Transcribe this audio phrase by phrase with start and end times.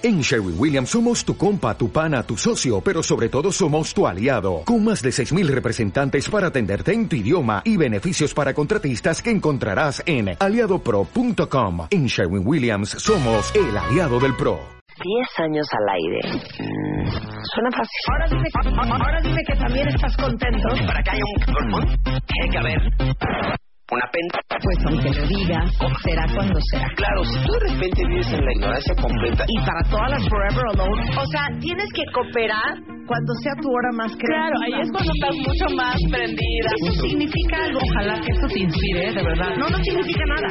[0.00, 4.06] En Sherwin Williams somos tu compa, tu pana, tu socio, pero sobre todo somos tu
[4.06, 9.20] aliado, con más de 6.000 representantes para atenderte en tu idioma y beneficios para contratistas
[9.20, 11.88] que encontrarás en aliadopro.com.
[11.90, 14.60] En Sherwin Williams somos el aliado del PRO.
[15.02, 16.20] 10 años al aire.
[16.60, 17.10] Mm,
[17.42, 18.00] suena fácil.
[18.12, 18.48] Ahora dime,
[18.92, 20.68] ahora dime que también estás contento.
[20.86, 21.96] Para que haya un...
[22.04, 23.58] Tiene que haber
[23.90, 24.38] una penta.
[24.60, 25.70] Pues aunque lo digas,
[26.02, 26.88] será cuando será.
[26.96, 29.44] Claro, si tú de repente vives en la ignorancia completa.
[29.48, 32.74] Y para todas las Forever Alone, o sea, tienes que cooperar
[33.06, 34.50] cuando sea tu hora más creativa.
[34.50, 36.68] Claro, ahí es cuando estás mucho más prendida.
[36.76, 37.78] Eso significa algo.
[37.80, 39.56] Ojalá que esto te inspire, de verdad.
[39.56, 40.48] No, no significa nada.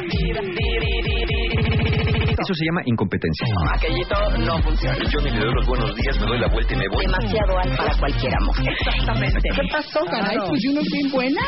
[2.38, 3.46] Eso se llama incompetencia.
[3.74, 4.98] Aquellito no funciona.
[5.10, 7.04] Yo ni le doy los buenos días, me doy la vuelta y me voy.
[7.06, 8.56] Demasiado alto para cualquier amor.
[8.62, 9.48] Exactamente.
[9.54, 10.36] ¿Qué pasó, caray?
[10.48, 11.42] Pues yo no soy buena.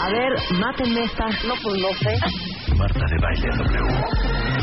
[0.00, 1.26] A ver, mátenme esta.
[1.46, 2.18] No, pues no sé.
[2.76, 4.62] Marta de Baile W.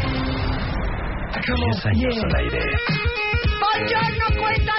[1.55, 2.59] 10 años al aire.
[3.59, 4.73] ¡Buongiorno, cuenta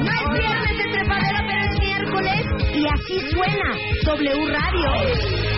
[0.00, 2.40] No es viernes de trepadera, pero es miércoles.
[2.74, 3.68] Y así suena
[4.04, 5.51] W Radio.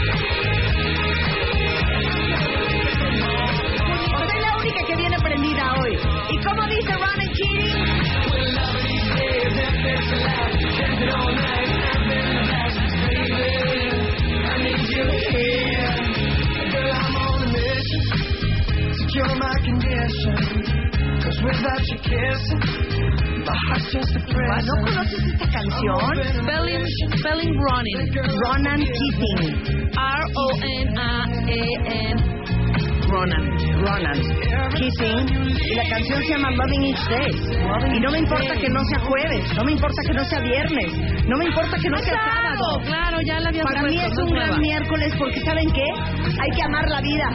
[5.64, 5.98] Viene prendida hoy.
[6.30, 8.94] Y como dice Ron and Keating,
[17.94, 20.34] Secure my condition.
[21.22, 22.60] Cause without you kissing,
[23.44, 24.76] my heart's just a ¿no prison.
[24.84, 26.14] conoces esta canción?
[26.42, 26.84] Spelling,
[27.18, 27.96] spelling running.
[28.44, 29.90] Ronan Keating.
[29.96, 31.24] R-O-N-A-A-N.
[33.08, 33.44] Ronan,
[33.80, 34.20] Ronan
[34.74, 35.26] Keating.
[35.70, 37.30] Y la canción se llama Loving Each Day.
[37.96, 40.92] Y no me importa que no sea jueves, no me importa que no sea viernes,
[41.28, 42.80] no me importa que no sea sábado.
[42.84, 45.86] Claro, ya la Para mí es un gran miércoles porque ¿saben qué?
[46.40, 47.28] Hay que amar la vida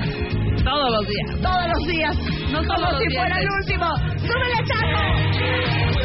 [0.64, 1.42] Todos los días.
[1.42, 2.16] todos los días.
[2.52, 3.86] No como si fuera el último.
[4.18, 6.00] ¡Súbele, Chaco!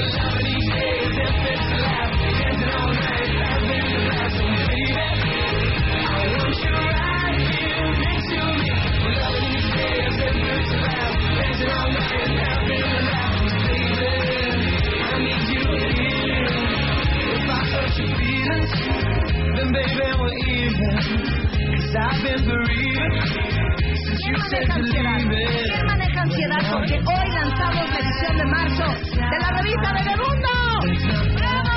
[19.75, 20.95] Baby, we're even.
[21.75, 23.17] Cause I've been bereaved
[24.05, 25.19] since you ¿Quién said maneja to ansiedad?
[25.19, 25.87] leave ¿Quién it.
[25.91, 26.63] maneja ansiedad?
[26.73, 30.55] Porque hoy lanzamos la edición de marzo de la revista Bebemundo.
[31.35, 31.77] ¡Bravo!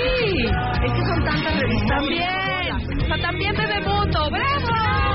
[0.85, 1.89] Es que son tantas revistas.
[1.89, 2.73] También.
[3.03, 4.31] O sea, también Bebemundo.
[4.31, 5.08] ¡Bravo!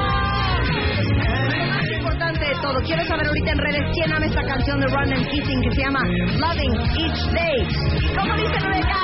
[2.44, 5.62] De todo, quiero saber ahorita en redes quién ama esta canción de Ron and Keating
[5.62, 6.02] que se llama
[6.40, 7.68] Loving Each Day.
[8.02, 9.04] ¿Y cómo dice Rebeca?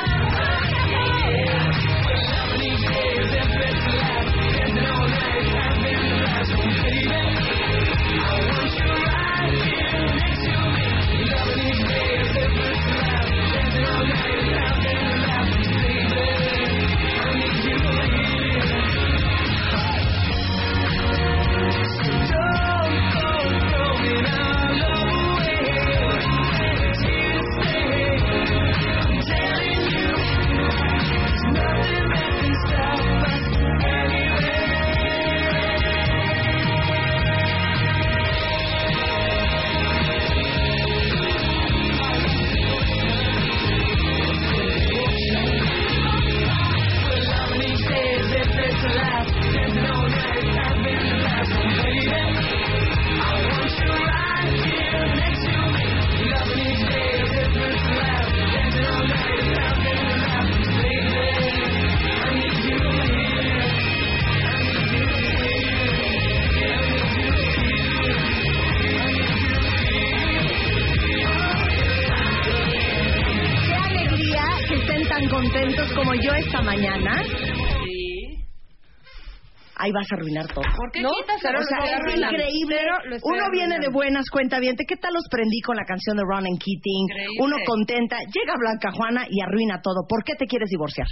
[79.89, 80.61] Ahí vas a arruinar todo.
[80.77, 81.09] ¿Por qué ¿No?
[81.17, 82.77] quitas Pero, el o sea, es increíble.
[82.77, 84.75] Pero lo estoy Uno viene de buenas cuenta bien.
[84.77, 87.05] ¿Qué tal los prendí con la canción de Ron and Keating?
[87.09, 87.41] Increíble.
[87.41, 88.17] Uno contenta.
[88.29, 90.05] Llega Blanca Juana y arruina todo.
[90.07, 91.07] ¿Por qué te quieres divorciar?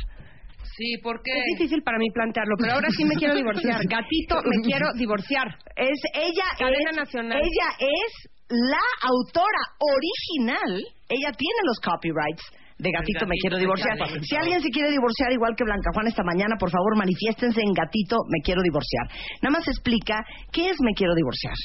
[0.78, 1.34] Sí, ¿por qué?
[1.34, 3.82] Es difícil para mí plantearlo, pero ahora sí me quiero divorciar.
[3.90, 5.48] Gatito, me quiero divorciar.
[5.76, 7.42] Es ella Cadena es, nacional.
[7.42, 10.86] Ella es la autora original.
[11.10, 12.46] Ella tiene los copyrights
[12.80, 13.98] de Gatito, me quiero divorciar.
[14.22, 17.74] Si alguien se quiere divorciar igual que Blanca Juana esta mañana, por favor manifiéstense en
[17.74, 19.08] Gatito, me quiero divorciar.
[19.42, 21.56] Nada más explica qué es me quiero divorciar.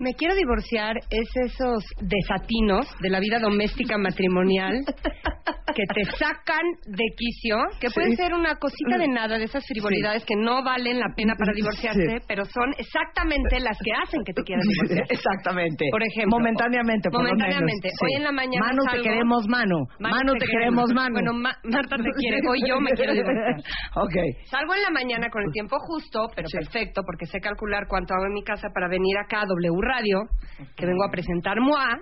[0.00, 4.84] Me quiero divorciar es esos desatinos de la vida doméstica matrimonial
[5.74, 10.24] que te sacan de quicio, que pueden ser una cosita de nada, de esas frivolidades
[10.24, 12.24] que no valen la pena para divorciarse, Sí.
[12.28, 15.06] pero son exactamente las que hacen que te quieras divorciar.
[15.10, 15.86] Exactamente.
[15.90, 16.38] Por ejemplo.
[16.38, 17.38] Momentáneamente, por lo menos.
[17.38, 17.88] Momentáneamente.
[18.02, 19.78] Hoy en la mañana Manu, te salgo- queremos, Manu.
[19.98, 21.14] Manu, te, queremos, Manu.
[21.14, 22.38] Bueno, Ma- Marta te quiere.
[22.48, 23.56] Hoy yo me quiero divorciar.
[23.96, 24.14] ok.
[24.46, 28.26] Salgo en la mañana con el tiempo justo, pero perfecto, porque sé calcular cuánto hago
[28.26, 30.22] en mi casa para venir acá a W Radio,
[30.76, 31.98] que vengo a presentar MOA.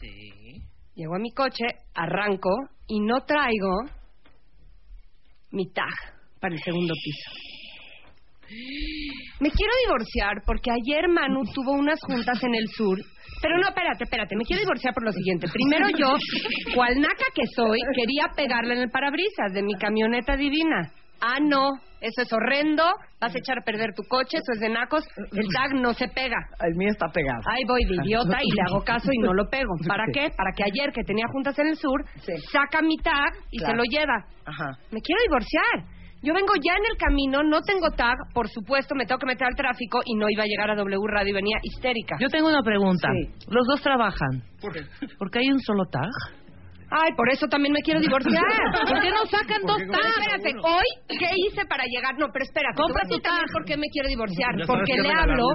[0.00, 0.62] Sí.
[0.94, 1.64] Llego a mi coche,
[1.94, 2.50] arranco
[2.86, 3.84] y no traigo
[5.50, 5.92] mi tag
[6.40, 7.46] para el segundo piso.
[9.40, 12.98] Me quiero divorciar porque ayer Manu tuvo unas juntas en el sur.
[13.42, 14.36] Pero no, espérate, espérate.
[14.36, 15.46] Me quiero divorciar por lo siguiente.
[15.52, 16.16] Primero yo,
[16.74, 20.90] cual naca que soy, quería pegarle en el parabrisas de mi camioneta divina.
[21.20, 21.70] Ah, no.
[22.00, 22.84] Eso es horrendo.
[23.20, 24.36] Vas a echar a perder tu coche.
[24.38, 25.04] Eso es de nacos.
[25.32, 26.36] El tag no se pega.
[26.60, 27.40] El mío está pegado.
[27.50, 29.72] Ahí voy de idiota y le hago caso y no lo pego.
[29.88, 30.30] ¿Para qué?
[30.36, 32.32] Para que ayer que tenía juntas en el sur, Sí.
[32.52, 33.72] saca mi tag y Claro.
[33.72, 34.26] se lo lleva.
[34.44, 34.78] Ajá.
[34.92, 35.96] Me quiero divorciar.
[36.22, 39.46] Yo vengo ya en el camino, no tengo tag, por supuesto me tengo que meter
[39.46, 42.16] al tráfico y no iba a llegar a W Radio y venía histérica.
[42.18, 43.08] Yo tengo una pregunta.
[43.12, 43.46] Sí.
[43.48, 44.42] Los dos trabajan.
[45.18, 46.10] ¿Por qué hay un solo tag?
[46.90, 48.42] Ay, por eso también me quiero divorciar.
[48.88, 50.16] ¿Por qué no sacan dos Pero tags?
[50.18, 50.86] espérate, hoy,
[51.18, 52.14] ¿qué hice para llegar?
[52.18, 53.42] No, pero espera, Compra tu tag.
[53.42, 53.52] tag.
[53.52, 54.54] ¿Por qué me quiero divorciar?
[54.58, 55.48] Ya Porque qué le hablo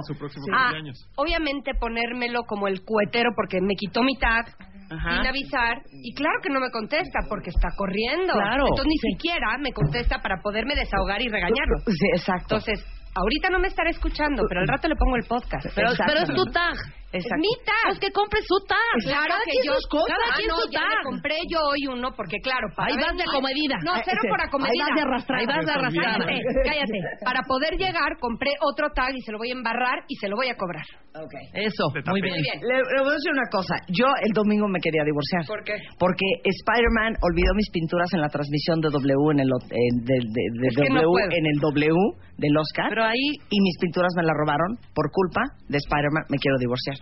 [0.52, 0.72] a,
[1.16, 4.46] obviamente, ponérmelo como el cuetero porque me quitó mi tag
[4.90, 5.16] Ajá.
[5.16, 5.78] sin avisar.
[6.04, 8.32] Y claro que no me contesta porque está corriendo.
[8.34, 8.64] Claro.
[8.68, 11.78] Entonces ni siquiera me contesta para poderme desahogar y regañarlo.
[11.86, 12.56] Sí, exacto.
[12.56, 12.84] Entonces,
[13.14, 15.66] ahorita no me estará escuchando, pero al rato le pongo el podcast.
[15.74, 16.74] Pero, pero es tu tag.
[17.12, 17.92] Es mi tag.
[17.92, 18.94] Pues que compre su tag.
[19.04, 20.08] Claro Cada que quien yo sus cosas.
[20.12, 20.90] Ah, Cada quien no, su ya tag.
[20.96, 23.76] le compré yo hoy uno porque claro, para Ahí vas de comedida.
[23.84, 24.84] No, cero por ahí acomedida.
[24.88, 25.40] vas de arrastrada.
[25.40, 26.24] Ahí vas de arrastrada.
[26.24, 26.98] Cállate, cállate.
[27.24, 30.36] Para poder llegar compré otro tag y se lo voy a embarrar y se lo
[30.36, 30.84] voy a cobrar.
[31.12, 31.34] Ok.
[31.52, 32.32] Eso, muy bien.
[32.32, 32.56] Muy bien.
[32.64, 33.74] Le, le voy a decir una cosa.
[33.92, 35.44] Yo el domingo me quería divorciar.
[35.44, 35.76] ¿Por qué?
[36.00, 40.50] Porque Spider-Man olvidó mis pinturas en la transmisión de W en el eh, de, de-
[40.80, 41.92] de no W en el W
[42.40, 42.88] del Oscar.
[42.88, 46.24] Pero ahí y mis pinturas me las robaron por culpa de Spider-Man.
[46.32, 46.96] Me quiero divorciar.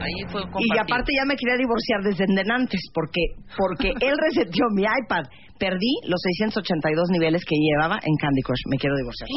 [0.00, 3.20] Ahí fue Y aparte ya me quería divorciar desde antes porque
[3.56, 5.24] porque él reseteó mi iPad.
[5.58, 8.66] Perdí los 682 niveles que llevaba en Candy Crush.
[8.68, 9.28] Me quiero divorciar.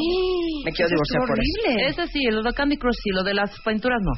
[0.66, 1.46] Me quiero Eso divorciar es por eso.
[1.62, 1.88] horrible.
[1.90, 4.14] Ese sí, lo de Candy Crush sí, lo de las pinturas no.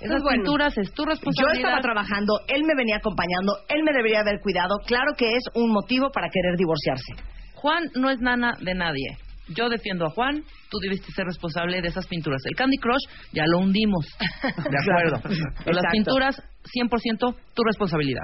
[0.00, 0.42] Esas es bueno.
[0.42, 1.54] pinturas es tu Yo responsabilidad.
[1.76, 4.74] estaba trabajando, él me venía acompañando, él me debería haber cuidado.
[4.86, 7.12] Claro que es un motivo para querer divorciarse.
[7.54, 9.16] Juan no es nana de nadie.
[9.56, 12.40] Yo defiendo a Juan, tú debiste ser responsable de esas pinturas.
[12.44, 14.06] El Candy Crush ya lo hundimos.
[14.42, 15.20] De acuerdo.
[15.64, 18.22] Pero las pinturas, 100% tu responsabilidad.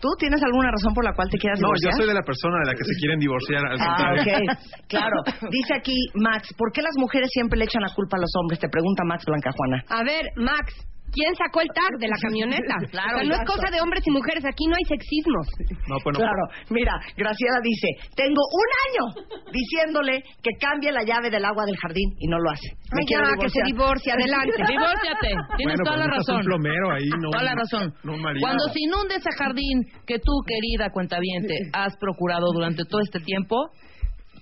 [0.00, 1.92] ¿Tú tienes alguna razón por la cual te quieras No, yo divorciar?
[1.96, 3.62] soy de la persona de la que se quieren divorciar.
[3.64, 4.22] Al Ah, contrario.
[4.52, 4.58] ok.
[4.88, 5.16] Claro.
[5.50, 8.58] Dice aquí Max, ¿por qué las mujeres siempre le echan la culpa a los hombres?
[8.60, 9.82] Te pregunta Max Blanca Juana.
[9.88, 10.74] A ver, Max,
[11.14, 12.74] ¿quién sacó el tag de la camioneta?
[12.90, 15.46] Claro, O sea, no es cosa de hombres y mujeres, aquí no hay sexismos.
[15.88, 19.04] No, bueno, Claro, mira, Graciela dice, tengo un año
[19.52, 22.68] diciéndole que cambie la llave del agua del jardín y no lo hace.
[22.92, 24.56] Me Ay, ya, que se divorcie, adelante.
[24.68, 25.30] Divórciate.
[25.56, 26.36] Tienes bueno, toda la pero necesitas razón.
[26.36, 27.94] un plomero ahí, no Toda la razón.
[28.04, 28.42] no marido.
[28.46, 29.76] Cuando se inunde ese jardín
[30.06, 33.56] que tú, querida cuentaviente, has procurado durante todo este tiempo,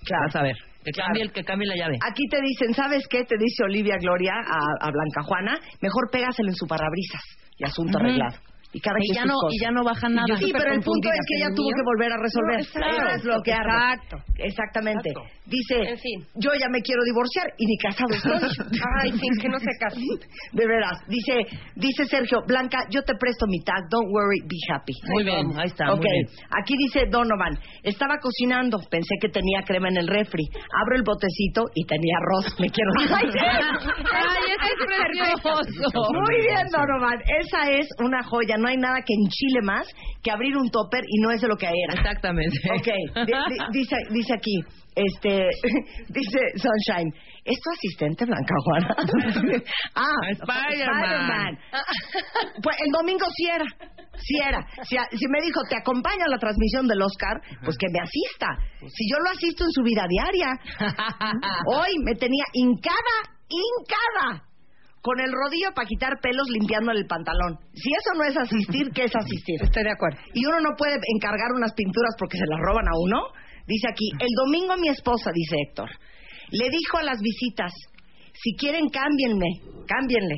[0.05, 0.23] Claro.
[0.27, 0.55] vas a ver.
[0.83, 1.07] Que Claro.
[1.07, 1.97] cambie el que cambie la llave.
[2.05, 3.23] Aquí te dicen, ¿sabes qué?
[3.23, 7.21] Te dice Olivia Gloria a, a Blanca Juana, mejor pégaselo en su parabrisas
[7.57, 8.05] y asunto Ujú.
[8.05, 8.35] arreglado.
[8.75, 10.25] Y cada Y quien ya no- y ya no baja nada.
[10.39, 11.75] Sí, pero el punto es que ella ¿el tuvo mío?
[11.77, 12.57] que volver a resolver.
[12.57, 13.05] No, exacto.
[13.07, 13.51] Eso es lo que.
[13.51, 14.17] Exacto.
[14.35, 15.09] Exactamente.
[15.09, 15.29] Exacto.
[15.45, 16.19] Dice, En fin.
[16.35, 18.79] yo ya me quiero divorciar y ni casado estoy.
[19.03, 19.99] Ay, sí, que no se case.
[20.53, 20.97] De veras.
[21.07, 21.33] Dice,
[21.75, 23.83] dice Sergio, Blanca, yo te presto mi tag.
[23.89, 24.93] Don't worry, be happy.
[25.11, 25.99] Muy bien, ahí está, Ok.
[25.99, 26.25] muy bien.
[26.61, 30.43] Aquí dice Donovan, estaba cocinando, pensé que tenía crema en el refri.
[30.81, 32.55] Abro el botecito y tenía arroz.
[32.59, 33.61] Me quiero divorciar.
[34.13, 36.11] Ay, ese es precioso.
[36.13, 37.19] Muy bien, Donovan.
[37.41, 38.55] Esa es una joya.
[38.57, 39.87] No hay nada que enchile más
[40.23, 41.99] que abrir un topper y no es de lo que era.
[41.99, 42.57] Exactamente.
[42.71, 42.87] Ok,
[43.27, 44.55] di- di- dice, dice aquí,
[44.95, 45.47] este,
[46.09, 47.13] dice Sunshine,
[47.45, 48.95] ¿es tu asistente Blanca Juana?
[49.95, 51.59] ah, Spider-Man.
[52.61, 53.65] Pues el domingo sí era,
[54.17, 54.65] sí era.
[54.83, 58.47] Si, si me dijo, te acompaña a la transmisión del Oscar, pues que me asista.
[58.87, 60.49] Si yo lo asisto en su vida diaria.
[61.67, 63.15] Hoy me tenía hincada,
[63.49, 64.43] hincada.
[65.01, 67.59] Con el rodillo para quitar pelos limpiándole el pantalón.
[67.73, 69.61] Si eso no es asistir, ¿qué es asistir?
[69.61, 70.17] Estoy de acuerdo.
[70.33, 73.19] y uno no puede encargar unas pinturas porque se las roban a uno.
[73.67, 75.89] Dice aquí, el domingo mi esposa, dice Héctor,
[76.51, 77.71] le dijo a las visitas,
[78.33, 79.47] si quieren cámbienme,
[79.87, 80.35] cámbienle.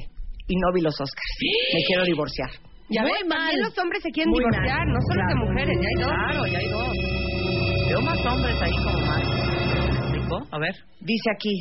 [0.48, 1.34] Y no vi los Oscars.
[1.74, 2.50] Me quiero divorciar.
[2.92, 3.38] Ya Muy ves, mal.
[3.40, 4.94] también los hombres se quieren Muy divorciar, mal.
[4.94, 5.34] no solo Claro.
[5.34, 6.12] de mujeres, ya hay dos.
[6.14, 7.90] Claro, ya hay dos.
[7.90, 9.24] Veo más hombres ahí como más.
[9.26, 10.48] ¿Me explico?
[10.52, 10.76] A ver.
[11.02, 11.54] Dice aquí,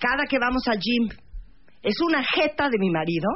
[0.00, 1.08] cada que vamos al gym,
[1.84, 3.28] es una jeta de mi marido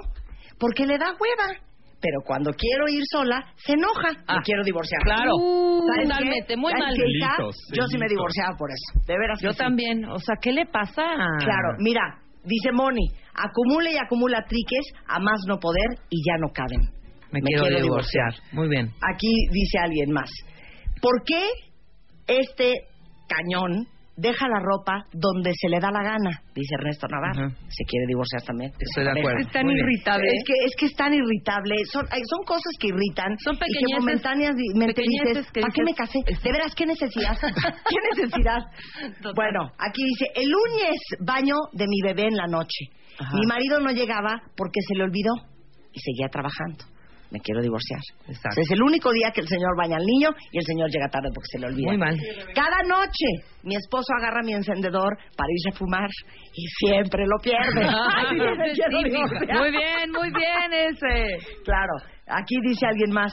[0.59, 1.61] porque le da hueva.
[2.03, 4.11] Pero cuando quiero ir sola, se enoja.
[4.27, 5.01] Ah, me quiero divorciar.
[5.05, 5.31] claro.
[5.39, 6.09] ¿Sabes qué?
[6.09, 6.95] Totalmente, muy ¿Sabes mal.
[6.97, 9.07] Delitos, Yo sí me divorciaba por eso.
[9.07, 9.41] De veras.
[9.41, 9.59] Yo sí.
[9.59, 10.05] también.
[10.07, 11.03] O sea, ¿qué le pasa?
[11.39, 12.03] Claro, mira,
[12.45, 16.81] dice Moni, acumula y acumula triques a más no poder y ya no caben.
[17.31, 18.35] Me, quiero, divorciar.
[18.53, 18.91] Muy bien.
[19.15, 20.31] Aquí dice alguien más.
[21.01, 21.49] ¿Por qué
[22.27, 22.75] este
[23.29, 23.87] cañón
[24.23, 26.41] deja la ropa donde se le da la gana?
[26.55, 27.51] Dice Ernesto Navarro.
[27.69, 28.71] Se quiere divorciar también.
[28.79, 29.41] Estoy de acuerdo.
[29.41, 30.29] Es tan irritable.
[30.31, 31.75] Es que, es que es tan irritable.
[31.91, 33.37] Son, hay- son cosas que irritan.
[33.39, 36.19] Son y que pequeñeces dices, que ¿para qué me casé?
[36.27, 37.37] De veras, ¿qué necesidad?
[37.91, 38.61] ¿Qué necesidad?
[39.21, 39.35] Total.
[39.35, 42.87] Bueno, aquí dice, el lunes baño de mi bebé en la noche.
[43.19, 43.35] Ajá.
[43.35, 45.35] Mi marido no llegaba porque se le olvidó
[45.93, 46.85] y seguía trabajando.
[47.33, 48.01] Me quiero divorciar.
[48.29, 48.61] Exacto.
[48.61, 51.31] Es el único día que el señor baña al niño y el señor llega tarde
[51.35, 51.89] porque se le olvida.
[51.89, 52.15] Muy mal.
[52.55, 53.25] Cada noche
[53.63, 56.11] mi esposo agarra mi encendedor para irse a fumar
[56.55, 57.89] y siempre lo pierde.
[57.89, 58.55] Ay, me.
[59.59, 61.39] Muy bien, muy bien ese.
[61.65, 61.95] Claro,
[62.27, 63.33] aquí dice alguien más,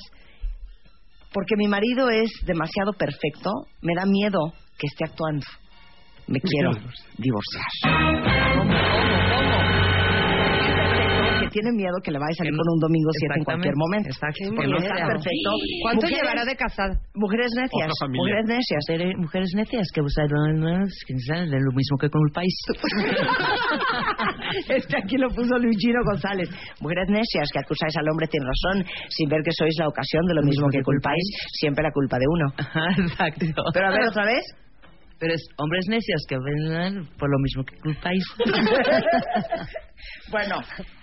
[1.33, 3.51] porque mi marido es demasiado perfecto,
[3.81, 5.45] me da miedo que esté actuando.
[6.27, 6.71] Me quiero
[7.17, 9.08] divorciar.
[11.49, 14.09] Que tiene miedo que le vaya a salir con un domingo 7 en cualquier momento.
[14.09, 14.53] Exacto.
[14.53, 15.49] Porque está perfecto.
[15.81, 16.93] ¿Cuánto Mujeres- llevará de casada?
[17.15, 17.89] Mujeres necias.
[18.13, 18.83] Mujeres necias.
[19.17, 22.53] Mujeres necias que usaron lo mismo que con el país.
[24.67, 26.49] Este aquí lo puso Luigino González.
[26.81, 30.33] Mujeres necias que acusáis al hombre sin razón, sin ver que sois la ocasión de
[30.35, 32.53] lo mismo que culpáis, siempre la culpa de uno.
[32.57, 33.63] Ajá, Exacto.
[33.73, 34.43] Pero a ver, otra vez.
[35.19, 38.23] Pero es hombres necios que ven por lo mismo que culpáis.
[40.31, 40.61] bueno,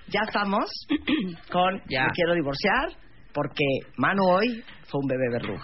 [0.08, 0.64] ya estamos
[1.52, 2.04] con Ya.
[2.06, 2.88] Me quiero divorciar
[3.32, 3.64] porque
[3.96, 5.62] Manu hoy fue un bebé verrugo.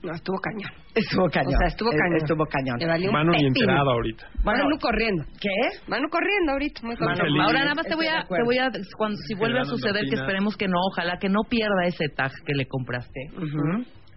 [0.00, 0.70] No, estuvo cañón.
[0.94, 1.54] Estuvo cañón.
[1.54, 2.16] O sea, estuvo Eh, cañón.
[2.18, 2.78] Estuvo cañón.
[2.78, 3.64] Le valió un Mano ni pepino.
[3.66, 4.28] enterado ahorita.
[4.44, 5.24] Manu corriendo.
[5.40, 5.80] ¿Qué?
[5.88, 7.42] Manu corriendo ahorita, muy Manu.
[7.42, 10.14] Ahora nada más te voy a, te voy a cuando, si vuelve a suceder que
[10.14, 13.20] esperemos que no, ojalá que no pierda ese tag que le compraste.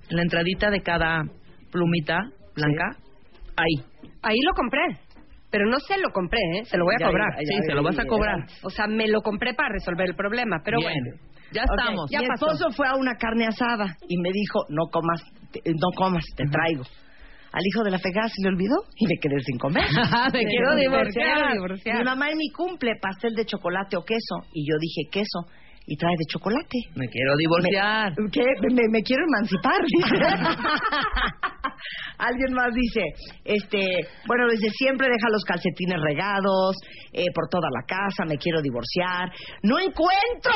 [0.10, 1.24] La entradita de cada
[1.72, 2.20] plumita
[2.56, 2.98] blanca,
[3.58, 3.84] ahí.
[4.22, 4.82] Ahí lo compré.
[5.52, 6.66] Pero no se lo compré, ¿eh?
[6.66, 7.28] Se lo voy a Ya, cobrar.
[7.36, 8.38] ya, ya, sí, se lo vas a ya, cobrar.
[8.64, 10.62] O sea, me lo compré para resolver el problema.
[10.64, 10.92] Pero Bien.
[10.94, 11.18] bueno.
[11.52, 12.10] Ya estamos.
[12.10, 12.46] ya Mi pasó.
[12.52, 16.46] esposo fue a una carne asada y me dijo, no comas, te- no comas, te
[16.46, 16.84] traigo.
[17.52, 19.84] Al hijo de la fregada se le olvidó y me quedé sin comer.
[20.34, 21.52] Me quiero divorciar.
[21.52, 21.98] divorciar.
[21.98, 25.52] Mi mamá en mi cumple pastel de chocolate o queso y yo dije queso
[25.86, 26.78] y trae de chocolate.
[26.96, 28.14] Me quiero divorciar.
[28.18, 28.46] Me, ¿Qué?
[28.74, 29.82] Me, me quiero emancipar.
[32.18, 33.02] Alguien más dice,
[33.44, 36.76] este, bueno, desde siempre deja los calcetines regados
[37.14, 39.32] eh, por toda la casa, me quiero divorciar.
[39.64, 40.54] No encuentro.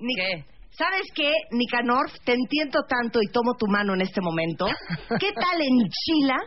[0.00, 0.44] Ni- ¿Qué?
[0.78, 2.06] ¿Sabes qué, Nicanor?
[2.24, 4.66] Te entiendo tanto y tomo tu mano en este momento.
[5.20, 6.38] ¿Qué tal en Chila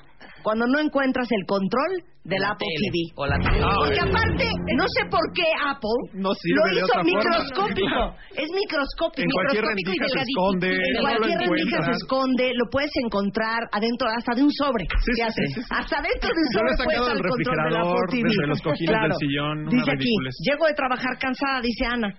[0.41, 2.87] cuando no encuentras el control del La Apple tele.
[2.89, 2.97] TV?
[3.19, 3.59] O la tele.
[3.59, 4.47] Porque aparte,
[4.77, 7.03] no sé por qué Apple No lo hizo forma.
[7.03, 8.01] microscópico.
[8.41, 9.21] Es microscópico.
[9.27, 13.59] En cualquier microscópico y se esconde, En no cualquier rendija se esconde, lo puedes encontrar
[13.73, 14.85] adentro hasta de un sobre.
[14.87, 15.61] Sí, sí, Fíjate, sí, sí.
[15.75, 18.23] Hasta dentro de un sobre puedes estar el control del Apple TV.
[18.31, 20.13] desde los cojines del sillón, una Dice aquí,
[20.47, 22.09] llego de trabajar cansada, dice Ana.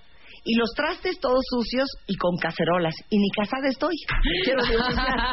[0.44, 2.94] Y los trastes todos sucios y con cacerolas.
[3.10, 3.94] Y ni casada estoy.
[4.44, 4.62] Quiero.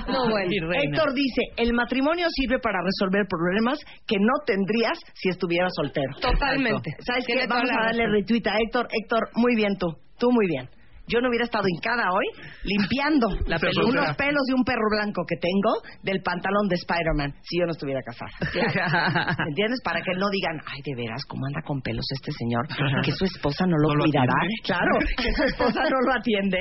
[0.08, 0.52] No, bueno.
[0.84, 6.14] Héctor dice, el matrimonio sirve para resolver problemas que no tendrías si estuvieras soltero.
[6.22, 6.92] Totalmente.
[7.00, 7.48] ¿Sabes qué?
[7.48, 8.88] Vamos a darle retweet a Héctor.
[8.92, 9.88] Héctor, muy bien tú.
[10.18, 10.70] Tú muy bien.
[11.10, 12.26] Yo no hubiera estado hincada hoy
[12.64, 17.60] limpiando La unos pelos de un perro blanco que tengo del pantalón de Spider-Man si
[17.60, 18.32] yo no estuviera casada.
[19.42, 19.82] ¿Me entiendes?
[19.84, 22.68] Para que no digan, ay, de veras, ¿cómo anda con pelos este señor?
[23.04, 24.34] Que su esposa no lo ¿No lo cuidará.
[24.64, 26.60] Claro, que su esposa no lo atiende.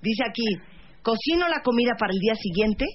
[0.00, 0.48] Dice aquí,
[1.02, 2.86] cocino la comida para el día siguiente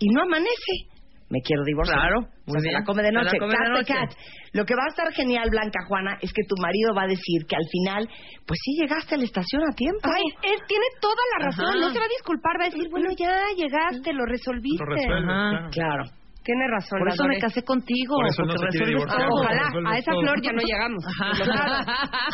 [0.00, 0.93] y no amanece.
[1.34, 1.98] Me quiero divorciar.
[1.98, 2.74] Claro, O sea, muy se bien.
[2.78, 3.36] la come de noche.
[3.42, 3.90] come Cat the noche.
[3.94, 4.10] cat.
[4.54, 7.42] Lo que va a estar genial, Blanca Juana, es que tu marido va a decir
[7.50, 8.06] que al final,
[8.46, 10.06] pues sí llegaste a la estación a tiempo.
[10.06, 11.66] Ay, él tiene toda la razón.
[11.66, 11.80] Ajá.
[11.82, 14.78] No se va a disculpar, va a decir, bueno, ya llegaste, lo resolviste.
[14.78, 15.50] Lo resuelve, Ajá.
[15.50, 15.70] claro.
[15.74, 16.04] Claro.
[16.44, 16.98] Tiene razón.
[17.00, 18.14] Por eso me casé contigo.
[18.20, 19.26] Por eso no porque se quiere resuelves divorciar.
[19.26, 19.40] todo.
[19.40, 20.20] Ojalá, a esa todo.
[20.20, 21.02] flor ya no llegamos.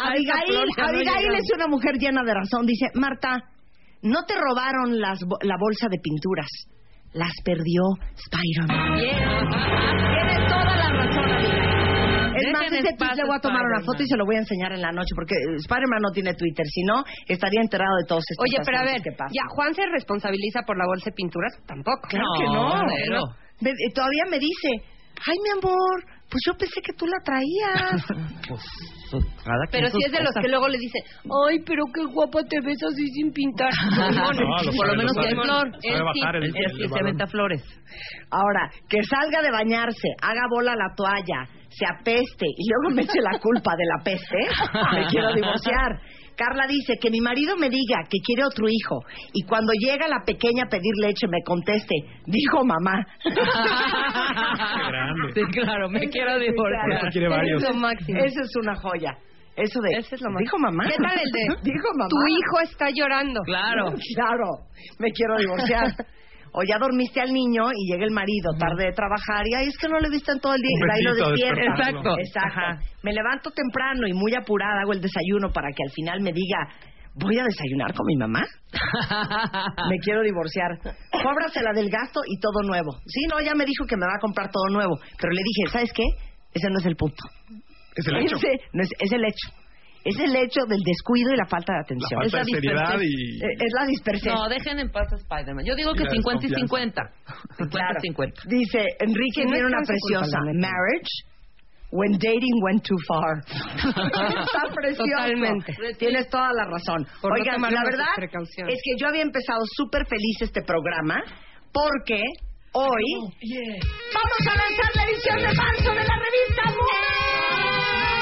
[0.03, 2.67] Abigail, no Abigail es una mujer llena de razón.
[2.67, 3.39] Dice, Marta,
[4.03, 6.49] no te robaron las, bo- la bolsa de pinturas.
[7.13, 7.83] Las perdió
[8.15, 8.99] Spider-Man.
[8.99, 11.31] Tienes toda la razón.
[12.31, 14.37] Es Dejen más, ese tweet le voy a tomar una foto y se lo voy
[14.37, 17.97] a enseñar en la noche porque eh, Spider-Man no tiene Twitter, si no, estaría enterado
[17.99, 19.35] de todos estos Oye, pero a ver, que pasan.
[19.35, 21.53] ya, ¿Juan se responsabiliza por la bolsa de pinturas?
[21.67, 22.07] Tampoco.
[22.09, 22.71] Claro No, que no.
[23.05, 23.23] cero.
[23.61, 24.69] Me- eh, todavía me dice,
[25.27, 28.07] ay, mi amor, pues yo pensé que tú la traías.
[28.49, 28.63] Pues,
[29.19, 30.43] cada Pero si es de los cosas.
[30.43, 33.71] que luego le dicen, ay, pero qué guapa te ves así sin pintar.
[34.11, 35.69] No, lo por lo menos que flor.
[35.83, 37.63] Él sí, se aventa flores.
[38.31, 43.21] Ahora, que salga de bañarse, haga bola la toalla, se apeste y luego me eche
[43.21, 44.39] la culpa de la peste,
[44.93, 46.01] me quiero divorciar.
[46.41, 49.01] Carla dice que mi marido me diga que quiere otro hijo
[49.35, 51.95] y cuando llega la pequeña a pedir leche me conteste,
[52.25, 53.05] dijo mamá.
[54.89, 55.33] grande.
[55.35, 57.11] Sí, claro, me quiero divorciar.
[57.57, 57.69] Eso.
[58.09, 58.37] Es.
[58.37, 59.13] Eso una joya.
[59.57, 59.99] Eso de.
[59.99, 60.85] Ese es lo más- Dijo mamá.
[60.89, 62.09] ¿Qué tal el de Dijo mamá.
[62.09, 63.41] tu hijo está llorando?
[63.45, 63.93] Claro.
[64.15, 64.47] Claro,
[64.99, 65.85] me quiero divorciar.
[66.53, 69.79] O ya dormiste al niño y llega el marido tarde de trabajar y ay, es
[69.79, 71.63] que no le viste en todo el día y ahí lo despierta.
[71.63, 72.19] Exacto.
[72.19, 72.61] Exacto.
[72.61, 72.79] Ajá.
[73.03, 76.59] Me levanto temprano y muy apurada hago el desayuno para que al final me diga,
[77.15, 78.43] voy a desayunar con mi mamá.
[79.91, 80.79] Me quiero divorciar.
[81.11, 82.93] Cóbrasela del gasto y todo nuevo.
[83.07, 84.99] Sí, no, ya me dijo que me va a comprar todo nuevo.
[85.21, 86.05] Pero le dije, ¿sabes qué?
[86.55, 87.23] Ese no es el punto.
[87.97, 88.37] Es el hecho.
[88.37, 89.60] Ese no es, es el hecho.
[90.05, 92.21] Es el hecho del descuido y la falta de La atención.
[92.23, 93.03] falta de Esa seriedad dispersión.
[93.03, 93.45] y...
[93.45, 94.35] Eh, Es la dispersión.
[94.35, 95.65] No, dejen en paz a Spider-Man.
[95.67, 97.03] Yo digo que Y la 50 y desconfianza.
[97.05, 97.59] 50.
[97.59, 98.01] 50 Claro.
[98.01, 98.43] 50.
[98.49, 100.39] Dice, Enrique Que no tiene es una preciosa.
[100.41, 100.53] la.
[100.57, 101.13] Marriage
[101.93, 103.35] when dating went too far.
[103.45, 105.05] Está precioso.
[105.05, 105.75] Totalmente.
[105.99, 107.05] Tienes toda la razón.
[107.21, 108.07] Por no Oigan, tomar la verdad
[108.69, 111.21] es que yo había empezado súper feliz este programa
[111.73, 112.23] porque
[112.73, 113.05] hoy
[114.15, 118.20] vamos a lanzar la edición de marzo de la revista ¡Wow!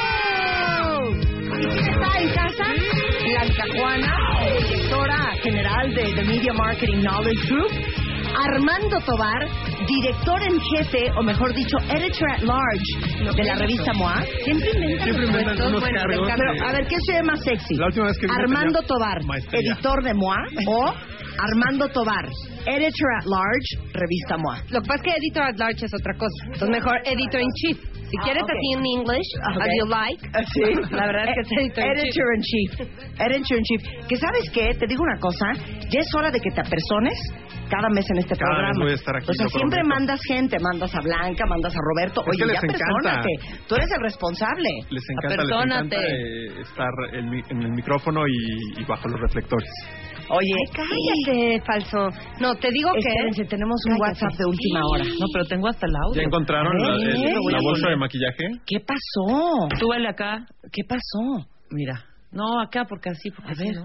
[1.60, 2.64] ¿Y quién está en casa?
[3.24, 4.16] Blanca Juana,
[4.68, 7.70] directora general de The Media Marketing Knowledge Group.
[8.40, 9.48] Armando Tobar,
[9.86, 14.22] director en jefe, o mejor dicho, editor at large de la revista MOA.
[14.44, 15.66] Siempre inventa Siempre los inventan puestos.
[15.68, 16.44] unos Bueno, cargos me encanta.
[16.44, 17.74] de- Pero, a ver, ¿qué se ve más sexy?
[17.74, 19.60] La última vez que vine Armando tenía Tobar, maestría.
[19.72, 20.36] editor de MOA,
[20.68, 20.94] o
[21.38, 22.26] Armando Tobar,
[22.66, 24.58] editor at large, revista MOA.
[24.70, 26.40] Lo que pasa es que editor at large es otra cosa.
[26.46, 27.78] Entonces mejor editor in chief.
[28.08, 28.50] Si Ah, quieres ok.
[28.50, 29.60] así en English, Ok.
[29.60, 30.22] as you like.
[30.54, 30.64] Sí,
[30.96, 32.00] La verdad es que es editor in chief.
[32.00, 32.70] editor in chief.
[33.20, 33.82] Editor in chief.
[34.08, 35.52] Que sabes qué, te digo una cosa,
[35.90, 37.18] ya es hora de que te apersones
[37.68, 38.80] cada mes en este Cada programa.
[38.82, 39.94] voy a estar aquí, o sea, siempre prometo.
[39.94, 42.22] mandas gente, mandas a Blanca, mandas a Roberto.
[42.22, 43.28] Es Oye, que les ya persónate.
[43.68, 44.70] Tú eres el responsable.
[44.88, 49.68] Les encanta, les encanta eh, estar en el micrófono y, y bajo los reflectores.
[50.30, 52.08] Oye, Cállate, falso.
[52.40, 52.98] No, te digo que...
[53.08, 54.24] Espérense, tenemos un Cállate.
[54.24, 55.04] WhatsApp de última hora.
[55.04, 56.20] No, pero tengo hasta el audio.
[56.20, 58.44] ¿Ya encontraron la, el- voy la bolsa de maquillaje?
[58.66, 59.68] ¿Qué pasó?
[59.80, 60.44] Súbele acá.
[60.72, 61.48] ¿Qué pasó?
[61.70, 62.04] Mira.
[62.30, 63.74] No, acá, porque así, porque A así, ver.
[63.76, 63.84] ¿no?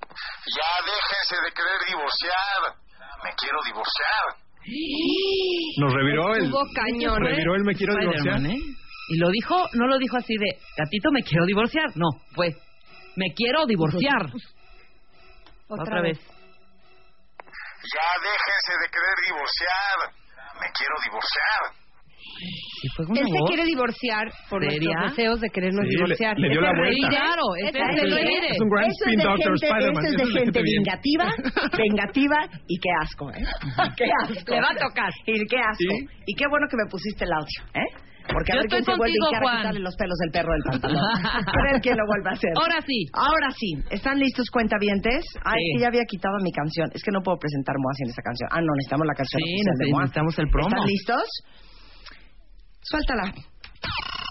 [0.00, 2.60] Ya déjense de querer divorciar.
[3.24, 4.26] Me quiero divorciar.
[5.80, 6.50] Nos reviró el...
[6.74, 7.28] Cañón, ¿eh?
[7.30, 8.40] Reviró el me quiero divorciar.
[8.46, 8.56] ¿eh?
[9.10, 11.84] Y lo dijo, no lo dijo así de, gatito, me quiero divorciar.
[11.96, 12.48] No, fue,
[13.16, 14.26] me quiero divorciar.
[15.68, 16.18] Otra, vez.
[16.18, 19.96] Ya déjense de querer divorciar.
[20.60, 21.84] Me quiero divorciar.
[22.82, 23.48] Y fue Él se voz.
[23.48, 26.38] quiere divorciar por nuestros deseos de querernos Sí, le- divorciar.
[26.38, 27.08] le dio la vuelta.
[27.08, 27.42] Claro,
[28.16, 28.44] reír.
[28.50, 30.04] Es un gran es spin doctor Spider-Man.
[30.04, 31.26] eso es de es gente vengativa,
[31.78, 33.44] vengativa y qué asco, ¿eh?
[33.96, 34.52] Qué asco.
[34.54, 35.10] Le va a tocar.
[35.26, 35.78] Y qué asco.
[35.78, 36.08] ¿Sí?
[36.26, 37.88] Y qué bueno que me pusiste el audio, ¿eh?
[38.26, 39.56] Porque a Yo ver quién se vuelve a Juan.
[39.58, 41.04] quitarle los pelos del perro del pantalón.
[41.24, 42.50] a ver quién lo vuelve a hacer.
[42.56, 43.06] Ahora sí.
[43.12, 43.70] Ahora sí.
[43.90, 45.24] ¿Están listos, cuentavientes?
[45.44, 45.76] Ay, Sí.
[45.76, 46.90] que ya había quitado mi canción.
[46.94, 48.48] Es que no puedo presentar Moa sin esa canción.
[48.50, 50.02] Ah, no, necesitamos la canción Sí, oficial de neces- Moa.
[50.02, 50.68] necesitamos el promo.
[50.68, 51.24] ¿Están listos?
[52.82, 53.24] Suéltala.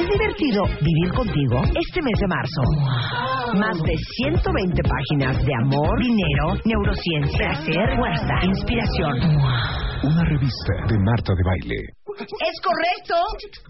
[0.00, 2.62] ¿Es divertido vivir contigo este mes de marzo?
[3.54, 9.38] Más de 120 páginas de amor, dinero, neurociencia, placer, fuerza, inspiración.
[10.02, 12.01] Una revista de Marta de Baile.
[12.18, 13.14] Es correcto.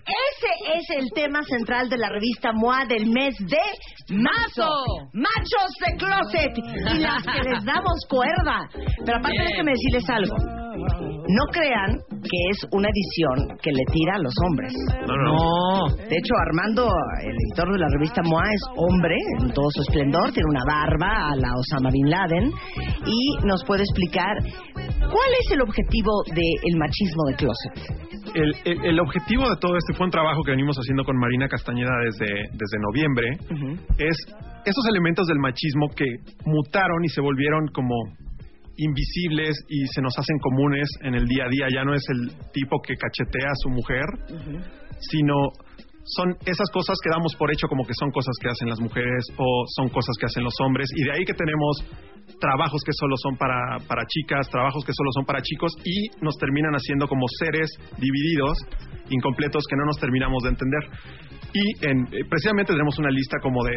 [0.05, 4.71] Ese es el tema central de la revista MOA del mes de marzo.
[5.13, 6.59] Machos de closet.
[6.95, 8.69] Y las que les damos cuerda.
[9.05, 9.47] Pero aparte Bien.
[9.49, 10.63] déjenme decirles algo.
[11.29, 14.73] No crean que es una edición que le tira a los hombres.
[15.07, 15.33] No, no.
[15.33, 15.97] No.
[15.97, 16.89] De hecho, Armando,
[17.23, 21.31] el editor de la revista MOA, es hombre en todo su esplendor, tiene una barba
[21.31, 22.53] a la Osama Bin Laden
[23.07, 24.37] y nos puede explicar
[24.75, 28.13] cuál es el objetivo del machismo de closet.
[28.35, 31.49] El, el- el objetivo de todo este fue un trabajo que venimos haciendo con Marina
[31.49, 33.27] Castañeda desde, desde noviembre.
[33.99, 34.17] Es
[34.65, 36.07] esos elementos del machismo que
[36.47, 37.95] mutaron y se volvieron como
[38.77, 41.67] invisibles y se nos hacen comunes en el día a día.
[41.75, 44.05] Ya no es el tipo que cachetea a su mujer,
[45.11, 45.35] sino
[46.05, 49.25] son esas cosas que damos por hecho como que son cosas que hacen las mujeres
[49.37, 51.85] o son cosas que hacen los hombres y de ahí que tenemos
[52.41, 56.37] trabajos que solo son para, para chicas, trabajos que solo son para chicos y nos
[56.39, 58.59] terminan haciendo como seres divididos,
[59.11, 60.83] incompletos que no nos terminamos de entender.
[61.55, 63.77] Y en, eh, precisamente tenemos una lista como de,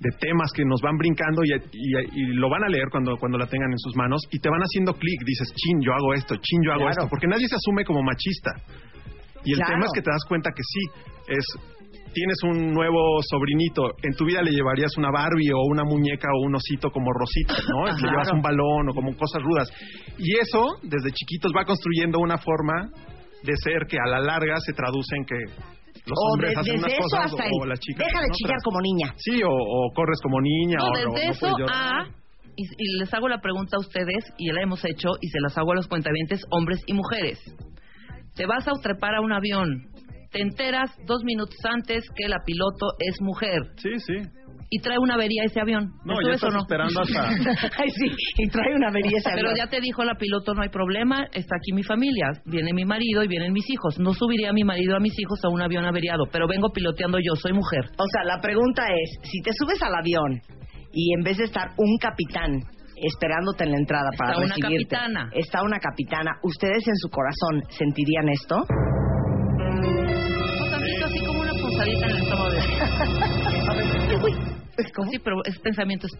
[0.00, 3.38] de temas que nos van brincando y, y- y lo van a leer cuando, cuando
[3.38, 6.34] la tengan en sus manos y te van haciendo clic, dices, chin, yo hago esto,
[6.36, 6.90] chin, yo hago Claro.
[6.92, 8.50] esto, porque nadie se asume como machista.
[9.44, 9.72] Y el Claro.
[9.74, 11.44] tema es que te das cuenta que sí, es
[12.14, 16.46] tienes un nuevo sobrinito, en tu vida le llevarías una Barbie o una muñeca o
[16.46, 17.86] un osito como Rosita, ¿no?
[18.00, 19.68] Le llevas un balón o como cosas rudas.
[20.16, 22.88] Y eso, desde chiquitos, va construyendo una forma
[23.42, 25.34] de ser que a la larga se traduce en que
[26.06, 28.80] los O hombres de- hacen unas cosas hasta o, las chicas deja de chillar como
[28.80, 29.12] niña.
[29.16, 32.06] Sí, o, o corres como niña No, o desde no, eso a...
[32.56, 35.58] Y, y les hago la pregunta a ustedes, y la hemos hecho, y se las
[35.58, 37.40] hago a los cuentavientes, hombres y mujeres.
[38.36, 39.88] Te vas a trepar a un avión,
[40.34, 43.60] te enteras dos minutos antes que la piloto es mujer.
[43.76, 44.14] Sí, sí.
[44.70, 45.92] Y trae una avería ese avión.
[46.04, 46.60] No, ¿Te ya estás no?
[46.60, 47.28] esperando hasta...
[47.78, 48.06] Ay, sí,
[48.38, 49.64] y trae una avería ese Pero avión.
[49.64, 53.22] ya te dijo la piloto, no hay problema, está aquí mi familia, viene mi marido
[53.22, 54.00] y vienen mis hijos.
[54.00, 57.18] No subiría a mi marido a mis hijos a un avión averiado, pero vengo piloteando
[57.18, 57.84] yo, soy mujer.
[57.98, 60.40] O sea, la pregunta es, si te subes al avión
[60.92, 62.58] y en vez de estar un capitán
[62.96, 65.30] esperándote en la entrada para Está una recibirte, capitana.
[65.34, 68.64] está una capitana, ¿ustedes en su corazón sentirían esto?
[75.10, 76.06] Sí, pero es pensamiento.
[76.06, 76.18] es-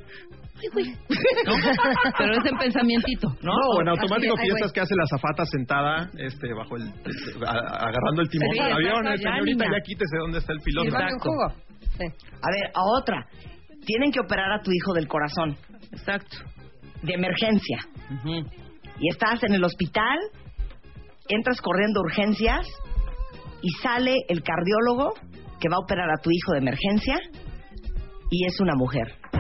[0.57, 0.87] Ay, güey.
[0.91, 1.53] ¿No?
[2.19, 3.53] Pero es en pensamientito, ¿no?
[3.53, 7.89] No, en automático ay, piensas que hace la azafata sentada este, bajo el, este, a-
[7.89, 9.07] agarrando el timón Sí, del avión.
[9.07, 9.77] exacto, eh, ya, señorita, niña.
[9.79, 10.89] ya quítese dónde está el piloto.
[10.89, 11.31] Exacto.
[11.41, 13.27] A ver, a otra.
[13.85, 15.57] Tienen que operar a tu hijo del corazón.
[15.93, 16.37] Exacto.
[17.03, 17.79] De emergencia.
[19.01, 20.19] Y estás en el hospital,
[21.29, 22.67] entras corriendo urgencias
[23.61, 25.15] y sale el cardiólogo
[25.61, 27.17] que va a operar a tu hijo de emergencia
[28.37, 29.13] y es una mujer.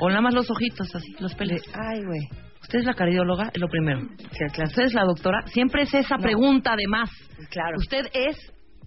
[0.00, 1.60] O nada más los ojitos, así, los pelos.
[1.74, 2.20] Ay, güey.
[2.62, 4.00] Usted es la cardióloga, es lo primero.
[4.00, 5.40] Usted es la doctora.
[5.46, 7.10] Siempre es esa pregunta, además.
[7.50, 7.76] Claro.
[7.78, 8.36] Usted es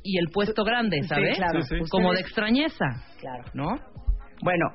[0.03, 1.33] y el puesto grande, Sí, ¿sabe?
[1.35, 1.61] claro.
[1.63, 1.89] Sí, sí.
[1.89, 2.85] Como de extrañeza,
[3.19, 3.43] Claro.
[3.53, 3.75] ¿no?
[4.43, 4.65] Bueno,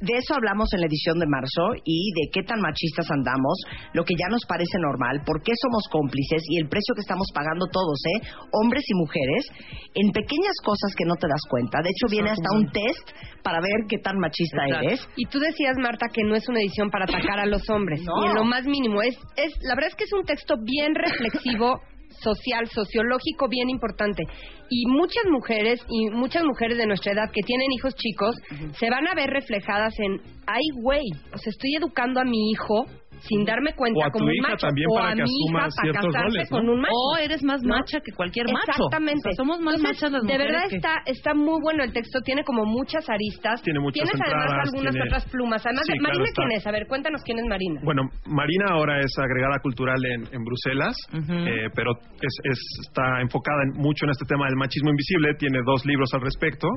[0.00, 3.56] de eso hablamos en la edición de marzo y de qué tan machistas andamos,
[3.94, 7.28] lo que ya nos parece normal, por qué somos cómplices y el precio que estamos
[7.32, 8.28] pagando todos, ¿eh?
[8.52, 9.46] Hombres y mujeres,
[9.94, 11.80] en pequeñas cosas que no te das cuenta.
[11.82, 13.08] De hecho, viene hasta un test
[13.42, 14.86] para ver qué tan machista Exacto.
[14.86, 15.08] eres.
[15.16, 18.00] Y tú decías, Marta, que no es una edición para atacar a los hombres.
[18.06, 18.24] No.
[18.24, 19.02] Y en lo más mínimo.
[19.02, 21.80] Es, es, la verdad es que es un texto bien reflexivo,
[22.20, 24.24] social, sociológico, bien importante.
[24.68, 28.36] Y muchas mujeres, y muchas mujeres de nuestra edad que tienen hijos chicos,
[28.78, 32.86] se van a ver reflejadas en, ay, güey, o sea, estoy educando a mi hijo
[33.20, 34.66] sin darme cuenta O a tu como un hija macho.
[34.66, 36.56] también o para a que mi hija para ciertos casarse roles, ¿no?
[36.58, 36.94] con un macho.
[36.94, 37.68] O eres más ¿no?
[37.76, 38.72] macha que cualquier macho.
[38.72, 39.28] Exactamente.
[39.28, 41.84] O sea, somos más Entonces, machas las De mujeres verdad que- está, está muy bueno
[41.84, 43.62] el texto, tiene como muchas aristas.
[43.62, 45.60] Tiene muchas Tienes además algunas tiene- otras plumas.
[45.66, 46.42] Además, Sí, de- claro, Marina, está.
[46.42, 46.66] ¿quién es?
[46.66, 47.80] A ver, cuéntanos quién es Marina.
[47.84, 53.62] Bueno, Marina ahora es agregada cultural en, en Bruselas, eh, pero es, es- está enfocada
[53.64, 55.34] en- mucho en este tema del machismo invisible.
[55.38, 56.68] Tiene dos libros al respecto.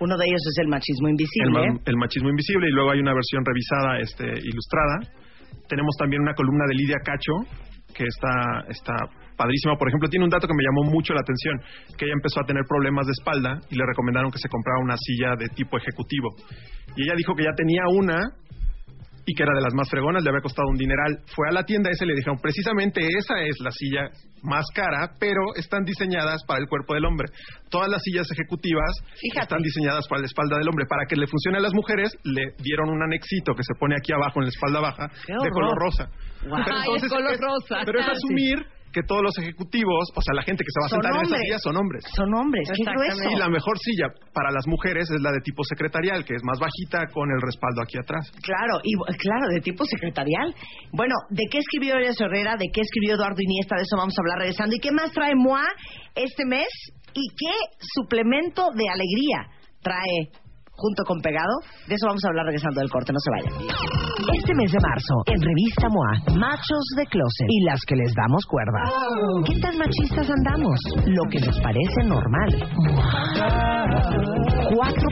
[0.00, 1.72] Uno de ellos es el machismo El, invisible.
[1.72, 4.98] ma- el machismo invisible y luego hay una versión revisada, este, ilustrada.
[5.68, 7.32] Tenemos también una columna de Lidia Cacho
[7.94, 8.94] que está, está
[9.36, 9.76] padrísima.
[9.76, 11.60] Por ejemplo, tiene un dato que me llamó mucho la atención,
[11.96, 14.96] que ella empezó a tener problemas de espalda y le recomendaron que se comprara una
[14.96, 16.34] silla de tipo ejecutivo.
[16.96, 18.20] Y ella dijo que ya tenía una
[19.28, 21.18] y que era de las más fregonas, le había costado un dineral.
[21.34, 24.08] Fue a la tienda esa y le dijeron, precisamente esa es la silla
[24.42, 27.26] más cara, pero están diseñadas para el cuerpo del hombre.
[27.68, 28.92] Todas las sillas ejecutivas
[29.34, 30.86] están diseñadas para la espalda del hombre.
[30.88, 34.12] Para que le funcione a las mujeres, le dieron un anexito que se pone aquí
[34.12, 36.08] abajo en la espalda baja ¡Qué de color rosa.
[36.46, 36.62] Guau.
[36.64, 37.82] Pero Ay, entonces es color es- rosa.
[37.84, 38.12] Pero es Sí.
[38.12, 38.56] asumir
[38.96, 41.20] que todos los ejecutivos, o sea, la gente que se va a Son sentar en
[41.20, 41.44] esa hombres.
[41.44, 42.02] silla son hombres.
[42.16, 43.28] Son hombres, qué grueso.
[43.28, 46.56] Y la mejor silla para las mujeres es la de tipo secretarial, que es más
[46.58, 48.32] bajita con el respaldo aquí atrás.
[48.40, 50.48] Claro, y claro, de tipo secretarial.
[50.96, 52.56] Bueno, ¿de qué escribió Elías Herrera?
[52.56, 53.76] ¿De qué escribió Eduardo Iniesta?
[53.76, 54.72] De eso vamos a hablar regresando.
[54.74, 55.68] ¿Y qué más trae MOA
[56.14, 56.72] este mes?
[57.12, 57.52] ¿Y qué
[57.92, 60.32] suplemento de alegría trae
[60.76, 61.60] junto con Pegado?
[61.88, 63.52] De eso vamos a hablar regresando del corte, no se vayan.
[64.36, 68.44] Este mes de marzo, en Revista MOA, machos de closet y las que les damos
[68.46, 68.80] cuerda.
[69.44, 70.78] ¿Qué tan machistas andamos?
[71.06, 72.50] Lo que nos parece normal.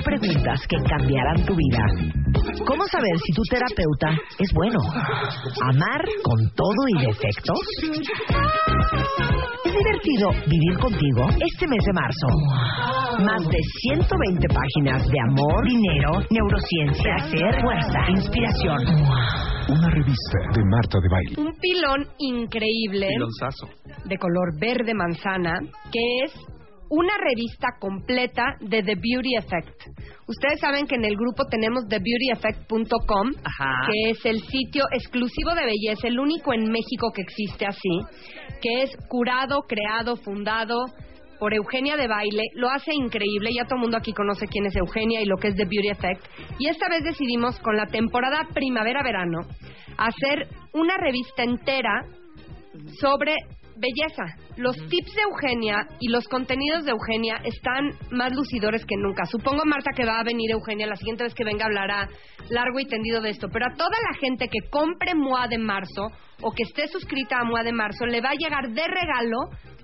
[0.04, 1.84] Preguntas que cambiarán tu vida.
[2.66, 4.78] ¿Cómo saber si tu terapeuta es bueno?
[5.62, 7.58] ¿Amar con todo y defectos?
[9.64, 12.26] ¿Es divertido vivir contigo este mes de marzo?
[13.24, 18.78] Más de 120 páginas de amor, dinero, neurociencia, hacer, fuerza, inspiración.
[19.68, 21.34] Una revista de Marta de Baile.
[21.38, 23.08] Un pilón increíble.
[23.08, 23.68] Pilonzazo.
[24.04, 25.58] de color verde manzana,
[25.90, 26.53] que es
[26.90, 29.82] una revista completa de The Beauty Effect.
[30.26, 33.32] Ustedes saben que en el grupo tenemos TheBeautyEffect.com,
[33.86, 38.00] que es el sitio exclusivo de belleza, el único en México que existe así,
[38.60, 40.86] que es curado, creado, fundado
[41.38, 42.42] por Eugenia de Baile.
[42.54, 45.48] Lo hace increíble, ya todo el mundo aquí conoce quién es Eugenia y lo que
[45.48, 46.24] es The Beauty Effect.
[46.58, 49.40] Y esta vez decidimos con la temporada primavera-verano
[49.96, 52.06] hacer una revista entera
[53.00, 53.34] sobre
[53.76, 54.24] belleza.
[54.56, 59.24] Los tips de Eugenia y los contenidos de Eugenia están más lucidores que nunca.
[59.26, 62.08] Supongo, Marta, que va a venir Eugenia la siguiente vez que venga hablará
[62.50, 63.48] largo y tendido de esto.
[63.52, 66.08] Pero a toda la gente que compre MOA de marzo
[66.42, 69.38] o que esté suscrita a MOA de marzo, le va a llegar de regalo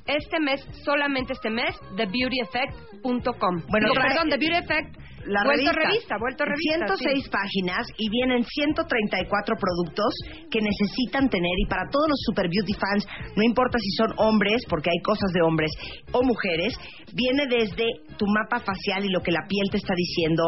[0.06, 3.62] este mes, solamente este mes, TheBeautyEffect.com.
[3.68, 4.96] Bueno, trae- perdón, The Beauty Effect.
[5.26, 5.88] La vuelto revista.
[5.90, 6.96] revista, vuelto revista.
[6.96, 7.30] 106 sí.
[7.30, 10.14] páginas y vienen 134 productos
[10.50, 13.06] que necesitan tener y para todos los Super Beauty fans,
[13.36, 15.70] no importa si son hombres, porque hay cosas de hombres,
[16.12, 16.74] o mujeres,
[17.12, 17.84] viene desde
[18.16, 20.42] tu mapa facial y lo que la piel te está diciendo,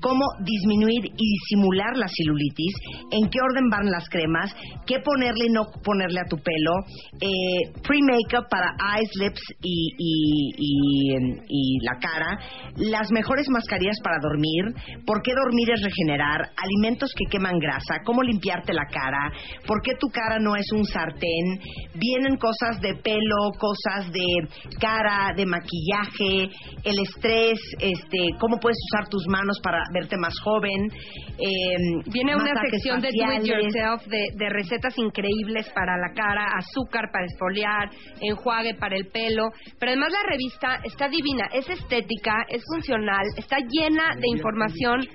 [0.00, 2.74] cómo disminuir y disimular la celulitis,
[3.10, 4.54] en qué orden van las cremas,
[4.86, 6.72] qué ponerle y no ponerle a tu pelo,
[7.20, 12.38] eh, pre-makeup para eyes, lips y, y- y- y la cara,
[12.76, 14.64] las mejores mascarillas para dormir,
[15.06, 19.30] por qué dormir es regenerar, alimentos que queman grasa, cómo limpiarte la cara,
[19.66, 21.60] por qué tu cara no es un sartén,
[21.94, 24.48] vienen cosas de pelo, cosas de
[24.80, 26.50] cara, de maquillaje,
[26.84, 30.90] el estrés, este, cómo puedes usar tus manos para verte más joven.
[31.38, 36.46] eh, Viene una sección de do it yourself de, de recetas increíbles para la cara,
[36.56, 39.48] azúcar para esfoliar, enjuague para el pelo.
[39.78, 45.06] Pero además la revista está divina, es estética, es funcional, está llena de información.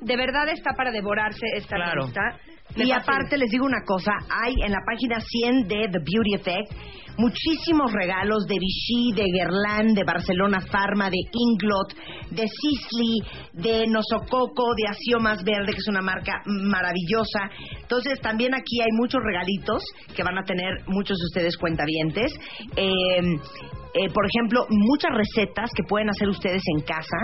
[0.00, 2.02] De verdad está para devorarse esta Claro.
[2.02, 2.20] revista.
[2.76, 6.34] Me Y aparte les digo una cosa, hay en la página 100 de The Beauty
[6.34, 6.72] Effect
[7.16, 11.94] muchísimos regalos de Vichy, de Guerlain, de Barcelona Pharma, de Inglot,
[12.30, 13.20] de Sisley,
[13.52, 17.50] de Nosococo, de Asio Más Verde, que es una marca maravillosa.
[17.80, 19.82] Entonces también aquí hay muchos regalitos
[20.14, 22.32] que van a tener muchos de ustedes cuentavientes.
[22.76, 23.38] Eh,
[23.94, 27.16] eh, por ejemplo, muchas recetas que pueden hacer ustedes en casa,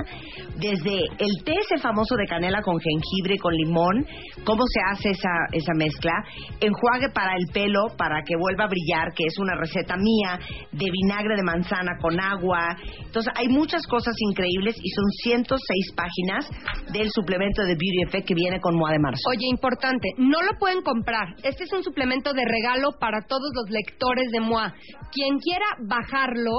[0.55, 4.07] desde el té ese famoso de canela con jengibre con limón,
[4.44, 6.12] cómo se hace esa, esa mezcla,
[6.61, 10.38] enjuague para el pelo para que vuelva a brillar, que es una receta mía,
[10.73, 12.77] de vinagre de manzana con agua.
[13.05, 16.49] Entonces, hay muchas cosas increíbles y son 106 páginas
[16.93, 19.21] del suplemento de Beauty Effect que viene con Moa de Marzo.
[19.29, 21.35] Oye, importante, no lo pueden comprar.
[21.43, 24.75] Este es un suplemento de regalo para todos los lectores de MOA.
[25.12, 26.53] Quien quiera bajarlo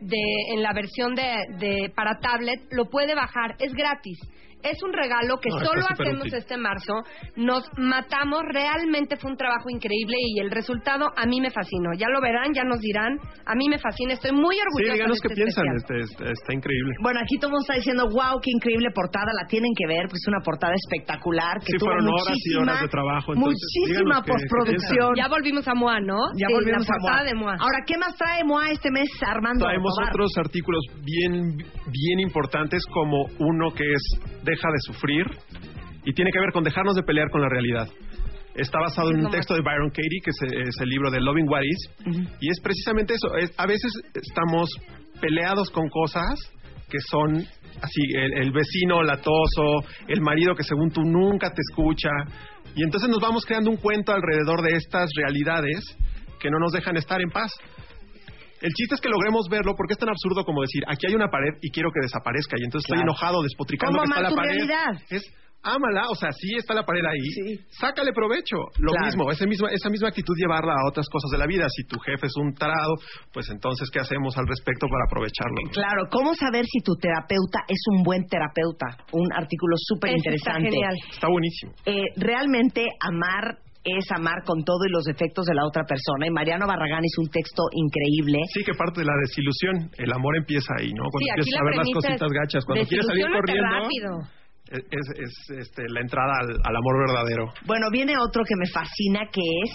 [0.00, 0.18] de,
[0.54, 3.54] en la versión de, de- para tablet, lo puede bajar.
[3.58, 4.18] Es gratis.
[4.62, 6.34] Es un regalo que No, solo hacemos útil.
[6.34, 6.92] este marzo.
[7.36, 8.42] Nos matamos.
[8.52, 11.90] Realmente fue un trabajo increíble y el resultado a mí me fascinó.
[11.96, 13.18] Ya lo verán, ya nos dirán.
[13.46, 14.12] A mí me fascina.
[14.14, 15.64] Estoy muy Sí, orgullosa díganos de qué este piensan.
[15.76, 16.92] Este, este- está increíble.
[17.02, 20.04] Bueno, aquí todo el mundo está diciendo, wow, qué increíble portada, la tienen que ver,
[20.08, 23.28] pues es una portada espectacular, que Sí, tuvo fueron horas y muchísima, horas de trabajo,
[23.34, 25.14] entonces, muchísima postproducción.
[25.16, 26.18] Ya volvimos a MOA, ¿no?
[26.36, 27.24] Ya Sí, volvimos la a portada MOA.
[27.24, 27.54] de MOA.
[27.60, 29.64] Ahora, ¿qué más trae MOA este mes, Armando?
[29.64, 34.02] Traemos otros artículos bien, bien importantes como uno que es
[34.50, 35.24] Deja de sufrir
[36.04, 37.86] y tiene que ver con dejarnos de pelear con la realidad.
[38.54, 41.48] Está basado en un texto de Byron Katie, que es, es el libro de Loving
[41.48, 41.90] What Is,
[42.40, 43.36] y es precisamente eso.
[43.36, 44.68] Es- a veces estamos
[45.20, 46.34] peleados con cosas
[46.90, 47.36] que son
[47.80, 52.10] así, el, el vecino latoso, el marido que según tú nunca te escucha,
[52.74, 55.96] y entonces nos vamos creando un cuento alrededor de estas realidades
[56.40, 57.52] que no nos dejan estar en paz.
[58.60, 61.28] El chiste es que logremos verlo porque es tan absurdo como decir, aquí hay una
[61.28, 63.00] pared y quiero que desaparezca y entonces Claro.
[63.00, 64.50] estoy enojado, despotricando ¿Cómo que está la pared.
[64.54, 65.02] realidad?
[65.10, 65.22] Es
[65.62, 68.56] ámala, o sea, sí está la pared ahí, sácale provecho.
[68.78, 69.06] Lo Claro.
[69.06, 71.66] mismo, ese mismo, esa misma actitud llevarla a otras cosas de la vida.
[71.68, 72.94] Si tu jefe es un tarado,
[73.32, 75.60] pues entonces, ¿qué hacemos al respecto para aprovecharlo?
[75.72, 79.04] Claro, ¿cómo saber si tu terapeuta es un buen terapeuta?
[79.12, 80.70] Un artículo súper Eso está interesante.
[80.70, 80.94] genial.
[81.12, 81.72] Está buenísimo.
[81.84, 86.26] Eh, realmente amar es amar con todo y los defectos de la otra persona.
[86.26, 88.38] Y Mariano Barragán hizo un texto increíble.
[88.52, 91.04] Sí, que parte de la desilusión, el amor empieza ahí, ¿no?
[91.08, 94.10] Cuando Sí, empiezas la a ver las cositas gachas, cuando quieres salir corriendo, rápido.
[94.70, 95.32] es, es- es,
[95.66, 97.44] este, la entrada al, al amor verdadero.
[97.66, 99.70] Bueno, viene otro que me fascina, que es,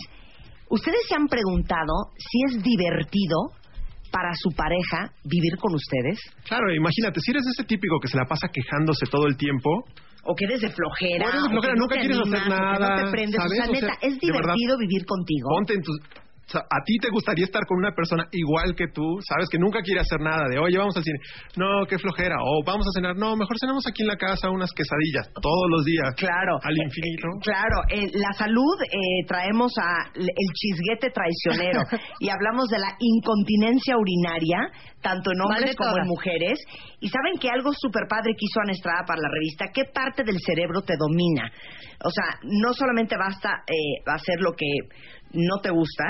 [0.70, 3.38] ¿ustedes se han preguntado si es divertido
[4.12, 6.20] para su pareja vivir con ustedes?
[6.48, 9.84] Claro, imagínate, si eres ese típico que se la pasa quejándose todo el tiempo,
[10.26, 12.18] O que eres de flojera, O eres de o que flojera, no nunca te quieres
[12.18, 13.38] animas, hacer o que nada, no te prendes.
[13.38, 13.52] ¿sabes?
[13.56, 15.50] sea, O sea, neta, es verdad, divertido vivir contigo.
[15.50, 15.82] ponte en.
[16.48, 19.58] O sea, a ti te gustaría estar con una persona igual que tú, sabes que
[19.58, 21.18] nunca quiere hacer nada de, oye, vamos al cine,
[21.58, 24.70] no, qué flojera, o vamos a cenar, no, mejor cenamos aquí en la casa unas
[24.72, 26.14] quesadillas todos los días.
[26.18, 26.60] Claro.
[26.62, 27.28] Al infinito.
[27.42, 31.82] Claro, eh, la salud eh, traemos a el chisguete traicionero
[32.20, 34.70] y hablamos de la incontinencia urinaria,
[35.02, 36.60] tanto en ¿Cuál hombres como en mujeres.
[37.00, 40.24] Y saben que algo súper padre que hizo Ana Estrada para la revista, ¿qué parte
[40.24, 41.50] del cerebro te domina?
[42.04, 44.68] O sea, no solamente basta eh, hacer lo que
[45.36, 46.04] no te gusta,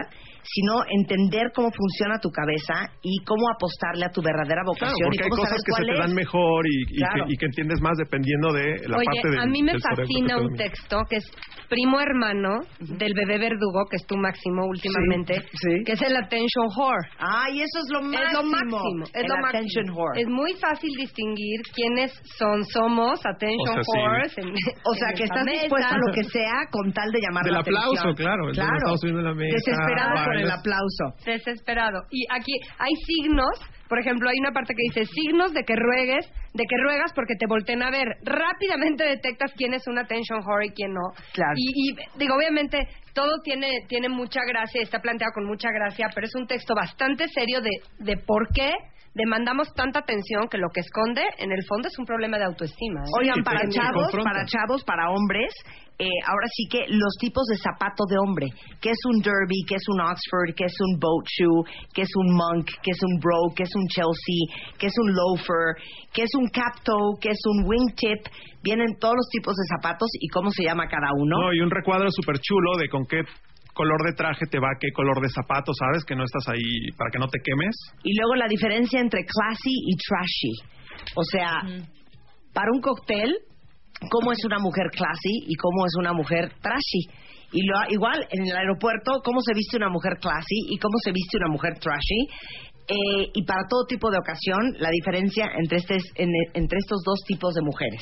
[0.46, 5.18] sino entender cómo funciona tu cabeza y cómo apostarle a tu verdadera Claro, vocación porque
[5.18, 7.26] y hay cómo cosas saber que se te dan mejor y, y Claro.
[7.26, 10.38] que, y que entiendes más dependiendo de la Oye, parte del a mí me fascina
[10.38, 11.26] un texto que es
[11.70, 15.84] primo hermano del bebé verdugo, que es tu máximo últimamente, sí.
[15.84, 17.10] que es el attention whore.
[17.18, 18.22] Ay, eso es lo máximo.
[18.26, 19.48] Es lo máximo, es El lo máximo.
[19.48, 20.22] attention whore.
[20.22, 23.98] Es muy fácil distinguir quiénes son, somos attention O sea, sí.
[24.00, 24.38] whores.
[24.38, 24.54] en-
[24.86, 25.62] O sea, en que estás mesa.
[25.64, 28.16] dispuesto a lo que sea con tal de llamar Del la aplauso, atención.
[28.16, 28.44] claro.
[28.54, 28.78] Claro.
[28.78, 31.26] estamos subiendo la mesa, Desesperado por el aplauso.
[31.26, 32.04] Desesperado.
[32.12, 36.26] Y aquí hay signos, por ejemplo, hay una parte que dice signos de que ruegues,
[36.54, 38.08] de que ruegas porque te volteen a ver.
[38.24, 41.12] Rápidamente detectas quién es un attention whore y quién no.
[41.34, 41.54] Claro.
[41.56, 46.28] Y, y, digo, obviamente todo tiene tiene mucha gracia, está planteado con mucha gracia, pero
[46.28, 48.72] es un texto bastante serio de de por qué
[49.16, 53.00] demandamos tanta atención que lo que esconde en el fondo es un problema de autoestima.
[53.02, 53.12] ¿eh?
[53.20, 55.54] Oigan, Sí, para chavos, para chavos, para hombres,
[55.98, 58.48] eh, ahora sí que los tipos de zapato de hombre,
[58.82, 62.12] que es un derby, que es un Oxford, que es un boat shoe, que es
[62.16, 65.80] un monk, que es un bro, que es un Chelsea, que es un loafer,
[66.12, 68.28] que es un cap toe, que es un wingtip,
[68.62, 71.40] vienen todos los tipos de zapatos y cómo se llama cada uno.
[71.40, 73.24] No, y un recuadro súper chulo de con qué
[73.74, 76.04] color de traje te va, qué color de zapato, ¿sabes?
[76.04, 77.76] Que no estás ahí para que no te quemes.
[78.04, 80.54] Y luego la diferencia entre classy y trashy.
[81.16, 81.62] O sea,
[82.54, 83.36] para un cóctel,
[84.10, 87.08] cómo es una mujer classy y cómo es una mujer trashy.
[87.52, 91.12] Y lo, igual en el aeropuerto, cómo se viste una mujer classy y cómo se
[91.12, 92.28] viste una mujer trashy.
[92.88, 97.20] Eh, y para todo tipo de ocasión, la diferencia entre, este, en- entre estos dos
[97.26, 98.02] tipos de mujeres.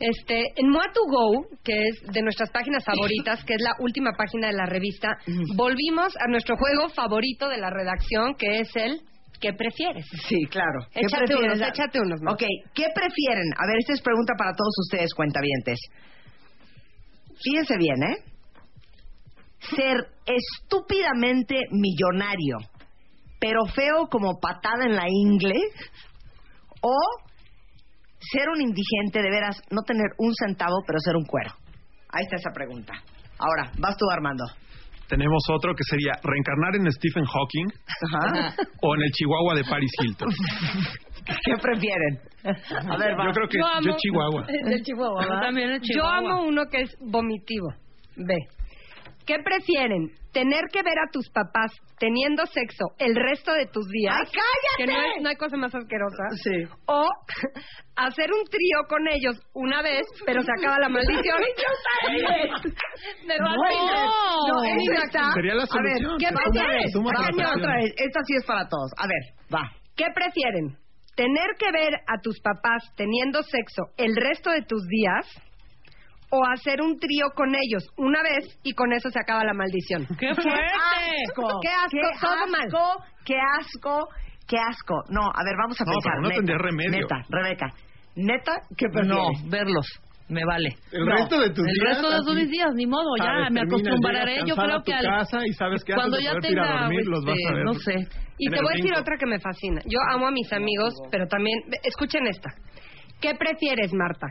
[0.00, 4.54] Este, en Moa2Go, que es de nuestras páginas favoritas, que es la última página de
[4.54, 5.08] la revista,
[5.54, 9.00] volvimos a nuestro juego favorito de la redacción, que es el
[9.42, 10.06] ¿Qué prefieres?
[10.28, 10.86] Sí, claro.
[10.92, 11.58] ¿Qué Échate prefieres?
[11.58, 12.34] unos, échate unos más.
[12.34, 13.50] Ok, ¿qué prefieren?
[13.58, 15.80] A ver, esta es pregunta para todos ustedes, cuentavientes.
[17.42, 18.16] Fíjense bien, ¿eh?
[19.74, 22.58] Ser estúpidamente millonario,
[23.40, 25.60] pero feo como patada en la ingle,
[26.80, 26.96] o
[28.20, 31.50] ser un indigente, de veras, no tener un centavo, pero ser un cuero.
[32.10, 32.92] Ahí está esa pregunta.
[33.38, 34.44] Ahora, vas tú, Armando.
[35.12, 38.54] Tenemos otro que sería reencarnar en Stephen Hawking Ajá.
[38.80, 40.28] o en el Chihuahua de Paris Hilton.
[41.44, 42.18] ¿Qué prefieren?
[42.90, 43.26] A ver, va.
[43.26, 44.46] Yo creo que Yo yo, amo- Chihuahua.
[44.48, 46.16] El Chihuahua, Yo también el Yo Chihuahua.
[46.18, 47.68] amo uno que es vomitivo.
[48.16, 48.36] Ve.
[49.26, 50.10] ¿Qué prefieren?
[50.32, 54.16] ¿Tener que ver a tus papás teniendo sexo el resto de tus días?
[54.18, 54.76] ¡Ay, cállate!
[54.78, 56.24] Que no, es- no hay cosa más asquerosa.
[56.42, 56.64] Sí.
[56.86, 57.04] O
[57.96, 61.38] hacer un trío con ellos una vez, pero se acaba la maldición.
[63.26, 63.76] No, así
[64.48, 64.72] no, es.
[64.90, 66.16] esa está- Sería la A ver, solución.
[66.18, 66.92] ¿qué prefieres?
[67.36, 67.94] la otra vez.
[67.96, 68.90] Esta sí es para todos.
[68.96, 69.22] A ver,
[69.54, 69.70] va.
[69.96, 70.76] ¿Qué prefieren?
[71.16, 75.26] ¿Tener que ver a tus papás teniendo sexo el resto de tus días?
[76.34, 80.06] ¿O hacer un trío con ellos una vez y con eso se acaba la maldición?
[80.18, 80.50] ¡Qué fuerte!
[81.28, 81.60] asco!
[81.60, 82.20] ¡Qué asco!
[82.26, 82.60] Todo mal.
[82.66, 84.08] asco, ¡Qué asco!
[84.48, 84.94] ¡Qué asco!
[85.10, 86.12] No, a ver, vamos a No, pensar.
[86.12, 86.90] pero no neta, tendría remedio.
[87.00, 87.66] Neta, Rebeca.
[88.16, 89.08] Neta, ¿qué prefieres?
[89.08, 89.86] No, verlos.
[90.28, 90.70] Me vale.
[90.92, 91.88] El No, resto de tus El días.
[92.00, 94.36] resto de sus días, ni modo, ya sabes, me terminas, acostumbraré.
[94.46, 97.38] Yo creo que al- casa y sabes que cuando ya tenga, dormir los vas a
[97.38, 97.64] este, ver.
[97.64, 97.94] no sé.
[98.38, 99.82] Y te el voy a decir otra que me fascina.
[99.84, 101.58] Yo amo a mis amigos, pero también...
[101.84, 102.48] Escuchen esta.
[103.20, 104.26] ¿Qué prefieres, Marta?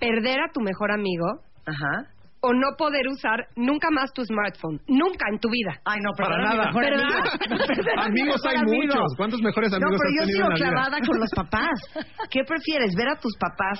[0.00, 1.26] ¿Perder a tu mejor amigo
[1.66, 2.10] Ajá.
[2.40, 4.80] o no poder usar nunca más tu smartphone?
[4.88, 5.80] Nunca en tu vida.
[5.84, 6.66] Ay, no, Para nada.
[6.66, 7.04] mejor ¿Verdad?
[7.08, 8.02] amigo.
[8.02, 8.82] Amigos mejor hay amigo.
[8.94, 9.16] muchos.
[9.16, 10.68] ¿Cuántos mejores No, amigos pero has yo tenido sigo en la vida?
[10.70, 11.78] clavada con los papás.
[12.30, 12.94] ¿Qué prefieres?
[12.96, 13.78] ¿Ver a tus papás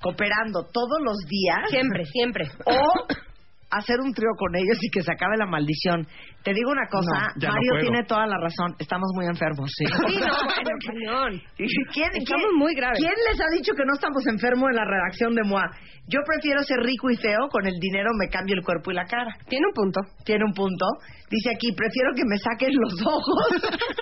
[0.00, 1.70] cooperando todos los días?
[1.70, 2.44] Siempre, siempre.
[2.66, 2.82] O
[3.70, 6.06] hacer un trío con ellos y que se acabe la maldición.
[6.42, 8.74] Te digo una cosa, No, ya no Mario tiene toda la razón.
[8.78, 9.84] Estamos muy enfermos, sí.
[9.86, 11.42] Sí, no, bueno, cañón.
[11.56, 12.98] ¿Quién, Estamos quién- muy graves.
[12.98, 15.64] ¿Quién les ha dicho que no estamos enfermos en la redacción de MOA?
[16.08, 19.04] Yo prefiero ser rico y feo, con el dinero me cambio el cuerpo y la
[19.04, 19.30] cara.
[19.48, 20.00] Tiene un punto.
[20.24, 20.86] Tiene un punto.
[21.30, 23.46] Dice aquí, prefiero que me saquen los ojos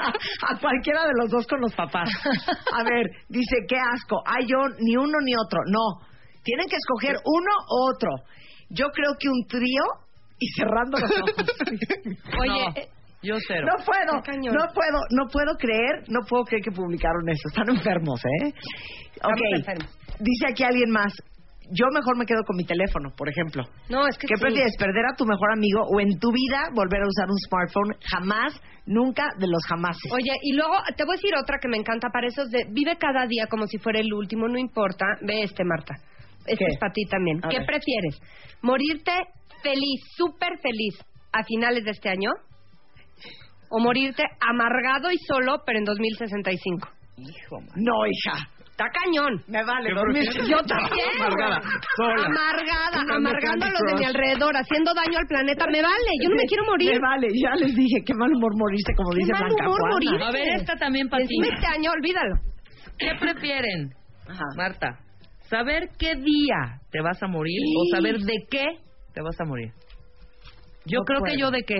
[0.00, 0.08] a,
[0.54, 2.08] a cualquiera de los dos con los papás.
[2.72, 4.22] A ver, dice, qué asco.
[4.24, 5.60] Ay, yo ni uno ni otro.
[5.70, 6.00] No,
[6.42, 8.10] tienen que escoger uno u otro.
[8.70, 9.82] Yo creo que un trío
[10.38, 11.34] y cerrando los ojos.
[12.40, 12.88] Oye, No, eh,
[13.22, 13.66] yo cero.
[13.66, 14.14] No puedo,
[14.52, 17.48] no puedo, no puedo creer, no puedo creer que publicaron eso.
[17.48, 18.52] Están enfermos, ¿eh?
[19.14, 19.98] Estamos Ok, enfermos.
[20.20, 21.12] dice aquí alguien más.
[21.72, 23.64] yo mejor me quedo con mi teléfono, por ejemplo.
[23.90, 24.40] No, es que ¿Qué sí.
[24.42, 27.96] prefieres, perder a tu mejor amigo o en tu vida volver a usar un smartphone?
[28.12, 28.54] Jamás,
[28.86, 30.10] nunca de los jamases.
[30.12, 32.96] Oye, y luego te voy a decir otra que me encanta para esos de vive
[32.98, 35.04] cada día como si fuera el último, no importa.
[35.26, 35.94] Ve este, Marta.
[36.48, 36.72] Este ¿Qué?
[36.72, 37.44] es para ti también.
[37.44, 37.66] A ¿Qué ver.
[37.66, 38.20] prefieres?
[38.62, 39.12] ¿Morirte
[39.62, 40.98] feliz, súper feliz
[41.32, 42.30] a finales de este año?
[43.70, 46.88] ¿O morirte amargado y solo, pero en 2065?
[47.18, 47.68] Hijo, man.
[47.76, 48.48] No, hija.
[48.70, 49.42] Está cañón.
[49.48, 49.90] Me vale.
[49.90, 51.10] Yo también.
[51.18, 51.60] Amargada,
[51.96, 52.26] sola.
[52.26, 55.66] Amargada, amargando a los de mi alrededor, haciendo daño al planeta.
[55.66, 56.92] Me vale, yo no me quiero morir.
[56.92, 59.80] Me vale, ya les dije, qué mal humor morirse, como Qué dice mal Blanca humor
[59.80, 59.94] Juana.
[59.94, 60.22] morir.
[60.22, 61.34] A ver, esta también para ti.
[61.42, 62.34] Este año, olvídalo.
[62.98, 63.90] ¿Qué prefieren,
[64.28, 64.44] Ajá.
[64.56, 64.88] Marta?
[65.50, 67.74] ¿Saber qué día te vas a morir Sí.
[67.76, 68.64] o saber de qué
[69.14, 69.72] te vas a morir?
[70.86, 71.32] Yo No creo puedo.
[71.34, 71.78] que yo de qué.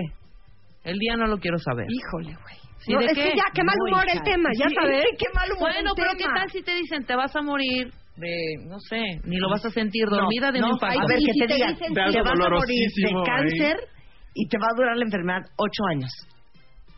[0.83, 1.85] El día no lo quiero saber.
[1.89, 2.55] Híjole, güey.
[2.79, 3.23] Sí, No, ¿de es qué?
[3.31, 4.17] que ya, qué mal No, humor hija.
[4.17, 5.03] el tema, ya Sí, sabes.
[5.17, 6.33] Qué mal humor Bueno, el pero tema.
[6.33, 8.35] ¿qué tal si te dicen te vas a morir de,
[8.67, 10.99] no sé, ni lo vas a sentir dormida de no, un infarto?
[10.99, 13.75] A ver, que si te te digan, de te vas a morir de dolorosísimo cáncer
[14.33, 16.11] y te va a durar la enfermedad ocho años.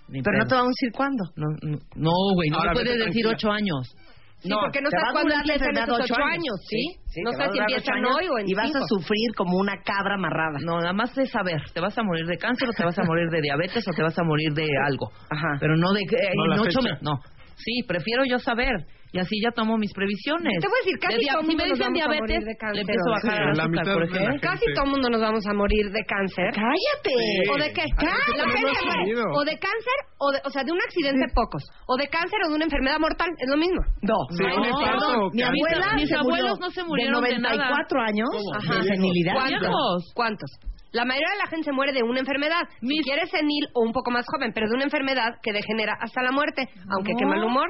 [0.10, 0.50] Ni Pero no pedo.
[0.50, 1.24] te vamos a decir cuándo.
[1.36, 3.96] No, no, no, güey, no Ahora me puedes decir ocho años.
[4.42, 6.84] Sí, No, porque no sabes cuándo durar la empiezan enfermedad esos ocho años, ¿sí?
[7.14, 10.16] Sí, no sé si empiezan hoy o en Y vas a sufrir como una cabra
[10.16, 10.58] amarrada.
[10.66, 13.04] No, nada más de saber, te vas a morir de cáncer o te vas a
[13.04, 15.12] morir de diabetes o te vas a morir de algo.
[15.30, 15.58] Ajá.
[15.60, 16.82] Pero no de que eh, No, en la ocho fecha.
[16.82, 17.04] meses.
[17.04, 17.22] No.
[17.64, 18.74] Sí, prefiero yo saber.
[19.14, 20.56] Y así ya tomo mis previsiones.
[20.62, 22.40] Te voy a decir, casi De todo si me mundo nos dicen vamos a morir
[22.40, 24.00] diabetes, de cáncer, le empiezo a ¿o bajar Sí, el la azúcar, mitad por de
[24.00, 24.32] la ejemplo.
[24.32, 24.48] gente.
[24.48, 26.50] Casi todo mundo nos vamos a morir de cáncer.
[26.56, 27.16] ¡Cállate!
[27.52, 27.82] ¿O de qué?
[27.84, 29.00] Ay, La ¿cómo no gente has muere.
[29.04, 29.24] sabido?
[29.36, 31.64] O de cáncer, o, de, o sea, de un accidente pocos.
[31.92, 33.30] O de cáncer o de una enfermedad mortal.
[33.36, 33.82] Es lo mismo.
[34.00, 35.28] No, Sí, no.
[35.36, 38.80] Mi abuela Mis abuelos no se murieron de de 94 años ¿Cómo?
[38.80, 39.34] de senilidad.
[39.36, 39.60] ¿Cuántos?
[39.60, 40.00] Viejos.
[40.16, 40.50] ¿Cuántos?
[40.92, 42.62] La mayoría de la gente se muere de una enfermedad.
[42.82, 46.22] Si quieres senil o un poco más joven, pero de una enfermedad que degenera hasta
[46.22, 46.68] la muerte.
[46.90, 47.70] Aunque qué mal humor.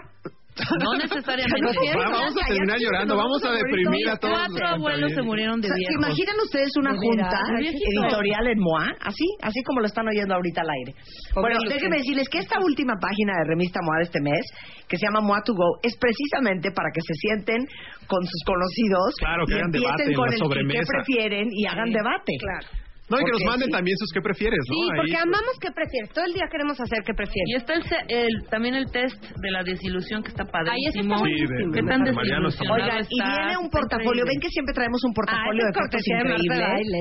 [0.84, 1.64] No necesariamente.
[1.98, 4.36] Va, vamos a terminar llorando, vamos a deprimir a todos.
[4.36, 5.96] Cuatro los abuelos se murieron de O sea, ¿Se viejos.
[6.06, 7.40] imaginan ustedes una ¿De junta
[7.88, 8.86] editorial en MOA?
[9.00, 10.92] Así, así como lo están oyendo ahorita al aire.
[11.36, 14.44] Bueno, déjenme decirles que esta última página de revista MOA de este mes,
[14.90, 17.66] que se llama MOA to Go, es precisamente para que se sienten
[18.08, 20.14] con sus conocidos Claro, que y hagan empiecen debate
[20.44, 22.34] con el que- prefieren y hagan debate.
[22.44, 22.81] Claro.
[23.12, 23.76] No, y que nos manden sí.
[23.76, 24.74] también sus qué prefieres, ¿no?
[24.74, 26.10] Sí, Ahí, porque amamos qué prefieres.
[26.16, 27.52] Todo el día queremos hacer qué Y prefieres.
[27.60, 31.16] está el, se- el- también el test de la desilusión que está Ay, ese está
[31.20, 31.20] padrísimo.
[31.22, 34.32] Sí, ¿Qué tan desilusionado Oigan, y viene un portafolio, increíble.
[34.32, 36.62] ven que siempre traemos un Ah, portafolio esa de es fotos de increíbles.
[36.72, 37.00] Baile,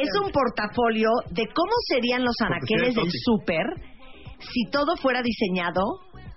[0.00, 3.66] es un portafolio de cómo serían los anaqueles del súper
[4.38, 5.82] si todo fuera diseñado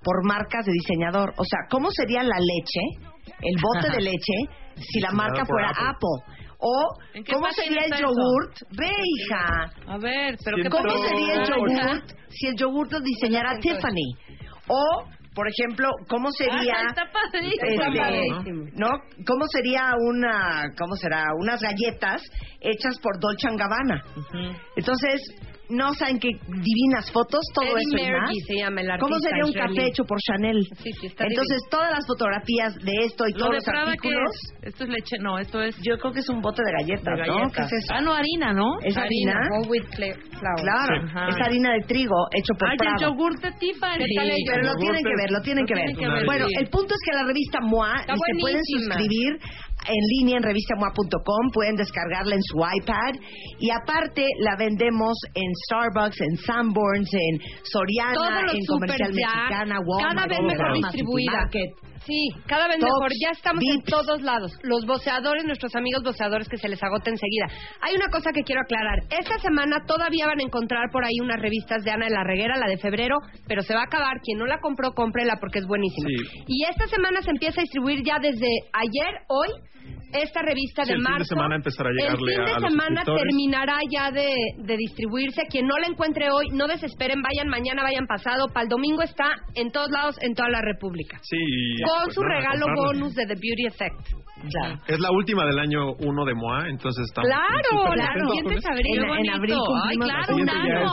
[0.04, 1.34] por marcas de diseñador.
[1.38, 2.82] O sea, cómo sería la leche,
[3.42, 4.36] el bote de leche,
[4.76, 6.33] si la marca fuera Apple.
[6.66, 8.56] O ¿En qué cómo sería el yogurt.
[8.72, 9.70] Ve, hija.
[9.86, 14.16] A ver, pero Sí, ¿qué ¿Cómo sería el yogurt si el yogurt lo diseñara Tiffany?
[14.70, 15.04] O,
[15.36, 16.74] por ejemplo, ¿cómo sería...
[16.78, 18.66] Ah, está padrísimo.
[18.66, 18.72] este.
[18.78, 18.90] ¿no?
[19.28, 22.24] ¿Cómo sería una, cómo será, unas galletas
[22.62, 24.02] hechas por Dolce Gabbana?
[24.78, 25.36] Entonces,
[25.70, 28.30] no saben qué divinas fotos, todo Eddie eso y más.
[28.48, 30.60] Se llama el ¿Cómo sería un café hecho por Chanel?
[30.84, 33.86] Sí, sí, está Entonces, todas las fotografías de esto y Lo todos de los Prada,
[33.86, 34.68] ¿qué artículos, es?
[34.74, 37.28] Esto es leche, no, esto es yo creo que es un bote de galletas, de
[37.28, 37.36] ¿no?
[37.38, 37.70] galletas.
[37.70, 37.94] ¿Qué es eso?
[37.96, 38.68] Ah, no, harina, ¿no?
[38.84, 39.34] ¿Es harina?
[39.96, 40.62] Fla- flour.
[40.62, 41.30] Claro, Sí.
[41.30, 42.98] Es harina de trigo hecho por Ay, el Prada.
[43.02, 43.98] yogur de Tiffany.
[43.98, 46.26] ¿Qué tal el Pero lo tienen que ver, lo tienen Lo que ver.
[46.26, 49.40] Bueno, el punto es que la revista MOA y se pueden suscribir
[49.88, 53.20] en línea en revistamoa.com, pueden descargarla en su iPad.
[53.60, 60.16] Y aparte la vendemos en Starbucks, en Sanborns, en Soriana, en Comercial ya, Mexicana, Walmart,
[60.16, 61.50] cada vez mejor distribuida.
[62.06, 63.12] Sí, cada vez Tops, mejor.
[63.22, 64.52] Ya estamos en todos lados.
[64.64, 67.46] Los boceadores, nuestros amigos boceadores que se les agota enseguida.
[67.82, 69.00] Hay una cosa que quiero aclarar.
[69.10, 72.58] Esta semana todavía van a encontrar por ahí unas revistas de Ana de la Reguera,
[72.58, 74.18] la de febrero, pero se va a acabar.
[74.24, 76.08] Quien no la compró, cómprela porque es buenísima.
[76.10, 76.44] Sí.
[76.48, 79.50] Y esta semana se empieza a distribuir ya desde ayer, hoy,
[80.14, 81.26] esta revista Sí, de el fin de marzo.
[81.36, 84.30] semana empezará a El llegarle fin de a- a los semana terminará ya de,
[84.60, 85.42] de distribuirse.
[85.50, 88.46] Quien no la encuentre hoy, no desesperen, vayan mañana, vayan pasado.
[88.54, 89.26] Para el domingo está
[89.56, 91.18] en todos lados, en toda la República.
[91.24, 91.38] Sí.
[91.94, 94.08] Con pues, su nada, regalo bonus de The Beauty Effect.
[94.50, 94.76] Claro.
[94.88, 98.86] Es la última del año 1 de MOA, entonces estamos Claro, la siguiente es abril.
[98.88, 99.34] En- qué en bonito.
[99.36, 99.56] abril
[99.88, 100.86] Ay, claro, un año.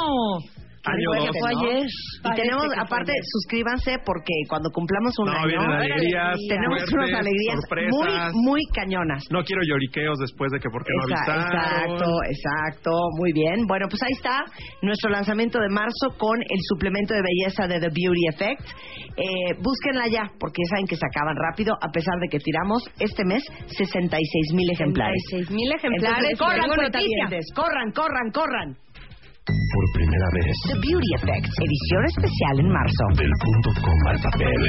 [0.85, 1.37] Año Fuerte, dos.
[1.37, 1.41] ¿no?
[1.41, 1.85] Fue ayer.
[1.85, 3.25] Y tenemos, aparte, ayer.
[3.37, 8.33] suscríbanse porque cuando cumplamos un No, año, vienen alegrías, tenemos unas alegrías muy, sorpresas.
[8.35, 9.23] muy cañonas.
[9.31, 11.45] No quiero lloriqueos después de que porque no avisaron.
[11.53, 13.67] Exacto, exacto, muy bien.
[13.69, 14.41] Bueno, pues ahí está
[14.81, 18.65] nuestro lanzamiento de marzo con el suplemento de belleza de The Beauty Effect.
[19.21, 23.25] Eh, búsquenla ya, porque saben que se acaban rápido, a pesar de que tiramos este
[23.25, 25.21] mes 66 mil ejemplares.
[25.29, 26.31] 66 mil ejemplares.
[26.33, 28.77] Entonces, corran, corran, corran.
[29.47, 30.53] Por primera vez.
[30.69, 33.05] The Beauty Effect, edición especial en marzo.
[33.17, 34.61] Del punto coma al papel.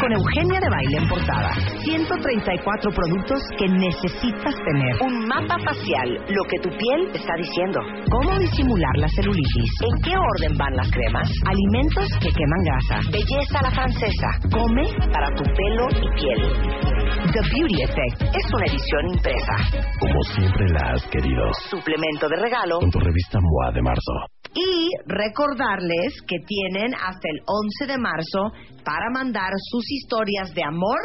[0.00, 1.50] Con Eugenia de Baile en portada.
[1.82, 4.94] 134 productos que necesitas tener.
[5.02, 7.80] Un mapa facial, lo que tu piel te está diciendo.
[8.10, 9.72] Cómo disimular la celulitis.
[9.82, 11.28] En qué orden van las cremas.
[11.46, 13.00] Alimentos que queman grasa.
[13.10, 14.28] Belleza a la francesa.
[14.52, 16.86] Come para tu pelo y piel.
[17.32, 19.56] The Beauty Effect es una edición impresa.
[19.98, 21.42] Como siempre la has querido.
[21.70, 22.78] Suplemento de regalo.
[22.78, 24.12] Con tu revista MOA de marzo.
[24.54, 28.52] Y recordarles que tienen hasta el 11 de marzo
[28.84, 30.98] para mandar sus historias de amor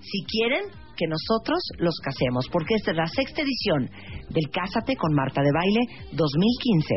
[0.00, 0.64] si quieren
[0.96, 3.90] que nosotros los casemos, porque esta es la sexta edición
[4.30, 5.80] del Cásate con Marta de Baile
[6.12, 6.94] 2015,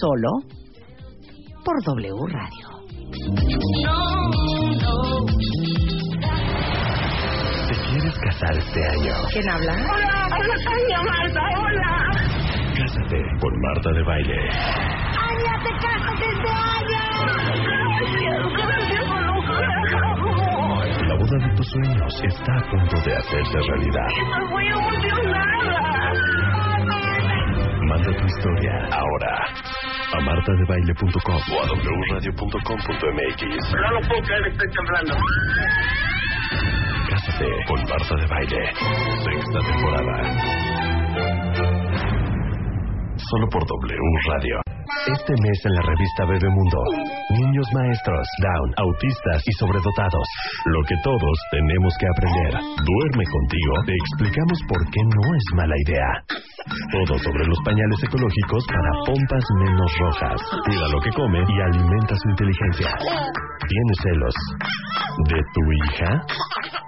[0.00, 0.28] solo
[1.64, 2.68] por W Radio.
[7.68, 9.14] ¿Te quieres casar este año?
[9.32, 9.72] ¿Quién habla?
[9.72, 12.37] Hola, hola, Marta, hola.
[12.78, 14.38] Cásate con Marta de Baile.
[14.38, 17.02] ¡Aña, te casas este año!
[17.26, 17.74] Gracias,
[18.54, 19.08] gracias,
[21.08, 24.06] La boda de tus sueños está a punto de hacerse realidad.
[24.06, 26.12] Estoy muy emocionada.
[27.82, 29.32] Manda tu historia ahora
[30.12, 31.66] a martadebaile.com o a
[32.12, 33.42] wradio.com.mx.
[33.74, 35.14] No lo puedo creer, estoy temblando.
[37.10, 38.72] Cásate con Marta de Baile.
[39.24, 40.97] Sexta temporada.
[43.30, 44.77] Solo por W Radio.
[44.88, 46.80] Este mes en la revista Bebemundo.
[47.36, 50.26] Niños maestros, down, autistas y sobredotados.
[50.64, 52.52] Lo que todos tenemos que aprender.
[52.56, 53.72] Duerme contigo.
[53.84, 56.10] Te explicamos por qué no es mala idea.
[56.92, 60.40] Todo sobre los pañales ecológicos para pompas menos rojas.
[60.64, 62.88] Cuida lo que come y alimenta su inteligencia.
[63.68, 64.34] ¿Tienes celos
[65.28, 66.10] de tu hija?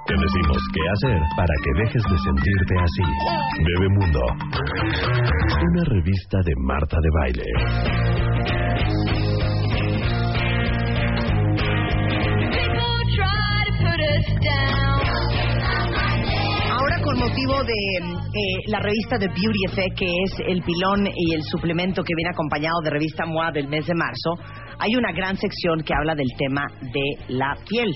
[0.07, 3.07] Te decimos qué hacer para que dejes de sentirte así.
[3.63, 4.23] Bebemundo.
[5.71, 7.90] Una revista de Marta de Baile.
[16.71, 21.35] Ahora con motivo de eh, la revista de Beauty Effect, que es el pilón y
[21.35, 24.35] el suplemento que viene acompañado de revista MOA del mes de marzo,
[24.79, 27.93] hay una gran sección que habla del tema de la piel.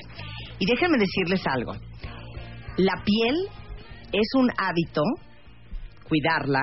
[0.59, 1.73] Y déjenme decirles algo.
[2.77, 3.37] La piel
[4.13, 5.03] es un hábito,
[6.09, 6.63] cuidarla,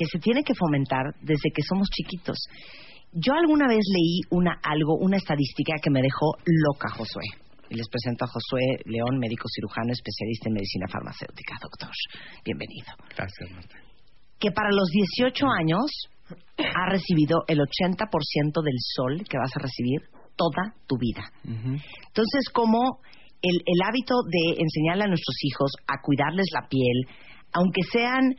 [0.00, 2.48] que se tiene que fomentar desde que somos chiquitos.
[3.12, 7.28] Yo alguna vez leí una algo, una estadística que me dejó loca, Josué.
[7.68, 11.52] Y les presento a Josué León, médico cirujano, especialista en medicina farmacéutica.
[11.60, 11.92] Doctor,
[12.46, 12.96] bienvenido.
[13.14, 13.76] Gracias, Marta.
[14.40, 15.84] Que para los 18 años
[16.56, 18.00] ha recibido el 80%
[18.64, 20.00] del sol que vas a recibir
[20.34, 21.28] toda tu vida.
[21.44, 23.04] Entonces, como
[23.42, 27.04] el, el hábito de enseñarle a nuestros hijos a cuidarles la piel,
[27.52, 28.32] aunque sean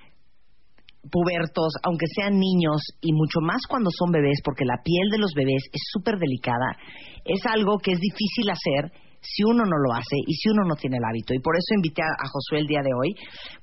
[1.10, 5.34] pubertos, aunque sean niños y mucho más cuando son bebés, porque la piel de los
[5.34, 6.78] bebés es súper delicada,
[7.26, 8.91] es algo que es difícil hacer
[9.22, 11.34] si uno no lo hace y si uno no tiene el hábito.
[11.34, 13.14] Y por eso invité a, a Josué el día de hoy,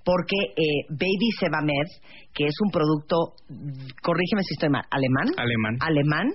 [0.05, 1.89] porque eh, Baby Sebamed,
[2.33, 3.35] que es un producto,
[4.03, 5.35] corrígeme si estoy mal, alemán.
[5.37, 5.77] Alemán.
[5.81, 6.27] Alemán,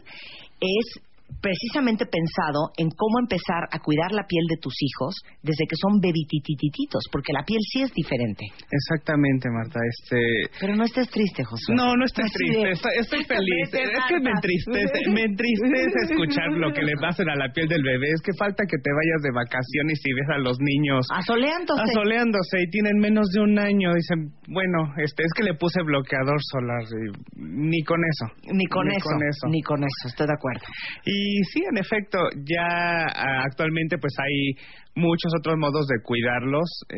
[0.60, 1.04] es
[1.42, 6.00] precisamente pensado en cómo empezar a cuidar la piel de tus hijos desde que son
[6.00, 8.46] bebititititos, porque la piel sí es diferente.
[8.70, 9.80] Exactamente, Marta.
[9.84, 10.50] Este...
[10.60, 11.76] Pero no estés triste, Josué.
[11.76, 12.70] No, no estoy Así triste,
[13.00, 13.74] estoy, feliz.
[13.74, 17.84] Es que me entristece, me entristece escuchar lo que le pasen a la piel del
[17.84, 18.08] bebé.
[18.14, 21.82] Es que falta que te vayas de vacaciones y ves a los niños Asoleándose.
[21.84, 23.94] asoleándose y tienen menos de un año.
[23.94, 28.26] Dicen, bueno, este es que le puse bloqueador solar y ni con eso.
[28.54, 29.48] Ni con, Ni eso, con eso.
[29.50, 30.66] ni con eso, estoy de acuerdo.
[31.06, 34.54] Y sí, en efecto, ya ah, actualmente pues hay
[34.96, 36.70] muchos otros modos de cuidarlos.
[36.90, 36.98] Eh,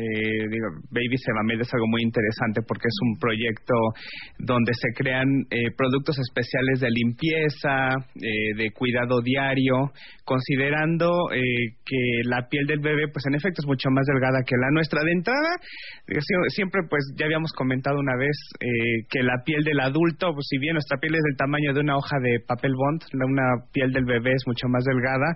[0.50, 3.74] digo, Baby Sebamed es algo muy interesante porque es un proyecto
[4.38, 9.92] donde se crean eh, productos especiales de limpieza, eh, de cuidado diario,
[10.24, 11.40] considerando eh,
[11.84, 15.02] que la piel del bebé pues en efecto es mucho más delgada que la nuestra.
[15.02, 15.50] De entrada,
[16.48, 20.58] siempre pues ya habíamos comentado una vez eh, que la piel del adulto, pues si
[20.58, 24.04] bien nuestra piel es del tamaño de una hoja de papel bond, una piel del
[24.04, 25.26] bebé es mucho más delgada.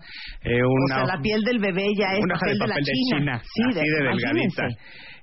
[0.44, 2.58] eh, O una sea, hoja- la piel del bebé ya es una hoja papel de
[2.58, 3.18] de, la papel de China.
[3.18, 4.68] China, Sí, así de delgadita.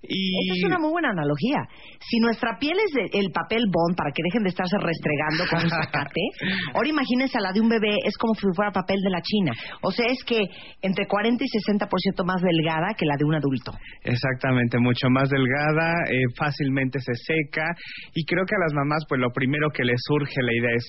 [0.09, 1.57] Y Esa es una muy buena analogía.
[1.99, 5.63] Si nuestra piel es de- el papel bond para que dejen de estarse restregando con
[5.63, 6.21] un zacate,
[6.77, 9.51] ahora imagínense a la de un bebé, es como si fuera papel de la China.
[9.81, 10.39] O sea, es que
[10.83, 13.73] entre 40 y 60% más delgada que la de un adulto.
[14.03, 17.65] Exactamente, mucho más delgada, eh, fácilmente se seca
[18.13, 20.85] y creo que a las mamás pues lo primero que les surge la idea es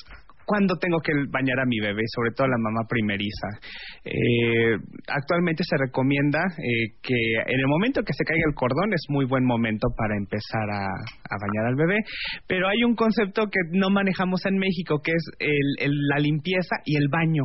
[0.49, 3.49] cuándo tengo que bañar a mi bebé, sobre todo a la mamá primeriza.
[4.05, 4.76] Eh,
[5.12, 9.26] actualmente se recomienda eh, que en el momento que se caiga el cordón es muy
[9.26, 11.99] buen momento para empezar a, a bañar al bebé,
[12.49, 16.76] pero hay un concepto que no manejamos en México que es el- el- la limpieza
[16.86, 17.44] y el baño.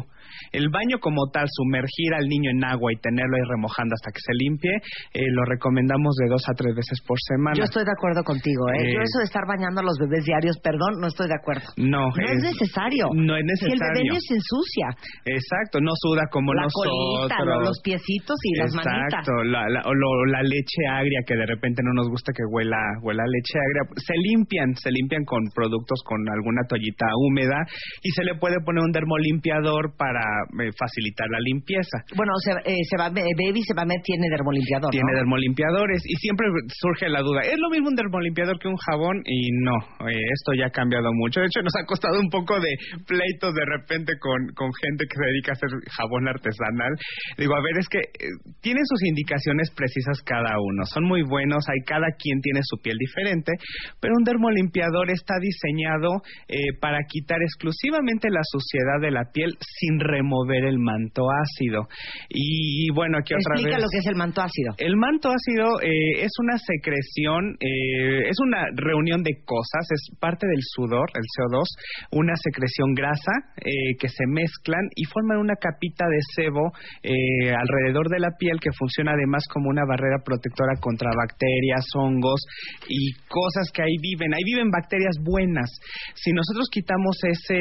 [0.51, 4.21] El baño como tal, sumergir al niño en agua y tenerlo ahí remojando hasta que
[4.21, 4.75] se limpie,
[5.13, 7.55] eh, lo recomendamos de dos a tres veces por semana.
[7.57, 8.81] Yo estoy de acuerdo contigo, ¿eh?
[8.83, 11.65] Eh, Yo eso de estar bañando a los bebés diarios, perdón, no estoy de acuerdo.
[11.77, 13.09] No, No es necesario.
[13.13, 14.13] No es Si el bebé necesario.
[14.13, 14.87] ni se ensucia.
[15.25, 16.93] Exacto, no suda como la nosotros.
[16.93, 19.23] colita, lo- los piecitos y las manitas.
[19.23, 23.23] Exacto, la, la, la leche agria que de repente no nos gusta que huela, huela
[23.27, 23.81] leche agria.
[23.97, 27.57] Se limpian, se limpian con productos con alguna toallita húmeda
[28.01, 30.22] y se le puede poner un dermolimpiador para
[30.59, 31.97] eh, facilitar la limpieza.
[32.15, 35.17] Bueno, se, eh, Sebame- Baby Sebamed tiene dermolimpiador, Tiene ¿no?
[35.19, 39.21] dermolimpiadores y siempre surge la duda, ¿es lo mismo un dermolimpiador que un jabón?
[39.25, 39.75] Y no,
[40.07, 41.39] eh, esto ya ha cambiado mucho.
[41.41, 42.71] De hecho, nos ha costado un poco de
[43.07, 46.93] pleitos de repente con, con gente que se dedica a hacer jabón artesanal.
[47.37, 48.29] Digo, a ver, es que eh,
[48.61, 50.85] tienen sus indicaciones precisas cada uno.
[50.85, 53.51] Son muy buenos, hay cada quien tiene su piel diferente,
[53.99, 59.99] pero un dermolimpiador está diseñado eh, para quitar exclusivamente la suciedad de la piel sin
[60.13, 61.87] remover el manto ácido.
[62.29, 63.83] Y, bueno, aquí otra Explica vez...
[63.83, 64.73] lo que es el manto ácido.
[64.77, 70.45] El manto ácido eh, es una secreción, eh, es una reunión de cosas, es parte
[70.47, 71.65] del sudor, el CO2,
[72.11, 78.09] una secreción grasa eh, que se mezclan y forman una capita de sebo eh, alrededor
[78.09, 82.41] de la piel que funciona además como una barrera protectora contra bacterias, hongos
[82.87, 84.33] y cosas que ahí viven.
[84.33, 85.69] Ahí viven bacterias buenas.
[86.15, 87.59] Si nosotros quitamos ese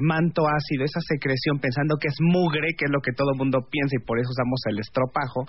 [0.00, 3.58] manto ácido, esa secreción, pensando que es mugre, que es lo que todo el mundo
[3.70, 5.46] piensa y por eso usamos el estropajo,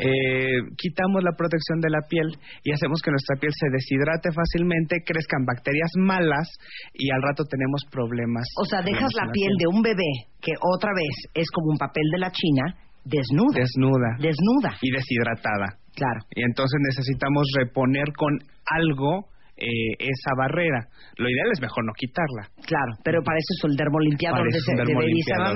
[0.00, 2.28] eh, quitamos la protección de la piel
[2.62, 6.48] y hacemos que nuestra piel se deshidrate fácilmente, crezcan bacterias malas
[6.92, 8.46] y al rato tenemos problemas.
[8.60, 12.04] O sea, dejas la piel de un bebé que otra vez es como un papel
[12.12, 13.60] de la China, desnuda.
[13.60, 14.10] Desnuda.
[14.18, 14.70] Desnuda.
[14.80, 15.78] Y deshidratada.
[15.94, 16.20] Claro.
[16.34, 20.86] Y entonces necesitamos reponer con algo eh, esa barrera.
[21.16, 22.50] Lo ideal es mejor no quitarla.
[22.66, 25.54] Claro, pero para eso es el dermolimpiador de, de Baby dermolimpiador.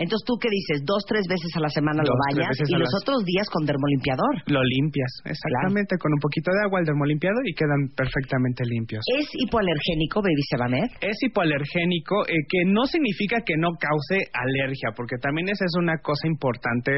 [0.00, 0.80] Entonces, ¿tú qué dices?
[0.86, 3.46] Dos, tres veces a la semana lo Dos, tres bañas y los las- otros días
[3.52, 4.32] con dermolimpiador.
[4.46, 9.02] Lo limpias, exactamente, con un poquito de agua el dermolimpiador y quedan perfectamente limpios.
[9.18, 10.88] ¿Es hipoalergénico Baby Sebamed?
[11.02, 15.98] Es hipoalergénico, eh, que no significa que no cause alergia, porque también esa es una
[15.98, 16.92] cosa importante.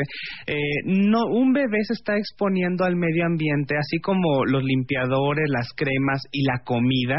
[0.47, 0.55] Eh,
[0.87, 6.23] no, un bebé se está exponiendo al medio ambiente, así como los limpiadores, las cremas
[6.31, 7.17] y la comida.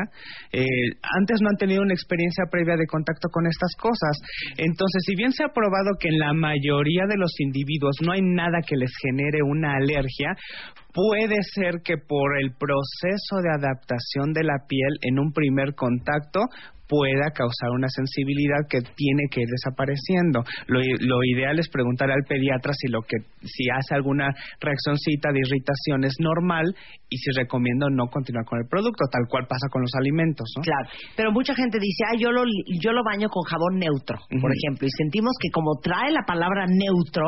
[0.52, 0.64] Eh,
[1.20, 4.18] antes no han tenido una experiencia previa de contacto con estas cosas.
[4.58, 8.22] Entonces, si bien se ha probado que en la mayoría de los individuos no hay
[8.22, 10.36] nada que les genere una alergia,
[10.94, 16.42] puede ser que por el proceso de adaptación de la piel en un primer contacto
[16.94, 20.46] pueda causar una sensibilidad que tiene que ir desapareciendo.
[20.68, 24.30] Lo, lo ideal es preguntar al pediatra si lo que si hace alguna
[24.62, 26.70] reaccioncita de irritación es normal
[27.10, 30.62] y si recomiendo no continuar con el producto, tal cual pasa con los alimentos, ¿no?
[30.62, 30.88] Claro,
[31.18, 32.44] pero mucha gente dice, ah, yo lo,
[32.80, 36.66] yo lo baño con jabón neutro, por ejemplo, y sentimos que como trae la palabra
[36.70, 37.26] neutro,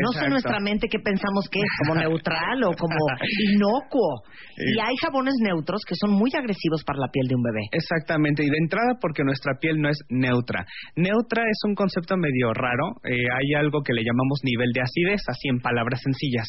[0.00, 0.24] no sé Exacto.
[0.24, 2.96] en nuestra mente qué pensamos que es, como neutral o como
[3.54, 4.22] inocuo.
[4.56, 7.66] Y hay jabones neutros que son muy agresivos para la piel de un bebé.
[7.72, 10.64] Exactamente, y de entrada porque nuestra piel no es neutra.
[10.96, 15.22] Neutra es un concepto medio raro, eh, hay algo que le llamamos nivel de acidez,
[15.28, 16.46] así en palabras sencillas.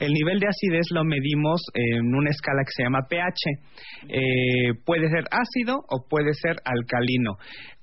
[0.00, 3.42] El nivel de acidez lo medimos en una escala que se llama pH.
[4.08, 7.36] Eh, puede ser ácido o puede ser alcalino.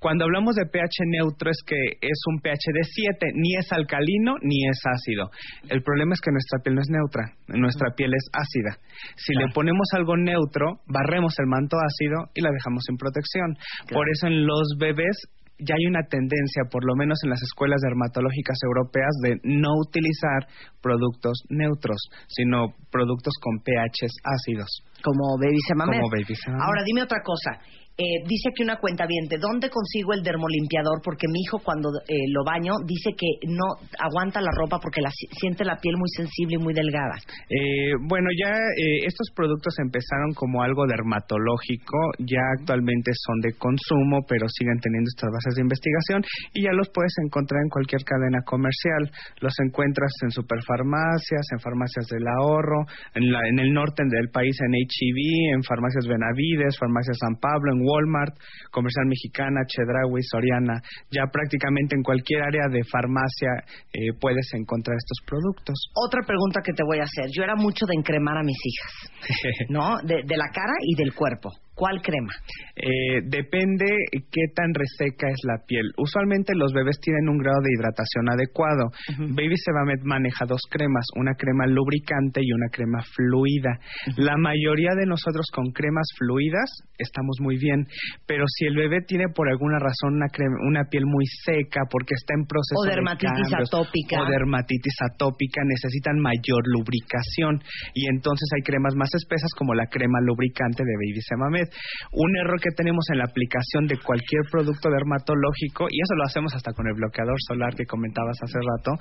[0.06, 4.36] Cuando hablamos de pH neutro es que es un pH de 7, ni es alcalino
[4.44, 5.32] ni es ácido.
[5.68, 8.78] El problema es que nuestra piel no es neutra, nuestra piel es ácida.
[9.18, 13.58] Si le ponemos algo neutro, barremos el manto ácido y la dejamos sin protección.
[13.90, 15.26] Por eso en los bebés
[15.58, 20.46] ya hay una tendencia, por lo menos en las escuelas dermatológicas europeas, de no utilizar
[20.82, 21.98] productos neutros,
[22.28, 24.70] sino productos con pHs ácidos.
[25.02, 25.58] Como Baby.
[25.74, 26.36] Como Baby.
[26.62, 27.58] Ahora dime otra cosa.
[27.98, 31.00] Eh, dice aquí una cuenta bien, dónde consigo el dermolimpiador?
[31.02, 33.64] Porque mi hijo cuando eh, lo baño dice que no
[33.98, 37.16] aguanta la ropa porque la, si- siente la piel muy sensible y muy delgada.
[37.48, 44.28] Eh, bueno, ya eh, estos productos empezaron como algo dermatológico, ya actualmente son de consumo,
[44.28, 46.20] pero siguen teniendo estas bases de investigación
[46.52, 49.08] y ya los puedes encontrar en cualquier cadena comercial.
[49.40, 52.84] Los encuentras en superfarmacias, en farmacias del ahorro,
[53.16, 57.72] en, la- en el norte del país en HEB, en farmacias Benavides, farmacias San Pablo,
[57.72, 58.36] en Walmart,
[58.72, 60.82] Comercial Mexicana, Chedraui, Soriana.
[61.12, 63.64] Ya prácticamente en cualquier área de farmacia
[63.94, 65.76] eh, puedes encontrar estos productos.
[65.94, 67.30] Otra pregunta que te voy a hacer.
[67.32, 69.98] Yo era mucho de encremar a mis hijas, ¿no?
[70.04, 71.52] De, de la cara y del cuerpo.
[71.76, 72.32] ¿Cuál crema?
[72.76, 73.86] Eh, depende
[74.32, 75.92] qué tan reseca es la piel.
[75.98, 78.92] Usualmente los bebés tienen un grado de hidratación adecuado.
[79.20, 83.80] Baby Sebamed maneja dos cremas, una crema lubricante y una crema fluida.
[84.16, 87.88] La mayoría de nosotros con cremas fluidas estamos muy bien,
[88.26, 92.16] pero si el bebé tiene por alguna razón una, crema, una piel muy seca porque
[92.16, 94.22] está en proceso O de dermatitis cambios, atópica.
[94.22, 97.60] o dermatitis atópica necesitan mayor lubricación
[97.94, 101.65] y entonces hay cremas más espesas como la crema lubricante de Baby Sebamed.
[102.12, 106.54] Un error que tenemos en la aplicación de cualquier producto dermatológico, y eso lo hacemos
[106.56, 108.92] hasta con el bloqueador solar que comentabas hace rato,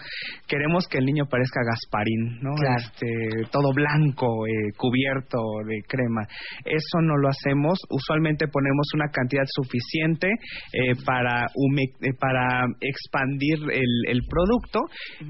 [0.47, 2.55] queremos que el niño parezca Gasparín, ¿no?
[2.55, 2.77] Claro.
[2.79, 6.23] Este, todo blanco, eh, cubierto de crema.
[6.65, 7.79] Eso no lo hacemos.
[7.91, 10.29] Usualmente ponemos una cantidad suficiente
[10.73, 14.81] eh, para, hume- eh, para expandir el, el producto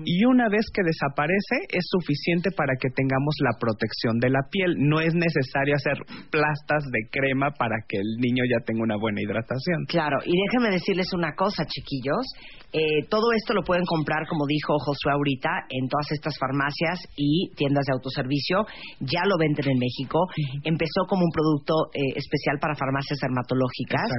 [0.05, 4.77] y una vez que desaparece es suficiente para que tengamos la protección de la piel.
[4.79, 5.99] No es necesario hacer
[6.31, 7.24] plastas de crema
[7.59, 9.85] para que el niño ya tenga una buena hidratación.
[9.89, 12.27] Claro, y déjenme decirles una cosa, chiquillos.
[12.75, 17.55] Eh, todo esto lo pueden comprar, como dijo Josué ahorita, en todas estas farmacias y
[17.55, 18.67] tiendas de autoservicio.
[18.99, 20.19] Ya lo venden en México.
[20.67, 24.11] Empezó como un producto eh, especial para farmacias dermatológicas,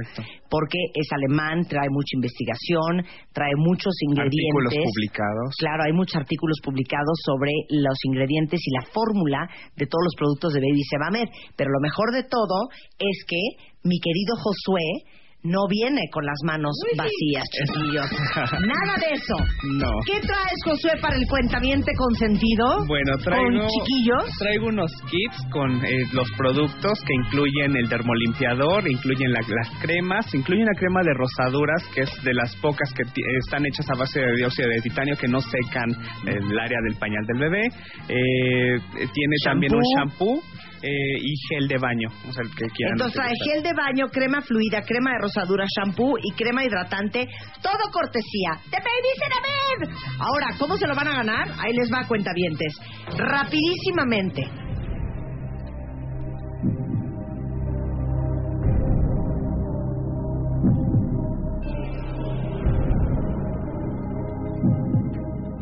[0.48, 3.04] porque es alemán, trae mucha investigación,
[3.36, 4.32] trae muchos ingredientes.
[4.32, 5.48] Artículos publicados.
[5.60, 9.44] Claro, hay muchos artículos publicados sobre los ingredientes y la fórmula
[9.76, 11.28] de todos los productos de Baby Sebamed.
[11.60, 15.12] Pero lo mejor de todo es que mi querido Josué
[15.42, 18.10] no viene con las manos vacías, chiquillos.
[18.66, 19.36] Nada de eso.
[19.78, 19.90] No.
[20.04, 22.84] ¿Qué traes, Josué, para el cuentamiento consentido?
[22.86, 24.24] Bueno, traigo, Con chiquillos.
[24.40, 30.34] traigo unos kits con eh, los productos que incluyen el dermolimpiador, incluyen la- las cremas,
[30.34, 33.02] incluye una crema de rosaduras que es de las pocas que
[33.44, 35.90] están hechas a base de dióxido de titanio que no secan
[36.26, 37.68] el área del pañal del bebé.
[38.08, 40.42] Eh, tiene también un shampoo
[40.82, 42.94] eh, y gel de baño, o sea, el que quieran.
[42.94, 47.26] Entonces trae gel de baño, crema fluida, crema de rosadura, shampoo y crema hidratante.
[47.62, 49.96] Todo cortesía de Baby Ceramid.
[50.20, 51.48] Ahora, ¿cómo se lo van a ganar?
[51.58, 52.78] Ahí les va, cuentavientes.
[53.16, 54.42] Rapidísimamente.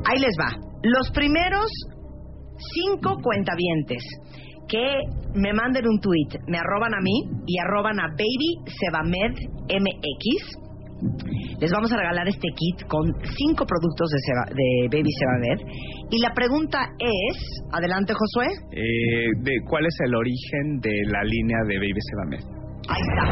[0.07, 0.55] Ahí les va.
[0.83, 1.71] Los primeros
[2.75, 4.03] cinco cuentavientes
[4.69, 4.85] que
[5.35, 9.35] me manden un tweet, me arroban a mí y arroban a Baby Sebamed
[9.69, 10.59] MX.
[11.61, 15.61] Les vamos a regalar este kit con cinco productos de, Seba- de Baby Sebamed.
[16.11, 17.37] Y la pregunta es,
[17.73, 18.47] adelante Josué.
[18.73, 22.45] Eh, de cuál es el origen de la línea de Baby Sebamed.
[22.89, 23.25] Ahí está.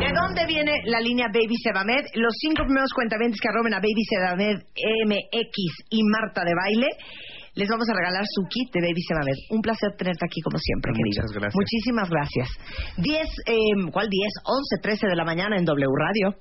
[0.00, 2.04] ¿De dónde viene la línea Baby Sebamed?
[2.14, 4.56] Los cinco primeros cuentavientes que arroben a Baby Sebamed
[5.06, 5.56] MX
[5.90, 6.88] y Marta de Baile.
[7.56, 9.38] Les vamos a regalar su kit de Baby Sebamed.
[9.50, 11.22] Un placer tenerte aquí como siempre, querido.
[11.22, 11.54] Muchas gracias.
[11.54, 12.48] Muchísimas gracias.
[12.98, 14.32] 10, eh, ¿cuál 10?
[14.44, 16.34] 11, 13 de la mañana en W Radio.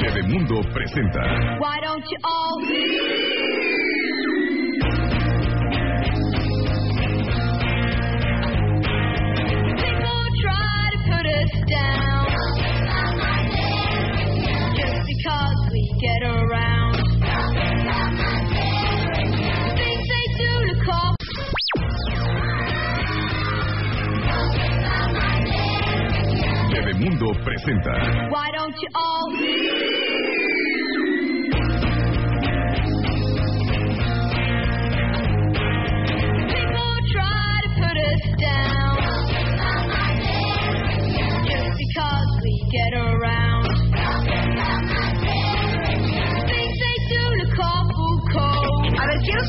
[0.00, 1.20] Bebemundo presenta
[1.60, 2.60] Why don't you all
[9.76, 12.13] People try to put us down
[16.04, 16.96] get around.
[19.78, 21.14] Things they do to call
[26.72, 27.94] Bebemundo presenta.
[28.30, 29.30] Why don't you all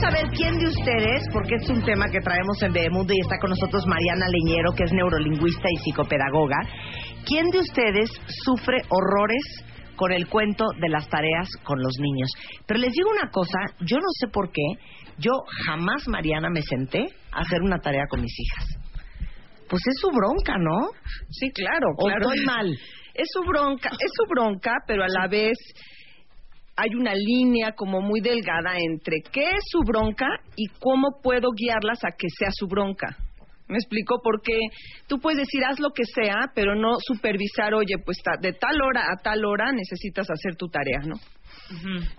[0.05, 3.49] saber quién de ustedes, porque es un tema que traemos en Bebemundo y está con
[3.49, 6.57] nosotros Mariana Leñero, que es neurolingüista y psicopedagoga.
[7.25, 8.11] ¿Quién de ustedes
[8.43, 12.29] sufre horrores con el cuento de las tareas con los niños?
[12.67, 14.61] Pero les digo una cosa, yo no sé por qué,
[15.17, 15.31] yo
[15.65, 18.77] jamás, Mariana, me senté a hacer una tarea con mis hijas.
[19.67, 20.89] Pues es su bronca, ¿no?
[21.31, 22.29] Sí, claro, ¿O claro.
[22.29, 22.77] estoy mal?
[23.15, 25.57] Es su bronca, es su bronca, pero a la vez
[26.75, 32.03] hay una línea como muy delgada entre qué es su bronca y cómo puedo guiarlas
[32.03, 33.15] a que sea su bronca.
[33.67, 34.19] ¿Me explico?
[34.21, 34.59] Porque
[35.07, 39.05] tú puedes decir haz lo que sea, pero no supervisar, oye, pues de tal hora
[39.11, 41.15] a tal hora necesitas hacer tu tarea, ¿no?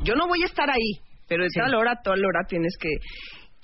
[0.02, 0.98] Yo no voy a estar ahí,
[1.28, 2.88] pero de tal hora a tal hora tienes que...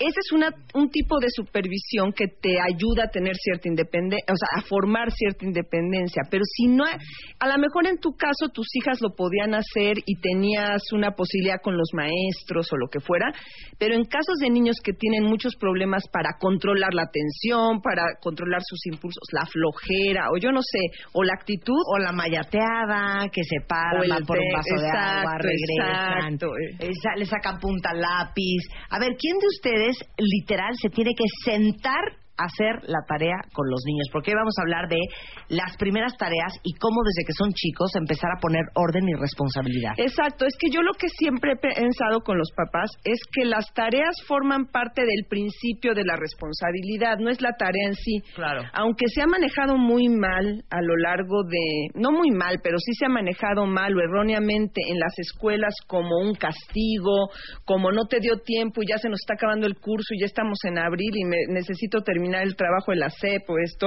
[0.03, 4.37] ese es una, un tipo de supervisión que te ayuda a tener cierta independencia, o
[4.37, 6.23] sea, a formar cierta independencia.
[6.31, 10.21] Pero si no, a lo mejor en tu caso tus hijas lo podían hacer y
[10.21, 13.33] tenías una posibilidad con los maestros o lo que fuera,
[13.79, 18.61] pero en casos de niños que tienen muchos problemas para controlar la atención, para controlar
[18.65, 20.81] sus impulsos, la flojera, o yo no sé,
[21.13, 21.73] o la actitud.
[21.87, 26.53] O la mayateada, que se van por un vaso de agua, regresan, exacto.
[26.79, 28.63] eh, le sacan punta lápiz.
[28.91, 33.83] A ver, ¿quién de ustedes literal se tiene que sentar hacer la tarea con los
[33.87, 34.09] niños?
[34.13, 35.01] Porque hoy vamos a hablar de
[35.49, 39.93] las primeras tareas y cómo desde que son chicos empezar a poner orden y responsabilidad.
[39.97, 43.73] Exacto, es que yo lo que siempre he pensado con los papás es que las
[43.75, 48.23] tareas forman parte del principio de la responsabilidad, no es la tarea en sí.
[48.35, 48.63] Claro.
[48.73, 52.93] Aunque se ha manejado muy mal a lo largo de, no muy mal, pero sí
[52.95, 57.29] se ha manejado mal o erróneamente en las escuelas como un castigo,
[57.65, 60.27] como no te dio tiempo y ya se nos está acabando el curso y ya
[60.27, 63.87] estamos en abril y me, necesito terminar el trabajo de la CEP o esto,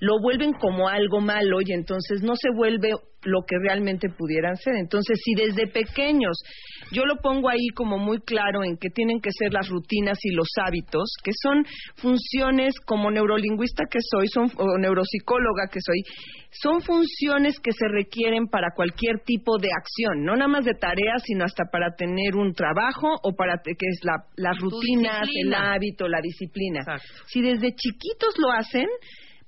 [0.00, 2.92] lo vuelven como algo malo y entonces no se vuelve
[3.22, 4.76] lo que realmente pudieran ser.
[4.76, 6.36] Entonces, si desde pequeños
[6.92, 10.32] yo lo pongo ahí como muy claro en que tienen que ser las rutinas y
[10.32, 11.64] los hábitos, que son
[11.96, 16.02] funciones como neurolingüista que soy, son o neuropsicóloga que soy,
[16.50, 21.22] son funciones que se requieren para cualquier tipo de acción, no nada más de tareas,
[21.24, 26.08] sino hasta para tener un trabajo o para que es la, las rutinas, el hábito,
[26.08, 26.80] la disciplina.
[27.26, 28.86] Si desde chiquitos lo hacen,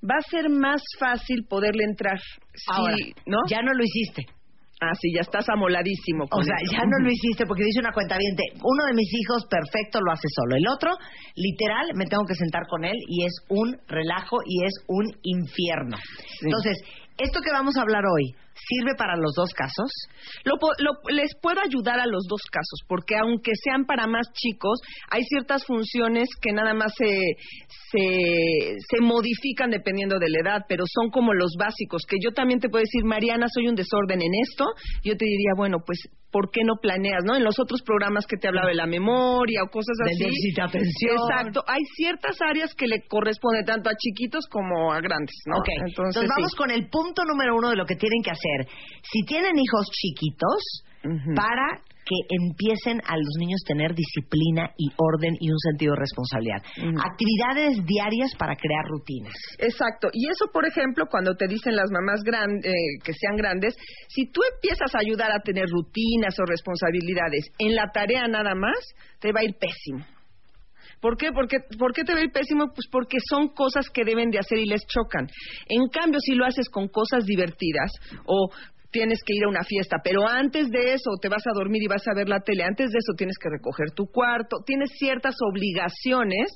[0.03, 2.19] va a ser más fácil poderle entrar.
[2.55, 3.39] Sí, Ahora, ¿no?
[3.49, 4.27] ya no lo hiciste.
[4.81, 6.25] Ah, sí, ya estás amoladísimo.
[6.31, 6.73] O sea, eso.
[6.73, 8.35] ya no lo hiciste porque dice una cuenta bien.
[8.65, 10.57] Uno de mis hijos, perfecto, lo hace solo.
[10.57, 10.97] El otro,
[11.37, 15.99] literal, me tengo que sentar con él y es un relajo y es un infierno.
[16.41, 16.79] Entonces,
[17.19, 18.35] esto que vamos a hablar hoy,
[18.69, 19.91] ¿sirve para los dos casos?
[20.45, 24.81] Lo lo- les puedo ayudar a los dos casos, porque aunque sean para más chicos,
[25.11, 27.09] hay ciertas funciones que nada más se,
[27.91, 32.61] se, se modifican dependiendo de la edad, pero son como los básicos, que yo también
[32.61, 34.65] te puedo decir, Mariana, soy un desorden en esto,
[35.05, 35.99] yo te diría, bueno, pues,
[36.31, 37.35] ¿por qué no planeas, no?
[37.37, 40.53] En los otros programas que te hablaba de la memoria o cosas así.
[40.55, 41.17] de atención.
[41.29, 45.59] Exacto, hay ciertas áreas que le corresponde tanto a chiquitos como a grandes, ¿no?
[45.59, 46.29] Ok, entonces, sí.
[46.29, 48.50] vamos con el punto número uno de lo que tienen que hacer.
[49.03, 50.85] Si tienen hijos chiquitos,
[51.35, 56.63] para que empiecen a los niños tener disciplina y orden y un sentido de responsabilidad.
[57.05, 59.33] Actividades diarias para crear rutinas.
[59.59, 60.09] Exacto.
[60.13, 62.73] Y eso, por ejemplo, cuando te dicen las mamás gran- eh,
[63.05, 63.77] que sean grandes,
[64.09, 68.79] si tú empiezas a ayudar a tener rutinas o responsabilidades en la tarea nada más,
[69.21, 70.05] te va a ir pésimo.
[71.01, 71.31] ¿Por qué?
[71.33, 72.67] Porque, ¿Por qué te ir pésimo?
[72.75, 75.27] Pues porque son cosas que deben de hacer y les chocan.
[75.69, 77.91] En cambio, si lo haces con cosas divertidas
[78.27, 78.51] o
[78.91, 81.87] tienes que ir a una fiesta, pero antes de eso te vas a dormir y
[81.87, 85.37] vas a ver la tele, antes de eso tienes que recoger tu cuarto, tienes ciertas
[85.49, 86.51] obligaciones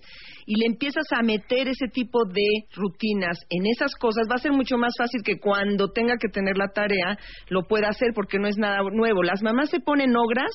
[0.46, 4.52] y le empiezas a meter ese tipo de rutinas en esas cosas, va a ser
[4.52, 7.16] mucho más fácil que cuando tenga que tener la tarea
[7.48, 9.22] lo pueda hacer porque no es nada nuevo.
[9.22, 10.50] Las mamás se ponen ogras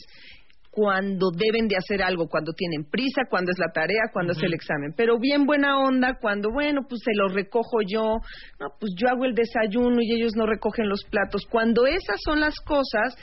[0.79, 4.53] cuando deben de hacer algo, cuando tienen prisa, cuando es la tarea, cuando es el
[4.53, 4.93] examen.
[4.95, 8.19] Pero bien buena onda cuando, bueno, pues se los recojo yo,
[8.61, 11.45] no, pues yo hago el desayuno y ellos no recogen los platos.
[11.51, 13.17] Cuando esas son las cosas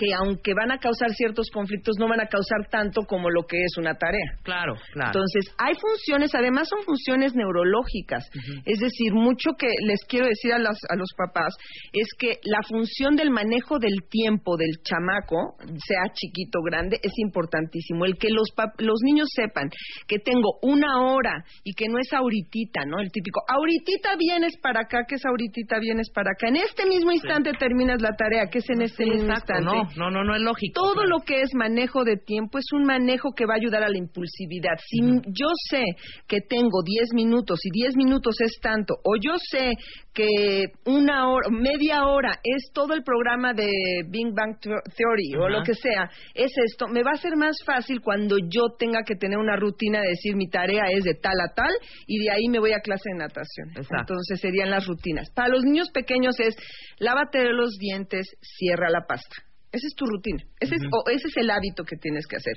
[0.00, 3.58] que aunque van a causar ciertos conflictos, no van a causar tanto como lo que
[3.58, 4.32] es una tarea.
[4.42, 5.08] Claro, claro.
[5.12, 8.24] Entonces, hay funciones, además son funciones neurológicas.
[8.64, 11.52] Es decir, mucho que les quiero decir a, las- a los papás
[11.92, 17.12] es que la función del manejo del tiempo del chamaco, sea chiquito o grande, es
[17.18, 18.06] importantísimo.
[18.06, 19.68] El que los, pap- los niños sepan
[20.08, 23.00] que tengo una hora y que no es ahorita, ¿no?
[23.00, 26.48] El típico, ahorita vienes para acá, que es ahorita vienes para acá.
[26.48, 29.76] En este mismo instante terminas la tarea, que es en este Sí, mismo exacto, instante.
[29.76, 30.80] no, no, no, no es lógico.
[30.80, 33.88] Todo lo que es manejo de tiempo es un manejo que va a ayudar a
[33.88, 34.76] la impulsividad.
[34.86, 34.98] Si
[35.32, 35.82] yo sé
[36.26, 39.72] que tengo 10 minutos y 10 minutos es tanto, o yo sé
[40.12, 43.68] que una hora, media hora es todo el programa de
[44.08, 47.56] Big Bang Theo- Theory o lo que sea, es esto, me va a ser más
[47.64, 51.38] fácil cuando yo tenga que tener una rutina de decir mi tarea es de tal
[51.40, 51.72] a tal
[52.06, 53.68] y de ahí me voy a clase de natación.
[53.70, 53.96] Exacto.
[54.14, 55.30] Entonces serían las rutinas.
[55.34, 56.56] Para los niños pequeños es
[56.98, 59.36] lávate los dientes, cierra la pasta.
[59.72, 60.42] Esa es tu rutina.
[60.58, 62.54] Ese, es, o ese es el hábito que tienes que hacer.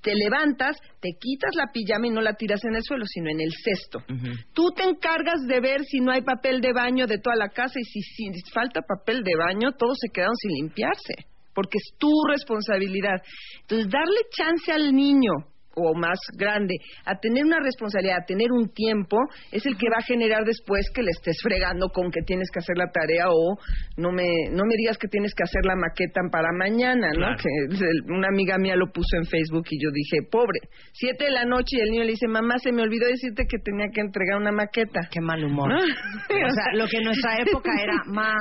[0.00, 3.40] Te levantas, te quitas la pijama y no la tiras en el suelo, sino en
[3.40, 4.02] el cesto.
[4.54, 7.78] Tú te encargas de ver si no hay papel de baño de toda la casa
[7.78, 12.10] y si, si falta papel de baño, todos se quedaron sin limpiarse, porque es tu
[12.30, 13.20] responsabilidad.
[13.62, 15.32] Entonces, darle chance al niño
[15.76, 19.16] o más grande a tener una responsabilidad, a tener un tiempo,
[19.52, 22.58] es el que va a generar después que le estés fregando con que tienes que
[22.60, 23.56] hacer la tarea o
[23.96, 27.14] no me no me digas que tienes que hacer la maqueta para mañana, ¿no?
[27.14, 27.36] Claro.
[27.42, 30.58] Que el- una amiga mía lo puso en Facebook y yo dije, pobre,
[30.92, 33.58] siete de la noche y el niño le dice, mamá, se me olvidó decirte que
[33.58, 35.00] tenía que entregar una maqueta.
[35.10, 35.72] Qué mal humor.
[35.74, 38.34] O sea, lo que en nuestra época era, ma,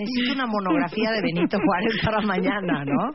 [0.00, 3.12] necesito una monografía de Benito Juárez para mañana, ¿no?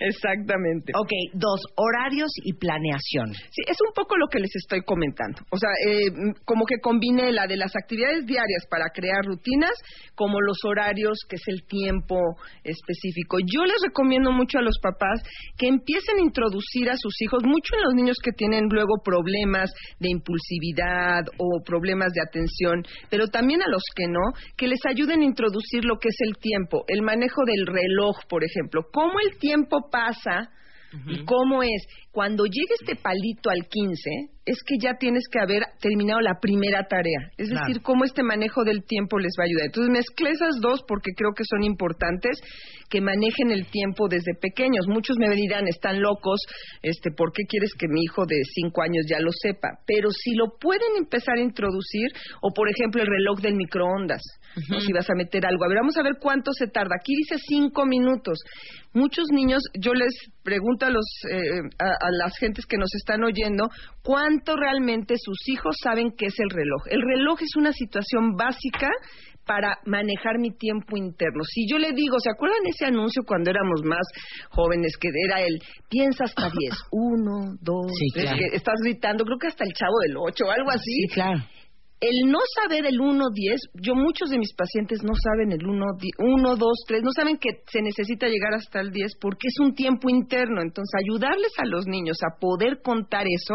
[0.00, 0.92] Exactamente.
[0.94, 3.32] Ok, dos, horarios y planeación.
[3.50, 5.40] Sí, es un poco lo que les estoy comentando.
[5.50, 9.72] O sea, eh, como que combiné la de las actividades diarias para crear rutinas,
[10.14, 12.18] como los horarios, que es el tiempo
[12.64, 13.38] específico.
[13.40, 15.22] Yo les recomiendo mucho a los papás
[15.56, 19.70] que empiecen a introducir a sus hijos, mucho en los niños que tienen luego problemas
[19.98, 25.20] de impulsividad o problemas de atención, pero también a los que no, que les ayuden
[25.20, 28.86] a introducir lo que es el tiempo, el manejo del reloj, por ejemplo.
[28.92, 30.50] ¿Cómo el tiempo pasa?
[31.06, 31.86] ¿Y cómo es?
[32.18, 34.10] Cuando llegue este palito al 15,
[34.44, 37.30] es que ya tienes que haber terminado la primera tarea.
[37.36, 37.66] Es Claro.
[37.66, 39.66] decir, cómo este manejo del tiempo les va a ayudar.
[39.66, 42.40] Entonces mezclé esas dos porque creo que son importantes
[42.90, 44.88] que manejen el tiempo desde pequeños.
[44.88, 46.40] Muchos me dirán, están locos,
[46.82, 49.68] este, ¿por qué quieres que mi hijo de cinco años ya lo sepa?
[49.86, 52.08] Pero si lo pueden empezar a introducir,
[52.42, 54.22] o por ejemplo el reloj del microondas,
[54.70, 54.80] ¿no?
[54.80, 55.62] si vas a meter algo.
[55.64, 56.96] A ver, vamos a ver cuánto se tarda.
[56.98, 58.38] Aquí dice cinco minutos.
[58.94, 60.12] Muchos niños, yo les
[60.42, 63.68] pregunto a, los, eh, a, a las gentes que nos están oyendo,
[64.02, 66.82] ¿cuánto realmente sus hijos saben qué es el reloj?
[66.90, 68.90] El reloj es una situación básica
[69.46, 71.42] para manejar mi tiempo interno.
[71.42, 74.06] Si yo le digo, ¿se acuerdan ese anuncio cuando éramos más
[74.50, 76.74] jóvenes que era el piensa hasta 10?
[76.92, 78.38] Uno, dos, Sí, tres, claro.
[78.38, 80.92] que estás gritando, creo que hasta el chavo del 8 o algo así.
[80.92, 81.40] Sí, claro.
[82.00, 85.84] El no saber el 1, 10, yo muchos de mis pacientes no saben el 1,
[86.18, 89.74] 1, 2, 3, no saben que se necesita llegar hasta el 10 porque es un
[89.74, 90.62] tiempo interno.
[90.62, 93.54] Entonces, ayudarles a los niños a poder contar eso,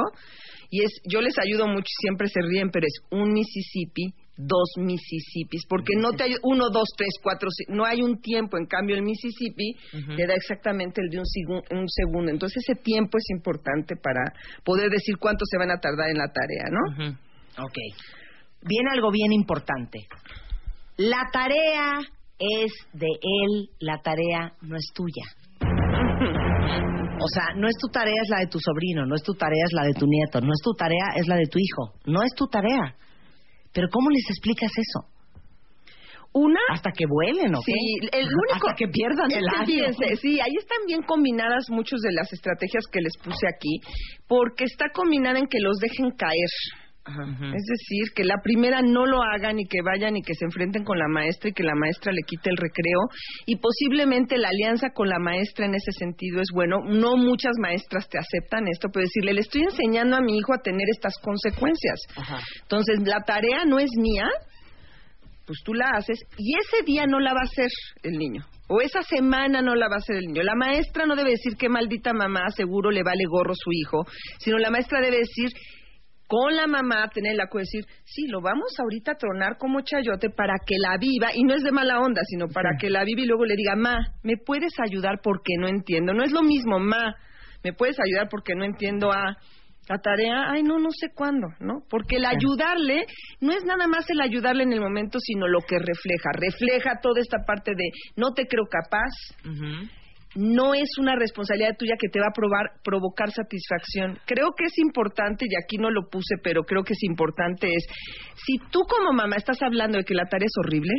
[0.69, 5.61] y es, yo les ayudo mucho, siempre se ríen, pero es un Mississippi, dos Mississippis,
[5.69, 9.03] porque no te ayuda, uno, dos, tres, cuatro, no hay un tiempo, en cambio el
[9.03, 9.75] Mississippi
[10.17, 12.31] te da exactamente el de un, segundo.
[12.31, 14.33] Entonces, ese tiempo es importante para
[14.65, 17.17] poder decir cuánto se van a tardar en la tarea, ¿no?
[17.63, 17.77] Ok.
[18.65, 20.07] Viene algo bien importante.
[20.97, 21.99] La tarea
[22.39, 25.23] es de él, la tarea no es tuya.
[27.19, 29.63] O sea, no es tu tarea, es la de tu sobrino, no es tu tarea,
[29.65, 32.21] es la de tu nieto, no es tu tarea, es la de tu hijo, no
[32.23, 32.95] es tu tarea.
[33.73, 35.09] Pero ¿cómo les explicas eso?
[36.33, 37.73] Una hasta que vuelen, ¿o qué?
[37.73, 39.93] Sí, el único hasta que pierdan el año.
[40.19, 43.79] sí, ahí están bien combinadas muchas de las estrategias que les puse aquí,
[44.27, 46.49] porque está combinada en que los dejen caer.
[47.05, 50.85] Es decir, que la primera no lo hagan y que vayan y que se enfrenten
[50.85, 52.99] con la maestra y que la maestra le quite el recreo.
[53.45, 56.77] Y posiblemente la alianza con la maestra en ese sentido es bueno.
[56.85, 60.61] No muchas maestras te aceptan esto, pero decirle, le estoy enseñando a mi hijo a
[60.61, 61.99] tener estas consecuencias.
[62.61, 64.29] Entonces, la tarea no es mía,
[65.45, 67.69] pues tú la haces y ese día no la va a hacer
[68.03, 68.45] el niño.
[68.69, 70.43] O esa semana no la va a hacer el niño.
[70.43, 74.05] La maestra no debe decir que maldita mamá seguro le vale gorro su hijo,
[74.39, 75.49] sino la maestra debe decir
[76.33, 80.31] con la mamá tener la cosa decir, sí, lo vamos ahorita a tronar como chayote
[80.31, 83.21] para que la viva, y no es de mala onda, sino para que la viva
[83.21, 86.11] y luego le diga, ma, ¿me puedes ayudar porque no entiendo?
[86.11, 87.13] No es lo mismo, ma,
[87.63, 89.37] ¿me puedes ayudar porque no entiendo a
[89.87, 90.49] la tarea?
[90.49, 91.83] Ay, no, no sé cuándo, ¿no?
[91.87, 93.05] Porque el ayudarle
[93.39, 96.31] no es nada más el ayudarle en el momento, sino lo que refleja.
[96.33, 99.11] Refleja toda esta parte de no te creo capaz,
[100.35, 104.17] no es una responsabilidad tuya que te va a probar, provocar satisfacción.
[104.25, 107.85] Creo que es importante, y aquí no lo puse, pero creo que es importante, es,
[108.45, 110.93] si tú como mamá estás hablando de que la tarea es horrible,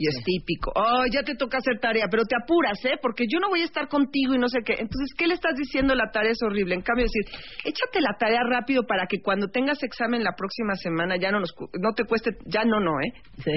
[0.00, 2.98] y es típico, oh, ya te toca hacer tarea, pero te apuras, ¿eh?
[3.02, 4.74] Porque yo no voy a estar contigo y no sé qué.
[4.74, 5.92] Entonces, ¿qué le estás diciendo?
[5.96, 6.76] La tarea es horrible.
[6.76, 7.24] En cambio, decir,
[7.64, 11.50] échate la tarea rápido para que cuando tengas examen la próxima semana ya no, nos,
[11.50, 13.12] cu- no te cueste, ya no, no, ¿eh?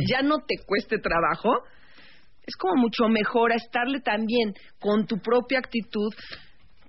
[0.10, 1.60] Ya no te cueste trabajo
[2.46, 6.12] es como mucho mejor a estarle también con tu propia actitud.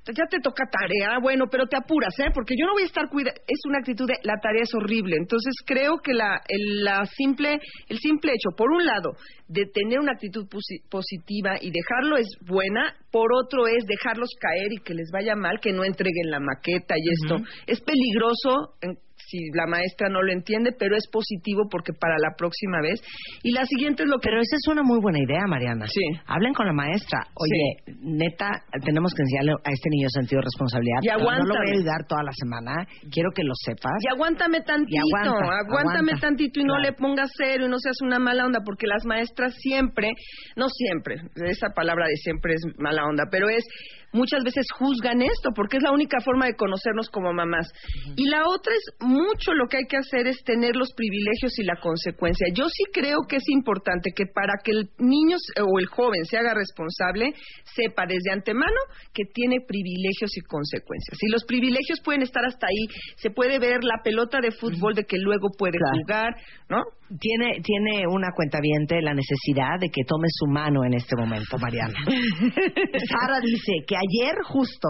[0.05, 2.33] Ya te toca tarea, bueno, pero te apuras, ¿eh?
[2.35, 3.31] Porque yo no voy a estar cuida.
[3.47, 5.15] Es una actitud de la tarea es horrible.
[5.17, 9.13] Entonces creo que la, el, la simple, el simple hecho, por un lado,
[9.47, 12.97] de tener una actitud posi- positiva y dejarlo es buena.
[13.13, 16.97] Por otro es dejarlos caer y que les vaya mal, que no entreguen la maqueta
[16.99, 17.37] y esto
[17.69, 18.75] es peligroso.
[18.81, 18.99] en-
[19.33, 23.01] si la maestra no lo entiende, pero es positivo porque para la próxima vez.
[23.43, 24.29] Y la siguiente es lo que...
[24.29, 25.87] Pero esa es una muy buena idea, Mariana.
[25.89, 26.05] Sí.
[26.27, 27.21] Hablen con la maestra.
[27.35, 28.51] Oye, neta,
[28.85, 31.01] tenemos que enseñarle a este niño sentido de responsabilidad.
[31.01, 31.71] Y No lo voy aguántame.
[31.71, 32.73] a ayudar toda la semana.
[33.11, 33.97] Quiero que lo sepas.
[34.05, 35.33] Y aguántame tantito, Y aguanta,
[35.65, 36.27] aguántame aguanta.
[36.29, 36.91] tantito y no Claro.
[36.91, 40.11] le pongas cero y no seas una mala onda, porque las maestras siempre,
[40.57, 41.17] no siempre,
[41.49, 43.65] esa palabra de siempre es mala onda, pero es
[44.13, 47.71] muchas veces juzgan esto porque es la única forma de conocernos como mamás.
[48.17, 51.65] Y la otra es mucho lo que hay que hacer es tener los privilegios y
[51.65, 52.47] la consecuencia.
[52.55, 56.39] Yo sí creo que es importante que para que el niño o el joven se
[56.39, 57.33] haga responsable,
[57.75, 58.81] sepa desde antemano
[59.13, 61.19] que tiene privilegios y consecuencias.
[61.23, 62.87] Y los privilegios pueden estar hasta ahí.
[63.17, 65.99] Se puede ver la pelota de fútbol de que luego puede Claro.
[66.03, 66.35] jugar,
[66.69, 66.83] ¿no?
[67.21, 71.99] Tiene, tiene una cuentaviente la necesidad de que tome su mano en este momento, Mariana.
[72.07, 74.89] Sara dice que ayer justo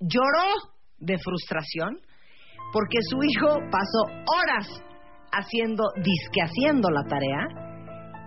[0.00, 0.54] lloró
[0.98, 1.98] de frustración
[2.72, 4.82] porque su hijo pasó horas
[5.32, 7.69] haciendo, disque haciendo la tarea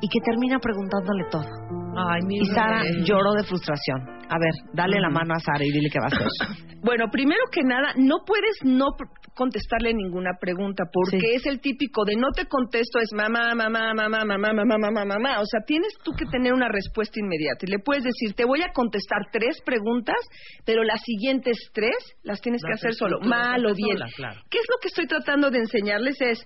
[0.04, 1.48] y que termina preguntándole todo.
[1.96, 3.04] Ay, mi Y Sara bebé.
[3.06, 4.02] lloró de frustración.
[4.28, 6.28] A ver, dale la mano a Sara y dile qué va a hacer.
[6.84, 8.88] Bueno, primero que nada, no puedes no
[9.36, 11.36] contestarle ninguna pregunta porque Sí.
[11.36, 15.40] es el típico de no te contesto es mamá, mamá, mamá, mamá, mamá, mamá, mamá.
[15.40, 18.62] O sea, tienes tú que tener una respuesta inmediata y le puedes decir, te voy
[18.64, 20.18] a contestar tres preguntas,
[20.66, 23.98] pero las siguientes tres las tienes que hacer solo, mal o bien.
[24.00, 24.42] sola, claro.
[24.50, 26.20] ¿Qué es lo que estoy tratando de enseñarles?
[26.20, 26.46] Es,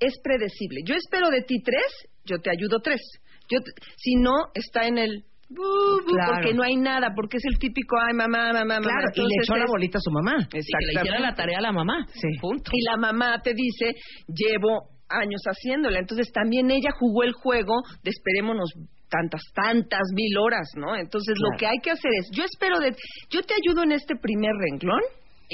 [0.00, 0.80] es predecible.
[0.84, 3.00] Yo espero de ti tres, yo te ayudo tres.
[3.50, 5.24] Yo te- si no, está en el...
[5.48, 5.62] bu,
[6.04, 6.34] bu, Claro.
[6.34, 8.80] Porque no hay nada, porque es el típico, ay, mamá, mamá, mamá.
[8.82, 10.36] Claro, y le Entonces echó la bolita a su mamá.
[10.50, 12.06] Que le hiciera la tarea a la mamá.
[12.12, 12.28] Sí.
[12.40, 12.70] Punto.
[12.72, 13.94] Y la mamá te dice,
[14.28, 15.98] llevo años haciéndola.
[15.98, 17.74] Entonces también ella jugó el juego
[18.04, 18.70] de esperémonos
[19.08, 20.94] tantas, tantas mil horas, ¿no?
[20.94, 22.94] Entonces lo que hay que hacer es, yo espero de,
[23.30, 25.00] yo te ayudo en este primer renglón.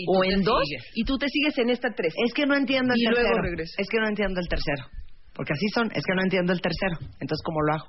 [0.08, 0.90] O en dos, sigues.
[0.96, 2.12] y tú te sigues en esta tres.
[2.26, 3.28] Es que no entiendo el Y tercero.
[3.28, 3.74] luego regresa.
[3.80, 4.88] Es que no entiendo el tercero.
[5.34, 5.90] Porque así son.
[5.94, 6.98] Es que no entiendo el tercero.
[7.20, 7.88] Entonces, ¿cómo lo hago?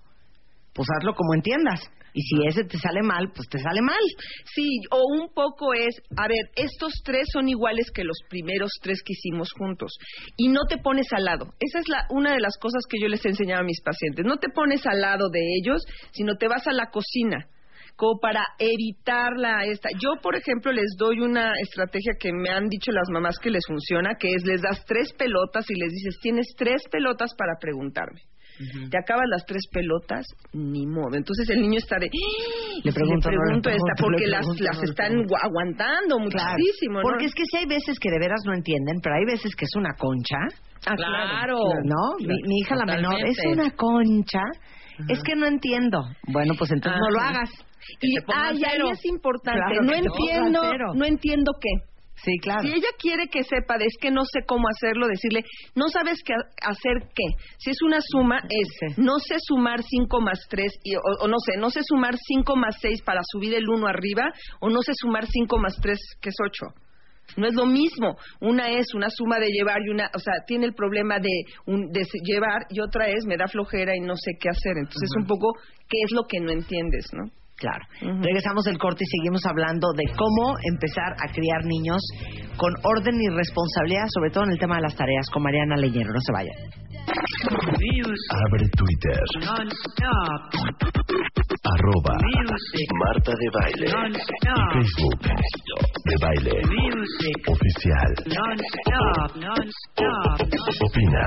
[0.74, 1.82] Pues hazlo como entiendas.
[2.14, 4.02] Y si ese te sale mal, pues te sale mal.
[4.46, 9.02] Sí, o un poco es, a ver, estos tres son iguales que los primeros tres
[9.04, 9.98] que hicimos juntos.
[10.38, 11.54] Y no te pones al lado.
[11.60, 14.26] Esa es la, una de las cosas que yo les he enseñado a mis pacientes.
[14.26, 17.50] No te pones al lado de ellos, sino te vas a la cocina
[17.96, 19.90] como para evitar la esta.
[20.00, 23.64] Yo, por ejemplo, les doy una estrategia que me han dicho las mamás que les
[23.68, 28.22] funciona, que es les das tres pelotas y les dices, tienes tres pelotas para preguntarme.
[28.90, 31.14] Te acabas las tres pelotas, ni modo.
[31.16, 32.06] Entonces el niño está de.
[32.08, 32.80] "¡Ah!".
[32.86, 35.12] Le pregunto, no le pregunto esta, porque las, pregunto, las están
[35.44, 37.02] aguantando muchísimo, ¿no?
[37.02, 39.66] Porque es que sí hay veces que de veras no entienden, pero hay veces que
[39.66, 40.38] es una concha.
[40.88, 41.58] Ah, Claro.
[41.84, 42.16] ¿No?
[42.20, 43.62] Mi, mi hija la menor es Totalmente.
[43.62, 44.42] una concha.
[45.10, 46.00] Es que no entiendo.
[46.32, 47.50] Bueno, pues entonces no lo hagas.
[48.00, 49.60] Que Y te pongan ay, ahí es importante.
[49.60, 50.62] Claro, no entiendo,
[50.96, 51.70] no entiendo qué.
[52.24, 52.62] Sí, claro.
[52.62, 55.44] Si ella quiere que sepa de es que no sé cómo hacerlo, decirle,
[55.76, 57.24] no sabes qué ha- hacer qué.
[57.58, 61.36] Si es una suma, es no sé sumar 5 más 3, y, o, o no
[61.46, 64.32] sé, no sé sumar 5 más 6 para subir el 1 arriba,
[64.62, 66.68] o no sé sumar 5 más 3, que es 8.
[67.38, 68.16] No es lo mismo.
[68.40, 71.30] Una es una suma de llevar y una, o sea, tiene el problema de,
[71.66, 74.74] un, de se- llevar y otra es me da flojera y no sé qué hacer.
[74.78, 75.54] Entonces, un poco,
[75.90, 77.30] ¿qué es lo que no entiendes, no?
[77.58, 77.86] Claro.
[78.22, 82.02] Regresamos del corte y seguimos hablando de cómo empezar a criar niños
[82.58, 86.12] con orden y responsabilidad, sobre todo en el tema de las tareas, con Mariana Leñero.
[86.12, 86.86] No se vayan.
[88.48, 89.20] Abre Twitter.
[91.64, 92.14] Arroba
[93.06, 93.88] Marta de Baile.
[94.74, 95.22] Y Facebook.
[96.04, 96.56] De Baile.
[97.48, 98.12] Oficial.
[100.82, 101.24] Opina.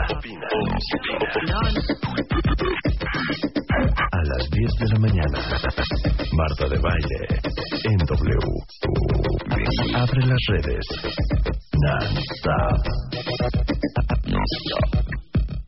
[4.11, 5.39] A las 10 de la mañana.
[6.33, 7.27] Marta de Baile.
[7.85, 8.39] En W.
[9.95, 10.87] Abre las redes.
[11.81, 12.83] Non-stop.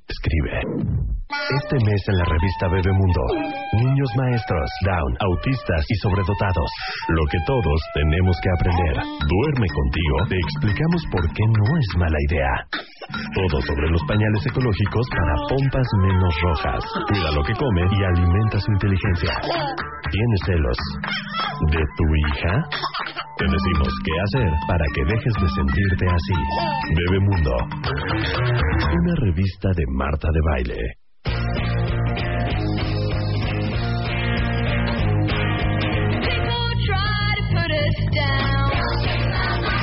[0.08, 0.99] Escribe.
[1.30, 3.24] Este mes en la revista Bebemundo,
[3.78, 6.70] niños maestros, down, autistas y sobredotados.
[7.06, 8.94] Lo que todos tenemos que aprender.
[9.30, 12.54] Duerme contigo, te explicamos por qué no es mala idea.
[13.34, 16.82] Todo sobre los pañales ecológicos para pompas menos rojas.
[17.06, 19.34] Cuida lo que come y alimenta su inteligencia.
[20.10, 20.78] ¿Tienes celos
[21.70, 22.54] de tu hija?
[23.38, 26.38] Te decimos qué hacer para que dejes de sentirte así.
[26.94, 27.54] Bebemundo.
[28.98, 30.99] Una revista de Marta de Baile.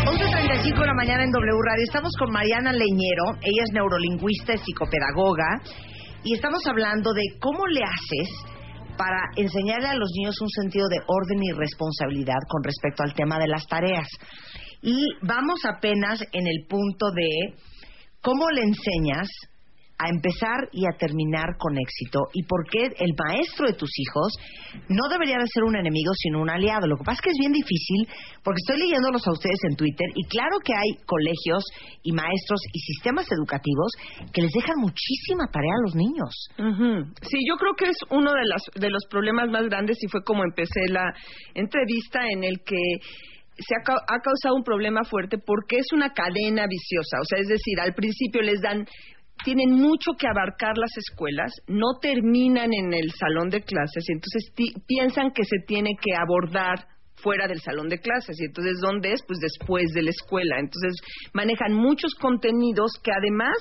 [0.07, 1.83] 11.35 de la mañana en W Radio.
[1.83, 3.35] Estamos con Mariana Leñero.
[3.41, 5.61] Ella es neurolingüista y psicopedagoga.
[6.23, 8.29] Y estamos hablando de cómo le haces
[8.97, 13.39] para enseñarle a los niños un sentido de orden y responsabilidad con respecto al tema
[13.39, 14.07] de las tareas.
[14.81, 17.55] Y vamos apenas en el punto de
[18.21, 19.29] ¿cómo le enseñas
[19.99, 24.33] a empezar y a terminar con éxito y por qué el maestro de tus hijos
[24.89, 26.85] no debería de ser un enemigo sino un aliado.
[26.85, 28.05] Lo que pasa es que es bien difícil
[28.43, 31.65] porque estoy leyéndolos a ustedes en Twitter y claro que hay colegios
[32.03, 33.91] y maestros y sistemas educativos
[34.31, 36.29] que les dejan muchísima tarea a los niños.
[37.25, 40.23] Sí, yo creo que es uno de, las, de los problemas más grandes y fue
[40.23, 41.11] como empecé la
[41.55, 42.77] entrevista en el que
[43.57, 47.17] se ha, ha causado un problema fuerte porque es una cadena viciosa.
[47.19, 48.85] O sea, es decir, al principio les dan
[49.47, 54.51] tienen mucho que abarcar las escuelas, no terminan en el salón de clases y entonces
[54.85, 56.85] piensan que se tiene que abordar
[57.15, 60.59] fuera del salón de clases y entonces dónde es pues después de la escuela.
[60.59, 60.95] Entonces
[61.31, 63.55] manejan muchos contenidos que además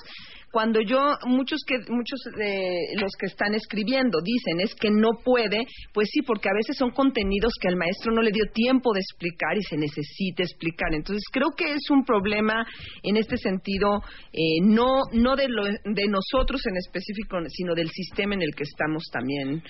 [0.52, 5.66] cuando yo muchos que muchos de los que están escribiendo dicen es que no puede
[5.92, 9.00] pues sí porque a veces son contenidos que al maestro no le dio tiempo de
[9.00, 10.94] explicar y se necesita explicar.
[10.94, 12.64] Entonces creo que es un problema
[13.02, 14.00] en este sentido
[14.32, 18.64] eh, no no de lo- de nosotros en específico sino del sistema en el que
[18.64, 19.62] estamos también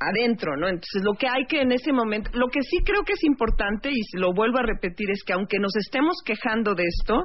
[0.00, 0.68] adentro, ¿no?
[0.68, 3.90] Entonces, lo que hay que en ese momento, lo que sí creo que es importante,
[3.90, 7.24] y lo vuelvo a repetir, es que aunque nos estemos quejando de esto,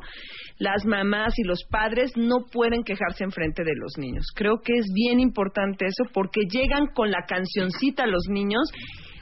[0.60, 4.26] las mamás y los padres no pueden quejarse en frente de los niños.
[4.36, 8.70] Creo que es bien importante eso porque llegan con la cancioncita los niños.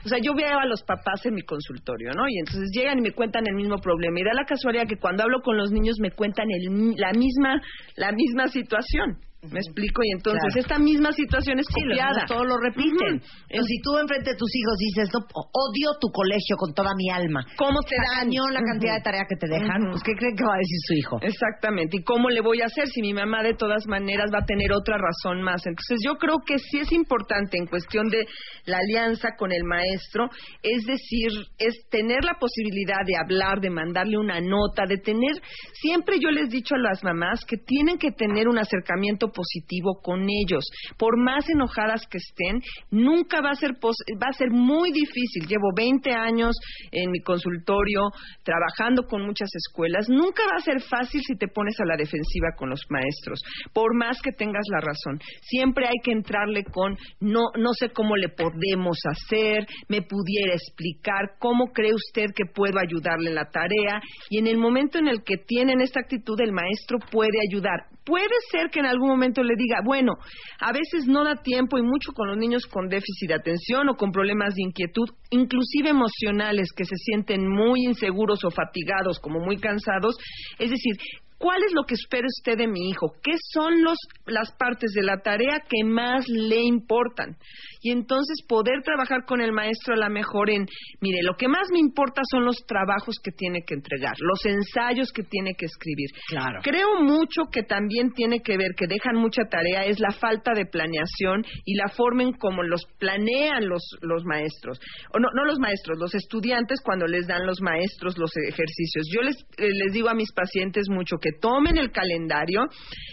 [0.06, 2.30] O sea, yo veo a los papás en mi consultorio, ¿no?
[2.30, 4.20] Y entonces llegan y me cuentan el mismo problema.
[4.20, 7.62] Y da la casualidad que cuando hablo con los niños me cuentan el, la misma
[7.96, 9.18] la misma situación.
[9.52, 10.04] ¿Me explico?
[10.04, 10.62] Y entonces Claro.
[10.62, 12.12] esta misma situación es Sí, copiada.
[12.12, 13.16] niños todo lo repiten.
[13.18, 13.26] Ujú.
[13.50, 15.20] Entonces, si tú enfrente de tus hijos dices, no,
[15.54, 17.46] odio tu colegio con toda mi alma.
[17.58, 19.90] ¿Cómo te daño la cantidad de tarea que te dejan?
[19.92, 21.18] Pues, ¿qué creen que va a decir su hijo?
[21.22, 21.98] Exactamente.
[21.98, 24.72] ¿Y cómo le voy a hacer si mi mamá de todas maneras va a tener
[24.74, 25.66] otra razón más?
[25.66, 28.26] Entonces yo creo que sí es importante en cuestión de
[28.66, 30.30] la alianza con el maestro,
[30.64, 35.34] es decir, es tener la posibilidad de hablar, de mandarle una nota, de tener,
[35.82, 40.02] siempre yo les he dicho a las mamás que tienen que tener un acercamiento positivo
[40.02, 40.66] con ellos.
[40.98, 45.46] Por más enojadas que estén, nunca va a ser pos- va a ser muy difícil.
[45.48, 46.56] Llevo 20 años
[46.92, 48.02] en mi consultorio
[48.44, 50.10] trabajando con muchas escuelas.
[50.10, 53.40] Nunca va a ser fácil si te pones a la defensiva con los maestros,
[53.74, 55.20] por más que tengas la razón.
[55.42, 61.36] Siempre hay que entrarle con no no sé cómo le podemos hacer, me pudiera explicar
[61.40, 65.24] cómo cree usted que puedo ayudarle en la tarea y en el momento en el
[65.24, 67.80] que tienen esta actitud el maestro puede ayudar.
[68.06, 70.14] Puede ser que en algún momento le diga, bueno,
[70.60, 73.96] a veces no da tiempo y mucho con los niños con déficit de atención o
[73.96, 79.58] con problemas de inquietud, inclusive emocionales, que se sienten muy inseguros o fatigados, como muy
[79.58, 80.16] cansados.
[80.60, 80.96] Es decir,
[81.38, 83.14] ¿Cuál es lo que espera usted de mi hijo?
[83.24, 87.38] ¿Qué son los, las partes de la tarea que más le importan?
[87.82, 90.66] Y entonces poder trabajar con el maestro a la mejor en,
[91.00, 95.12] mire, lo que más me importa son los trabajos que tiene que entregar, los ensayos
[95.12, 96.10] que tiene que escribir.
[96.28, 96.60] Claro.
[96.64, 100.66] Creo mucho que también tiene que ver, que dejan mucha tarea, es la falta de
[100.66, 104.80] planeación y la forma en cómo los planean los, los maestros.
[105.14, 109.08] O no, no los maestros, los estudiantes cuando les dan los maestros los ejercicios.
[109.14, 112.62] Yo les, eh, les digo a mis pacientes mucho que tomen el calendario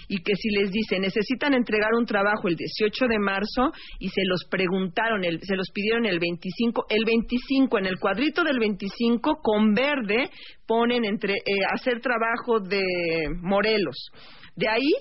[0.08, 4.22] y que si les dice necesitan entregar un trabajo el 18 de marzo y se
[4.26, 9.38] los preguntaron, el- se los pidieron el 25, el 25, en el cuadrito del 25
[9.42, 10.30] con verde
[10.66, 12.82] ponen entre eh, hacer trabajo de
[13.42, 13.96] Morelos.
[14.56, 14.92] De ahí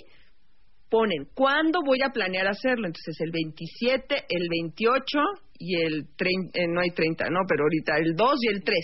[0.89, 2.85] ponen cuándo voy a planear hacerlo.
[2.87, 5.19] Entonces el 27, el 28
[5.57, 8.81] y el 30, eh, no hay 30, no, pero ahorita el 2 y el 13.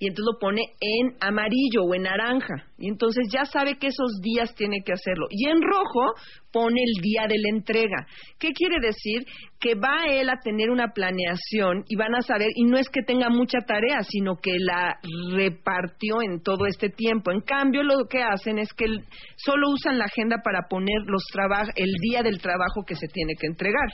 [0.00, 2.54] Y entonces lo pone en amarillo o en naranja.
[2.80, 5.26] Y entonces ya sabe que esos días tiene que hacerlo.
[5.30, 6.14] Y en rojo
[6.52, 8.06] pone el día de la entrega.
[8.38, 9.24] ¿Qué quiere decir?
[9.60, 13.02] Que va él a tener una planeación y van a saber, y no es que
[13.02, 14.98] tenga mucha tarea, sino que la
[15.34, 17.30] repartió en todo este tiempo.
[17.30, 18.86] En cambio, lo que hacen es que
[19.36, 21.22] solo usan la agenda para poner los
[21.76, 23.88] el día del trabajo que se tiene que entregar.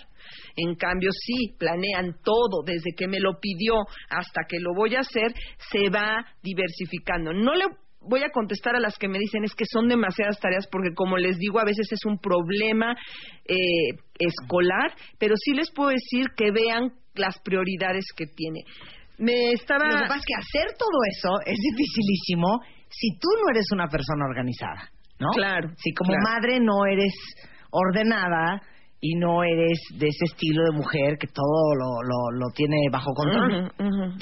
[0.56, 3.74] En cambio, sí, planean todo, desde que me lo pidió
[4.10, 5.32] hasta que lo voy a hacer,
[5.70, 7.32] se va diversificando.
[7.32, 7.64] No le
[8.08, 11.16] voy a contestar a las que me dicen es que son demasiadas tareas porque como
[11.16, 12.94] les digo a veces es un problema
[13.44, 18.60] eh, escolar, pero sí les puedo decir que vean las prioridades que tiene.
[19.18, 23.50] Me estaba Lo que pasa es que hacer todo eso es dificilísimo si tú no
[23.50, 25.28] eres una persona organizada, ¿no?
[25.30, 25.70] Claro.
[25.76, 26.22] Si como claro.
[26.24, 27.14] madre no eres
[27.70, 28.60] ordenada
[29.00, 33.12] y no eres de ese estilo de mujer que todo lo, lo, lo tiene bajo
[33.12, 33.70] control.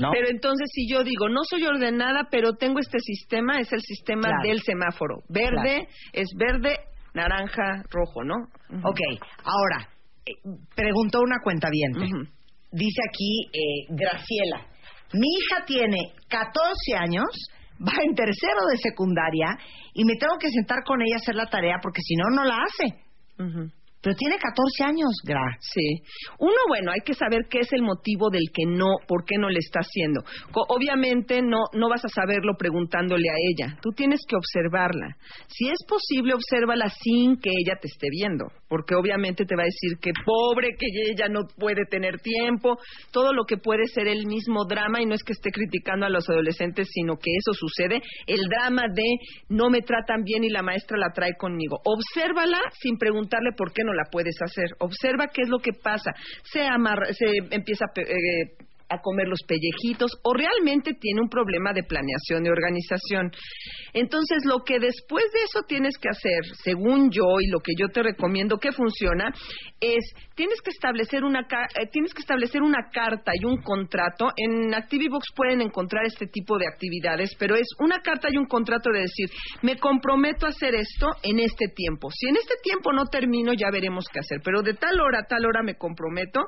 [0.01, 0.11] ¿no?
[0.13, 4.29] Pero entonces si yo digo, no soy ordenada, pero tengo este sistema, es el sistema
[4.29, 4.43] Claro.
[4.49, 5.15] del semáforo.
[5.29, 6.77] Verde es verde,
[7.15, 8.35] naranja, rojo, ¿no?
[8.71, 8.89] Ujú.
[8.89, 9.01] Ok,
[9.45, 9.89] ahora,
[10.27, 10.33] eh,
[10.75, 11.93] preguntó una cuenta bien.
[12.73, 14.67] Dice aquí eh, Graciela,
[15.13, 17.27] mi hija tiene 14 años,
[17.81, 19.57] va en tercero de secundaria
[19.95, 22.45] y me tengo que sentar con ella a hacer la tarea porque si no, no
[22.45, 23.05] la hace.
[24.05, 25.57] Pero tiene 14 años, Gra.
[25.61, 26.03] Sí.
[26.39, 29.49] Uno, bueno, hay que saber qué es el motivo del que no, por qué no
[29.49, 30.21] le está haciendo.
[30.69, 33.79] Obviamente no, no vas a saberlo preguntándole a ella.
[33.81, 35.17] Tú tienes que observarla.
[35.49, 38.45] Si es posible, obsérvala sin que ella te esté viendo.
[38.69, 42.77] Porque obviamente te va a decir que pobre, que ella no puede tener tiempo.
[43.11, 46.11] Todo lo que puede ser el mismo drama, y no es que esté criticando a
[46.11, 48.03] los adolescentes, sino que eso sucede.
[48.27, 49.17] El drama de
[49.49, 51.81] no me tratan bien y la maestra la trae conmigo.
[51.85, 54.67] Obsérvala sin preguntarle por qué no la puedes hacer.
[54.79, 56.13] Observa qué es lo que pasa.
[56.43, 58.57] Se, amarra, se empieza a, eh,
[58.95, 63.31] a comer los pellejitos o realmente tiene un problema de planeación y organización.
[63.93, 67.89] Entonces, lo que después de eso tienes que hacer, según yo y lo que yo
[67.89, 69.33] te recomiendo que funciona,
[69.81, 70.05] es
[70.35, 74.31] tienes que establecer una eh, tienes que establecer una carta y un contrato.
[74.37, 78.91] En ActiviBox pueden encontrar este tipo de actividades, pero es una carta y un contrato
[78.91, 79.31] de decir,
[79.63, 82.11] me comprometo a hacer esto en este tiempo.
[82.11, 85.27] Si en este tiempo no termino, ya veremos qué hacer, pero de tal hora a
[85.27, 86.41] tal hora me comprometo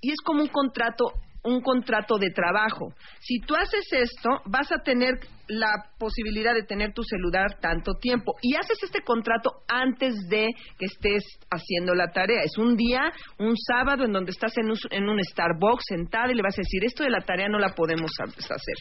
[0.00, 1.12] y es como un contrato
[1.42, 2.92] un contrato de trabajo.
[3.20, 5.14] Si tú haces esto, vas a tener
[5.48, 5.68] la
[5.98, 10.48] posibilidad de tener tu celular tanto tiempo y haces este contrato antes de
[10.78, 12.42] que estés haciendo la tarea.
[12.44, 16.34] Es un día, un sábado en donde estás en un, en un Starbucks sentada y
[16.34, 18.76] le vas a decir, esto de la tarea no la podemos ha- hacer.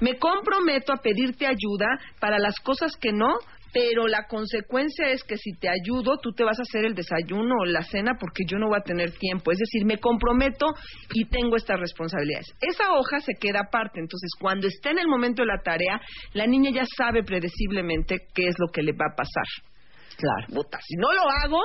[0.00, 1.86] Me comprometo a pedirte ayuda
[2.20, 3.34] para las cosas que no,
[3.72, 7.54] pero la consecuencia es que si te ayudo, tú te vas a hacer el desayuno
[7.60, 9.52] o la cena porque yo no voy a tener tiempo.
[9.52, 10.66] Es decir, me comprometo
[11.12, 12.46] y tengo estas responsabilidades.
[12.60, 14.00] Esa hoja se queda aparte.
[14.00, 16.00] Entonces, cuando esté en el momento de la tarea,
[16.32, 19.44] la niña ya sabe predeciblemente qué es lo que le va a pasar.
[20.16, 20.46] Claro.
[20.52, 21.62] Puta, si no lo hago,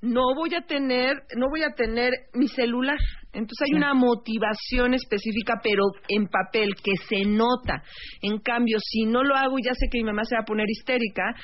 [0.00, 2.98] no voy a tener, no voy a tener mi celular.
[3.32, 7.82] Entonces hay una motivación específica, pero en papel, que se nota.
[8.22, 10.46] En cambio, si no lo hago y ya sé que mi mamá se va a
[10.46, 11.34] poner histérica,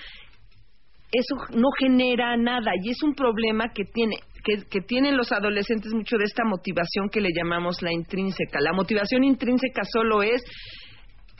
[1.12, 5.92] eso no genera nada y es un problema que tiene que, que tienen los adolescentes
[5.94, 8.60] mucho de esta motivación que le llamamos la intrínseca.
[8.60, 10.42] La motivación intrínseca solo es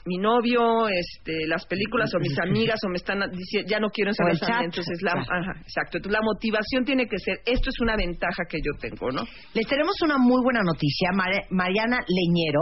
[0.06, 4.10] mi novio, este, las películas o mis amigas o me están diciendo ya no quiero
[4.10, 4.24] esa
[4.64, 5.98] entonces la, ajá, exacto.
[5.98, 9.22] Entonces la motivación tiene que ser esto es una ventaja que yo tengo, ¿no?
[9.54, 11.10] Les tenemos una muy buena noticia.
[11.14, 12.60] Mar- Mariana Leñero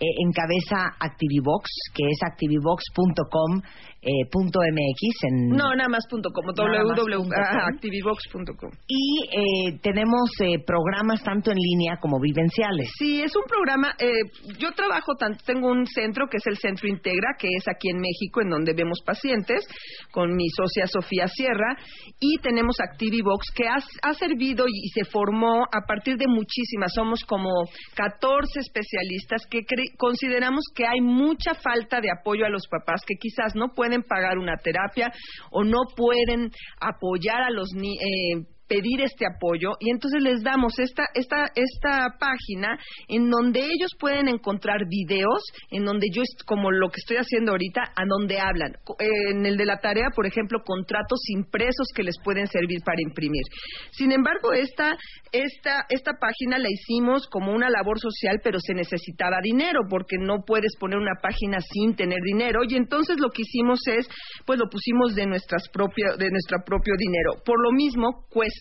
[0.00, 3.62] eh, encabeza Activivox, que es activivox.com
[4.02, 5.24] eh, punto .mx.
[5.28, 5.48] En...
[5.50, 7.74] No, nada más punto com, Nada más www, punto ajá, com.
[7.74, 8.70] activivox.com.
[8.88, 12.90] Y eh, tenemos eh, programas tanto en línea como vivenciales.
[12.98, 13.94] Sí, es un programa.
[13.98, 14.22] Eh,
[14.58, 17.98] yo trabajo, tanto, tengo un centro que es el Centro Integra, que es aquí en
[18.00, 19.66] México, en donde vemos pacientes,
[20.12, 21.76] con mi socia Sofía Sierra,
[22.18, 26.92] y tenemos Activivox, que ha, ha servido y, y se formó a partir de muchísimas.
[26.94, 27.50] Somos como
[27.96, 33.14] 14 especialistas que cre- consideramos que hay mucha falta de apoyo a los papás que
[33.20, 35.12] quizás no pueden pagar una terapia
[35.50, 36.50] o no pueden
[36.80, 38.46] apoyar a los niños.
[38.70, 42.78] Pedir este apoyo y entonces les damos esta esta esta página
[43.08, 45.42] en donde ellos pueden encontrar videos
[45.72, 48.74] en donde yo como lo que estoy haciendo ahorita a donde hablan.
[49.00, 53.42] En el de la tarea por ejemplo contratos impresos que les pueden servir para imprimir.
[53.90, 54.96] Sin embargo esta
[55.32, 60.44] esta esta página la hicimos como una labor social pero se necesitaba dinero porque no
[60.46, 62.60] puedes poner una página sin tener dinero.
[62.68, 64.08] Y entonces lo que hicimos es
[64.46, 67.42] pues lo pusimos de nuestras propia, de nuestro propio dinero.
[67.44, 68.59] Por lo mismo cuesta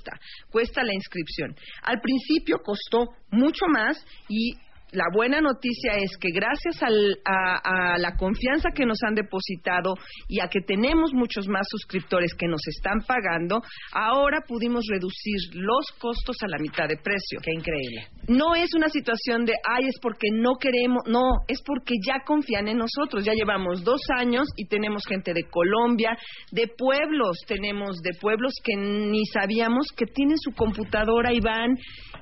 [0.49, 1.55] cuesta la inscripción.
[1.83, 4.53] Al principio costó mucho más y
[4.91, 9.93] la buena noticia es que gracias al- a, a la confianza que nos han depositado
[10.27, 13.61] y a que tenemos muchos más suscriptores que nos están pagando,
[13.93, 17.39] ahora pudimos reducir los costos a la mitad de precio.
[17.43, 18.07] Qué increíble.
[18.27, 22.67] No es una situación de, ay, es porque no queremos, no, es porque ya confían
[22.67, 23.23] en nosotros.
[23.25, 26.17] Ya llevamos dos años y tenemos gente de Colombia,
[26.51, 31.75] de pueblos, tenemos de pueblos que ni sabíamos que tienen su computadora y van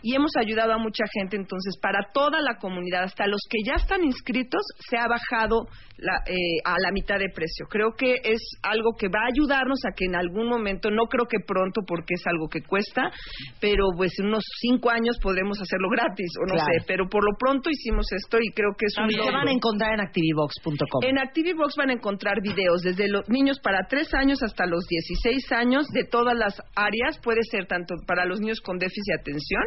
[0.03, 1.37] y hemos ayudado a mucha gente.
[1.37, 5.67] Entonces, para toda la comunidad, hasta los que ya están inscritos, se ha bajado
[5.97, 7.65] la- eh, a la mitad de precio.
[7.69, 11.25] Creo que es algo que va a ayudarnos a que en algún momento, no creo
[11.25, 13.09] que pronto porque es algo que cuesta,
[13.59, 16.67] pero pues en unos cinco años podremos hacerlo gratis o no Claro.
[16.79, 19.47] sé, pero por lo pronto hicimos esto y creo que es un ¿Y qué van
[19.47, 21.03] a encontrar en activivox.com?
[21.03, 25.51] En ActiviVox van a encontrar videos desde los niños para 3 años hasta los 16
[25.51, 27.19] años de todas las áreas.
[27.23, 29.63] Puede ser tanto para los niños con déficit de atención,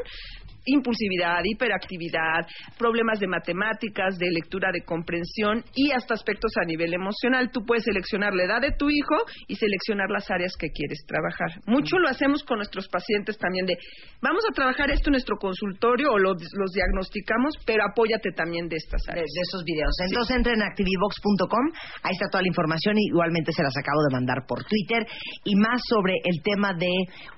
[0.66, 2.46] impulsividad, hiperactividad,
[2.78, 7.50] problemas de matemáticas, de lectura de comprensión y hasta aspectos a nivel emocional.
[7.52, 9.16] Tú puedes seleccionar la edad de tu hijo
[9.48, 11.60] y seleccionar las áreas que quieres trabajar.
[11.66, 13.76] Mucho lo hacemos con nuestros pacientes también de,
[14.20, 18.76] vamos a trabajar esto en nuestro consultorio o lo- los diagnosticamos, pero apóyate también de
[18.76, 19.26] estas áreas.
[19.30, 19.94] de esos videos.
[20.08, 21.66] Entonces entren en activivox.com,
[22.02, 25.06] ahí está toda la información y igualmente se las acabo de mandar por Twitter.
[25.44, 26.90] Y más sobre el tema de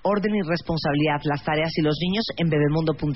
[0.02, 3.11] orden y responsabilidad, las tareas y los niños en bebemundo.com.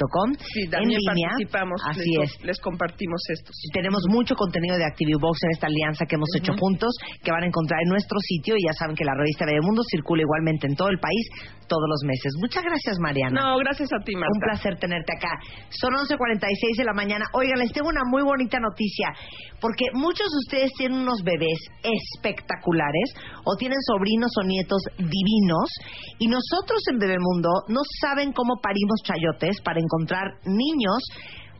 [0.52, 1.28] Sí, en también línea.
[1.30, 2.44] participamos, Así les, es.
[2.44, 3.54] les compartimos estos.
[3.72, 6.92] Tenemos mucho contenido de ActiviVox en esta alianza que hemos hecho juntos,
[7.22, 10.22] que van a encontrar en nuestro sitio y ya saben que la revista Bebemundo circula
[10.22, 11.26] igualmente en todo el país
[11.66, 12.32] todos los meses.
[12.40, 13.40] Muchas gracias, Mariana.
[13.42, 14.30] No, gracias a ti, Marta.
[14.34, 15.30] Un placer tenerte acá.
[15.70, 17.24] Son 11.46 de la mañana.
[17.32, 19.12] Oigan, les tengo una muy bonita noticia,
[19.60, 23.14] porque muchos de ustedes tienen unos bebés espectaculares
[23.44, 25.70] o tienen sobrinos o nietos divinos
[26.18, 31.02] y nosotros en Bebemundo no saben cómo parimos chayotes para encontrar niños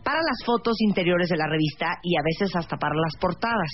[0.03, 3.70] para las fotos interiores de la revista y a veces hasta para las portadas.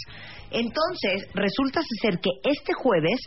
[0.50, 3.20] Entonces, resulta ser que este jueves,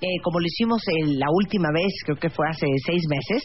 [0.00, 3.44] eh, como lo hicimos en la última vez, creo que fue hace seis meses,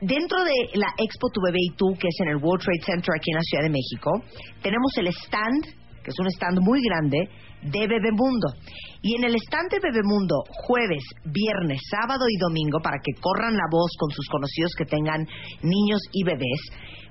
[0.00, 3.14] Dentro de la Expo Tu Bebé y Tú, que es en el World Trade Center
[3.16, 4.10] aquí en la Ciudad de México,
[4.60, 5.64] tenemos el stand,
[6.02, 7.26] que es un stand muy grande,
[7.64, 8.48] de Bebemundo.
[9.02, 13.68] Y en el stand de Bebemundo, jueves, viernes, sábado y domingo, para que corran la
[13.70, 15.26] voz con sus conocidos que tengan
[15.62, 16.60] niños y bebés,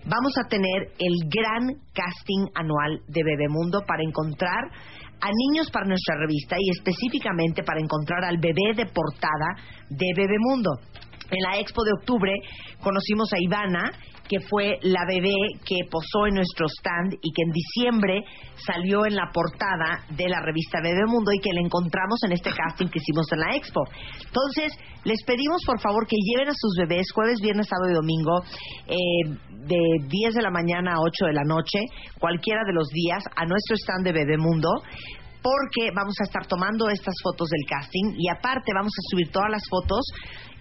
[0.05, 4.71] vamos a tener el gran casting anual de Bebemundo para encontrar
[5.21, 9.55] a niños para nuestra revista y específicamente para encontrar al bebé de portada
[9.89, 10.71] de Bebemundo.
[11.33, 12.31] En la expo de octubre
[12.79, 13.91] conocimos a Ivana,
[14.29, 15.33] que fue la bebé
[15.65, 18.23] que posó en nuestro stand y que en diciembre
[18.55, 22.87] salió en la portada de la revista Bebemundo y que la encontramos en este casting
[22.87, 23.81] que hicimos en la expo.
[24.25, 28.43] Entonces, les pedimos por favor que lleven a sus bebés jueves, viernes, sábado y domingo
[28.87, 28.95] eh,
[29.65, 31.79] de 10 de la mañana a 8 de la noche,
[32.19, 34.69] cualquiera de los días, a nuestro stand de Bebemundo
[35.43, 39.51] porque vamos a estar tomando estas fotos del casting y aparte vamos a subir todas
[39.51, 39.99] las fotos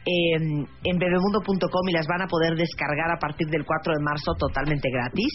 [0.05, 4.35] en, en bebemundo.com y las van a poder descargar a partir del 4 de marzo
[4.39, 5.31] totalmente gratis.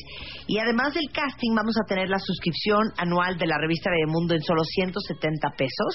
[0.48, 4.42] Y además del casting vamos a tener la suscripción anual de la revista Bebemundo en
[4.42, 5.92] solo 170 pesos,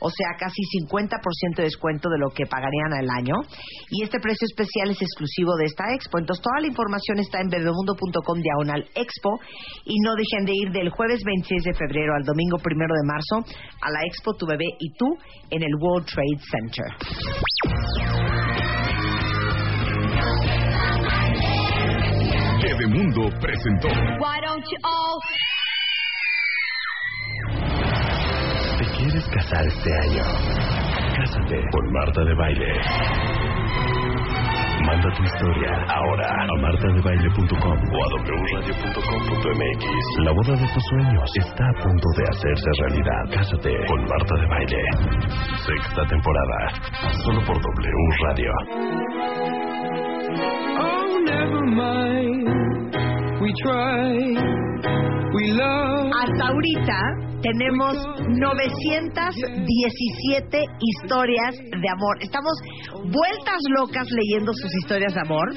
[0.00, 3.36] o sea, casi 50% de descuento de lo que pagarían al año.
[3.90, 6.18] Y este precio especial es exclusivo de esta expo.
[6.18, 9.40] Entonces toda la información está en bebemundo.com diagonal expo
[9.84, 13.36] y no dejen de ir del jueves 26 de febrero al domingo 1 de marzo
[13.80, 15.06] a la expo Tu Bebé y Tú
[15.50, 18.09] en el World Trade Center.
[22.62, 23.88] Bebemundo presentó.
[23.88, 25.20] Why don't you all
[28.78, 30.22] ¿Te quieres casar este año?
[31.16, 33.99] Cásate con Marta de Baile.
[34.86, 39.84] Manda tu historia ahora a martadebaile.com o a wradio.com.mx.
[40.24, 43.22] La boda de tus sueños está a punto de hacerse realidad.
[43.32, 44.82] Cásate con Marta de Baile.
[45.66, 46.72] Sexta temporada.
[47.24, 48.52] Solo por W Radio.
[50.78, 52.48] Oh, never mind.
[53.40, 54.16] We try.
[55.34, 56.10] We love.
[56.12, 57.96] Hasta ahorita tenemos
[58.28, 62.16] 917 historias de amor.
[62.20, 62.52] Estamos
[63.04, 65.48] vueltas locas leyendo sus historias de amor.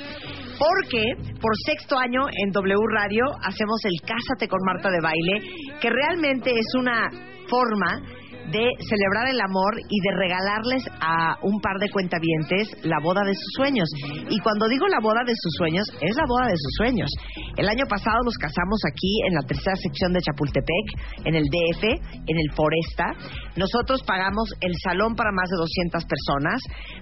[0.59, 5.41] Porque por sexto año en W Radio hacemos el Cásate con Marta de Baile,
[5.81, 7.09] que realmente es una
[7.49, 8.03] forma
[8.51, 13.33] de celebrar el amor y de regalarles a un par de cuentavientes la boda de
[13.33, 13.89] sus sueños.
[14.29, 17.09] Y cuando digo la boda de sus sueños, es la boda de sus sueños.
[17.57, 21.83] El año pasado nos casamos aquí en la tercera sección de Chapultepec, en el DF,
[21.83, 23.13] en el Foresta.
[23.55, 26.61] Nosotros pagamos el salón para más de 200 personas,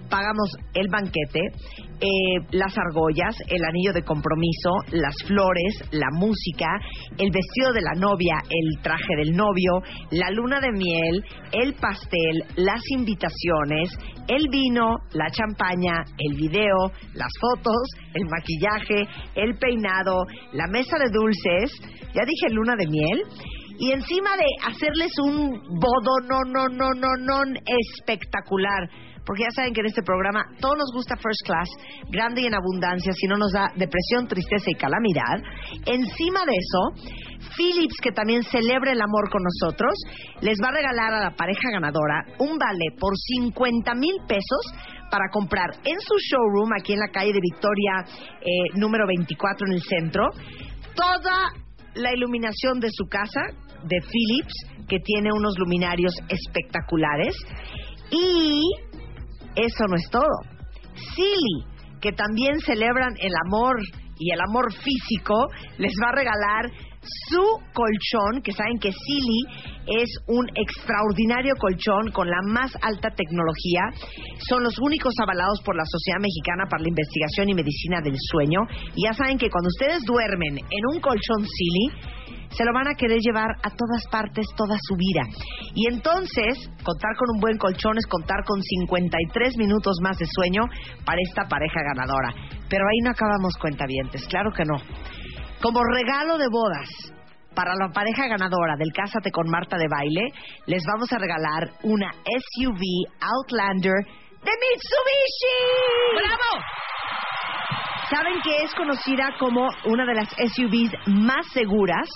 [0.09, 1.41] pagamos el banquete,
[2.01, 6.67] eh, las argollas, el anillo de compromiso, las flores, la música,
[7.17, 12.43] el vestido de la novia, el traje del novio, la luna de miel, el pastel,
[12.55, 13.95] las invitaciones,
[14.27, 21.11] el vino, la champaña, el video, las fotos, el maquillaje, el peinado, la mesa de
[21.11, 21.71] dulces,
[22.15, 23.23] ya dije luna de miel,
[23.77, 25.49] y encima de hacerles un
[25.79, 28.89] bodo no, no, no, no, no espectacular.
[29.25, 31.69] Porque ya saben que en este programa todo nos gusta first class,
[32.09, 35.37] grande y en abundancia, si no nos da depresión, tristeza y calamidad.
[35.85, 37.11] Encima de eso,
[37.55, 39.93] Philips, que también celebra el amor con nosotros,
[40.41, 44.63] les va a regalar a la pareja ganadora un vale por 50 mil pesos
[45.11, 48.05] para comprar en su showroom aquí en la calle de Victoria
[48.39, 50.29] eh, número 24 en el centro
[50.95, 51.51] toda
[51.95, 53.41] la iluminación de su casa
[53.83, 54.53] de Philips
[54.87, 57.35] que tiene unos luminarios espectaculares
[58.11, 58.61] y
[59.55, 60.61] eso no es todo.
[61.15, 61.65] Silly,
[62.01, 63.77] que también celebran el amor
[64.17, 65.47] y el amor físico,
[65.77, 66.71] les va a regalar
[67.29, 67.41] su
[67.73, 69.41] colchón, que saben que Silly
[69.87, 73.89] es un extraordinario colchón con la más alta tecnología.
[74.47, 78.59] Son los únicos avalados por la Sociedad Mexicana para la Investigación y Medicina del Sueño.
[78.95, 81.89] Y ya saben que cuando ustedes duermen en un colchón Silly,
[82.51, 85.23] se lo van a querer llevar a todas partes toda su vida.
[85.73, 90.63] Y entonces, contar con un buen colchón es contar con 53 minutos más de sueño
[91.05, 92.33] para esta pareja ganadora.
[92.69, 94.77] Pero ahí no acabamos cuentavientes, claro que no.
[95.61, 96.89] Como regalo de bodas
[97.55, 100.31] para la pareja ganadora del Cásate con Marta de Baile,
[100.65, 102.81] les vamos a regalar una SUV
[103.19, 104.05] Outlander
[104.43, 105.57] de Mitsubishi.
[106.15, 106.63] ¡Bravo!
[108.09, 112.09] Saben que es conocida como una de las SUVs más seguras.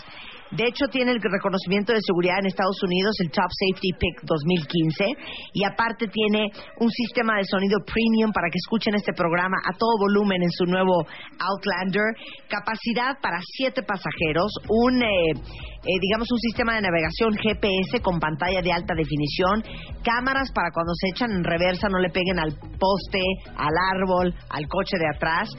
[0.52, 5.06] De hecho, tiene el reconocimiento de seguridad en Estados Unidos, el Top Safety Pick 2015.
[5.54, 9.98] Y aparte tiene un sistema de sonido premium para que escuchen este programa a todo
[10.00, 11.06] volumen en su nuevo
[11.40, 12.14] Outlander.
[12.48, 14.54] Capacidad para siete pasajeros.
[14.70, 19.64] Un, eh, eh, digamos, un sistema de navegación GPS con pantalla de alta definición.
[20.04, 23.24] Cámaras para cuando se echan en reversa no le peguen al poste,
[23.58, 25.50] al árbol, al coche de atrás.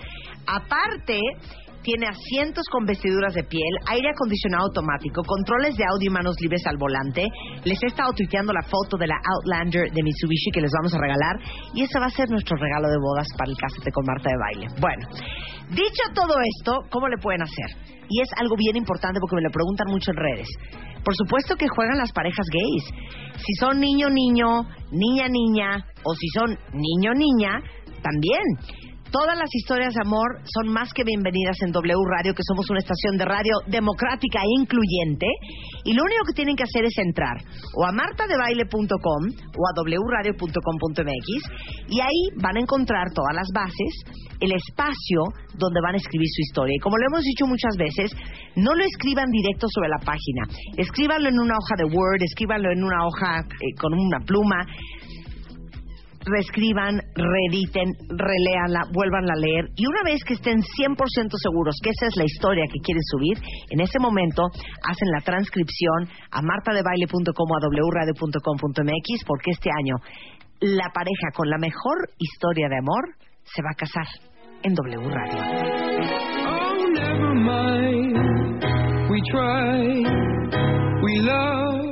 [0.46, 1.18] Aparte,
[1.86, 6.66] tiene asientos con vestiduras de piel, aire acondicionado automático, controles de audio y manos libres
[6.66, 7.30] al volante.
[7.62, 10.98] Les he estado tuiteando la foto de la Outlander de Mitsubishi que les vamos a
[10.98, 11.38] regalar
[11.74, 14.34] y ese va a ser nuestro regalo de bodas para el Cásate con Marta de
[14.34, 14.66] Baile.
[14.82, 15.06] Bueno,
[15.70, 17.70] dicho todo esto, ¿cómo le pueden hacer?
[18.10, 20.48] Y es algo bien importante porque me lo preguntan mucho en redes.
[21.06, 22.84] Por supuesto que juegan las parejas gays.
[23.38, 27.62] Si son niño-niño, niña-niña o si son niño-niña,
[28.02, 28.42] también.
[29.10, 32.80] Todas las historias de amor son más que bienvenidas en W Radio, que somos una
[32.80, 35.26] estación de radio democrática e incluyente.
[35.84, 37.38] Y lo único que tienen que hacer es entrar
[37.74, 41.28] o a martadebaile.com o a wradio.com.mx
[41.88, 43.92] y ahí van a encontrar todas las bases,
[44.40, 45.22] el espacio
[45.54, 46.74] donde van a escribir su historia.
[46.74, 48.10] Y como lo hemos dicho muchas veces,
[48.56, 50.50] no lo escriban directo sobre la página.
[50.76, 54.66] Escríbanlo en una hoja de Word, escríbanlo en una hoja eh, con una pluma
[56.26, 60.98] reescriban, reediten, releanla, vuelvan a leer y una vez que estén 100%
[61.38, 63.38] seguros que esa es la historia que quieren subir,
[63.70, 64.42] en ese momento
[64.82, 69.96] hacen la transcripción a martadebaile.com a wradio.com.mx porque este año
[70.60, 73.04] la pareja con la mejor historia de amor
[73.44, 74.06] se va a casar
[74.62, 75.40] en W Radio.
[76.48, 78.16] Oh, never mind.
[79.08, 80.02] We try,
[81.02, 81.85] we love,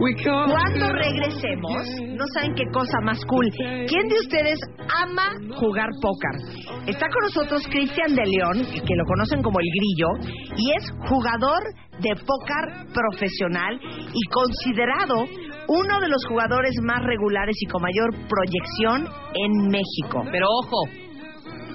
[0.00, 1.76] Cuando regresemos,
[2.16, 3.46] no saben qué cosa más cool.
[3.86, 4.58] ¿Quién de ustedes
[4.88, 5.28] ama
[5.58, 6.56] jugar póker?
[6.86, 10.08] Está con nosotros Cristian de León, que lo conocen como el Grillo,
[10.56, 11.60] y es jugador
[12.00, 13.78] de póker profesional
[14.14, 15.26] y considerado
[15.68, 20.24] uno de los jugadores más regulares y con mayor proyección en México.
[20.32, 20.88] Pero ojo,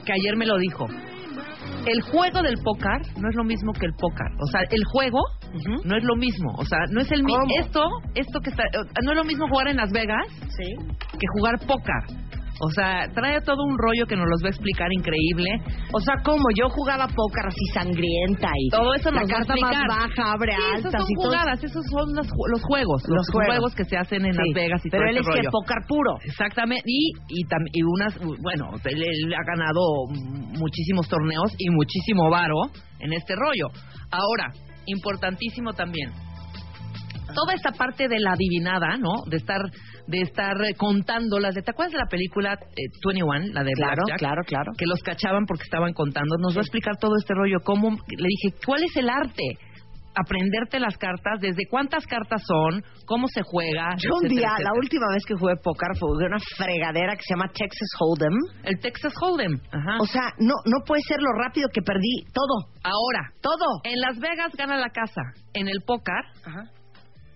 [0.03, 0.87] que ayer me lo dijo.
[1.85, 4.27] El juego del póker no es lo mismo que el póker.
[4.39, 5.19] O sea, el juego
[5.83, 6.53] no es lo mismo.
[6.57, 7.45] O sea, no es el mismo.
[7.59, 7.81] Esto,
[8.15, 12.25] esto que está, eh, no es lo mismo jugar en Las Vegas que jugar póker.
[12.61, 15.49] O sea, trae todo un rollo que nos los va a explicar increíble.
[15.91, 19.37] O sea, como yo jugaba póker así sangrienta y Todo eso la nos va a
[19.45, 21.25] carta más baja abre Sí, altas esas son y todo.
[21.25, 23.47] jugadas, esos son los, ju- los juegos, los, Los juegos.
[23.55, 23.75] juegos.
[23.75, 25.77] que se hacen en Sí, Las Vegas y pero todo él ese es que póker
[25.87, 26.11] puro.
[26.23, 29.81] Exactamente, y, y, tam- y unas, bueno, él, él ha ganado
[30.57, 32.55] muchísimos torneos y muchísimo varo
[32.99, 33.67] en este rollo.
[34.11, 34.53] Ahora,
[34.85, 36.09] importantísimo también,
[37.33, 39.23] toda esta parte de la adivinada, ¿no?
[39.27, 39.59] De estar
[40.07, 44.03] de estar contando las de ¿te acuerdas de la película eh, 21, la de Claro,
[44.17, 44.71] claro, claro.
[44.77, 46.37] Que los cachaban porque estaban contando.
[46.37, 49.43] Nos va a explicar todo este rollo cómo le dije, ¿cuál es el arte?
[50.17, 53.95] Aprenderte las cartas, desde cuántas cartas son, cómo se juega.
[53.97, 57.33] Yo un etcétera, día, la última vez que jugué póker fue una fregadera que se
[57.33, 58.37] llama Texas Hold'em.
[58.63, 59.59] El Texas Hold'em.
[59.73, 59.97] Ajá.
[59.99, 62.71] O sea, no, no puede ser lo rápido que perdí todo.
[62.81, 63.81] Ahora, todo.
[63.83, 65.21] En Las Vegas gana la casa.
[65.53, 66.23] En el póker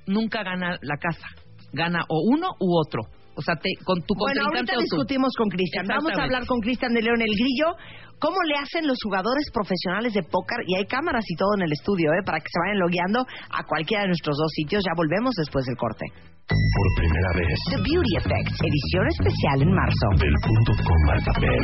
[0.07, 1.27] nunca gana la casa.
[1.73, 3.01] Gana o uno u otro.
[3.35, 5.87] O sea, te, con tu Bueno, ahorita o discutimos con Cristian.
[5.87, 7.71] Vamos a hablar con Cristian de León el Grillo.
[8.19, 10.59] ¿Cómo le hacen los jugadores profesionales de póker?
[10.67, 12.23] Y hay cámaras y todo en el estudio, ¿eh?
[12.25, 14.83] Para que se vayan logueando a cualquiera de nuestros dos sitios.
[14.85, 16.05] Ya volvemos después del corte.
[16.49, 20.07] Por primera vez, The Beauty Effect, edición especial en marzo.
[20.17, 21.63] del punto coma al papel.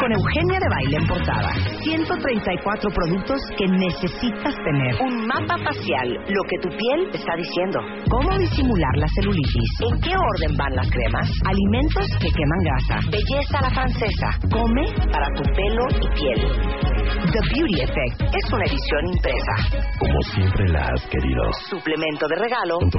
[0.00, 1.50] Con Eugenia de Baile en portada.
[1.80, 5.00] 134 productos que necesitas tener.
[5.00, 7.80] Un mapa facial, lo que tu piel está diciendo.
[8.10, 9.70] Cómo disimular la celulitis.
[9.80, 11.30] En qué orden van las cremas.
[11.48, 12.96] Alimentos que queman grasa.
[13.08, 14.28] Belleza a la francesa.
[14.52, 16.40] Come para tu pelo y piel.
[17.32, 19.54] The Beauty Effect es una edición impresa.
[19.98, 21.42] Como siempre la has querido.
[21.70, 22.78] Suplemento de regalo.
[22.80, 22.98] Con tu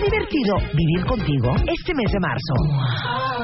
[0.01, 2.53] ¿Es divertido vivir contigo este mes de marzo?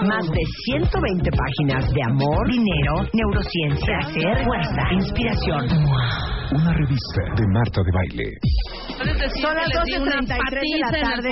[0.08, 5.70] Más de 120 páginas de amor, dinero, neurociencia, placer, fuerza, inspiración.
[6.50, 8.34] Una revista de Marta de Baile.
[9.40, 11.30] Son las 12.33 de la tarde.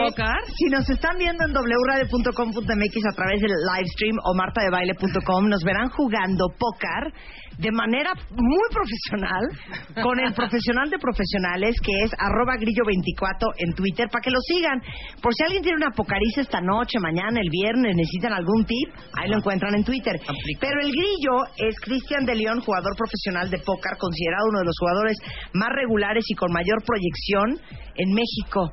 [0.58, 6.54] Si nos están viendo en wradio.com.mx a través del livestream o martadebaile.com, nos verán jugando
[6.60, 7.14] póker
[7.58, 14.08] de manera muy profesional con el profesional de profesionales que es arroba grillo24 en Twitter
[14.12, 14.82] para que lo sigan.
[15.22, 19.30] Por si alguien tiene una pocariza esta noche, mañana, el viernes, necesitan algún tip, ahí
[19.30, 20.16] lo encuentran en Twitter.
[20.60, 24.76] Pero el grillo es Cristian de León, jugador profesional de póker, considerado uno de los
[24.80, 25.18] jugadores
[25.54, 27.60] más regulares y con mayor proyección
[27.96, 28.72] en México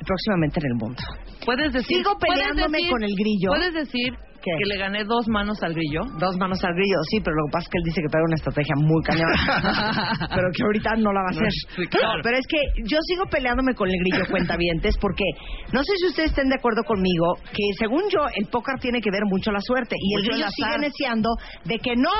[0.00, 1.02] y próximamente en el mundo.
[1.44, 3.48] Puedes decir, Sigo peleándome decir- con el grillo.
[3.50, 4.14] Puedes decir
[4.58, 6.02] que le gané dos manos al grillo.
[6.18, 8.22] Dos manos al grillo, sí, pero lo que pasa es que él dice que trae
[8.24, 9.34] una estrategia muy cañona.
[10.34, 11.50] pero que ahorita no la va a hacer.
[11.76, 12.20] Sí, claro.
[12.22, 15.24] Pero es que yo sigo peleándome con el grillo cuentavientes porque
[15.72, 19.10] no sé si ustedes estén de acuerdo conmigo que según yo el póker tiene que
[19.10, 21.30] ver mucho la suerte y el Mucho el grillo sigue neciando
[21.64, 22.12] de que no.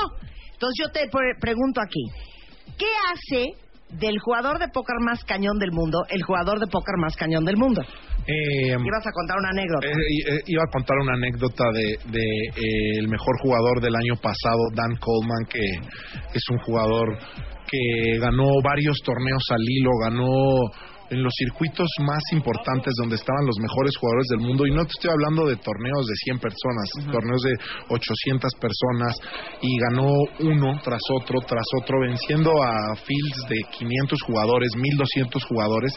[0.52, 2.02] Entonces yo te pre- pregunto aquí,
[2.78, 3.52] ¿qué hace
[4.00, 7.56] del jugador de póker más cañón del mundo el jugador de póker más cañón del
[7.56, 7.82] mundo?
[8.26, 9.86] Eh, Ibas a contar una anécdota.
[9.86, 12.26] Eh, eh, iba a contar una anécdota de, de,
[12.56, 15.62] eh, el mejor jugador del año pasado, Dan Coleman, que
[16.34, 17.18] es un jugador
[17.70, 20.70] que ganó varios torneos al hilo, ganó
[21.08, 24.66] en los circuitos más importantes donde estaban los mejores jugadores del mundo.
[24.66, 27.54] Y no te estoy hablando de torneos de 100 personas, torneos de
[27.90, 29.14] 800 personas.
[29.62, 35.92] Y ganó uno tras otro tras otro venciendo a fields de 500 jugadores, 1200 jugadores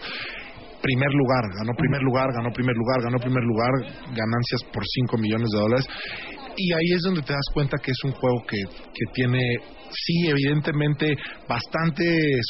[0.81, 3.71] primer lugar, ganó primer lugar, ganó primer lugar, ganó primer lugar,
[4.15, 5.85] ganancias por 5 millones de dólares.
[6.57, 9.39] Y ahí es donde te das cuenta que es un juego que, que tiene,
[9.91, 11.15] sí, evidentemente,
[11.47, 12.03] bastante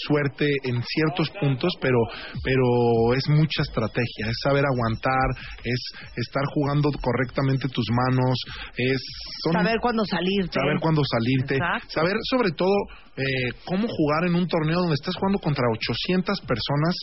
[0.07, 1.97] suerte en ciertos puntos, pero,
[2.43, 5.30] pero es mucha estrategia, es saber aguantar,
[5.64, 5.80] es
[6.15, 8.34] estar jugando correctamente tus manos,
[8.77, 8.99] es...
[9.43, 10.60] son- Saber cuándo salirte.
[10.60, 11.56] Saber cuándo salirte.
[11.56, 11.89] Exacto.
[11.89, 12.73] Saber sobre todo
[13.18, 16.95] eh, cómo jugar en un torneo donde estás jugando contra 800 personas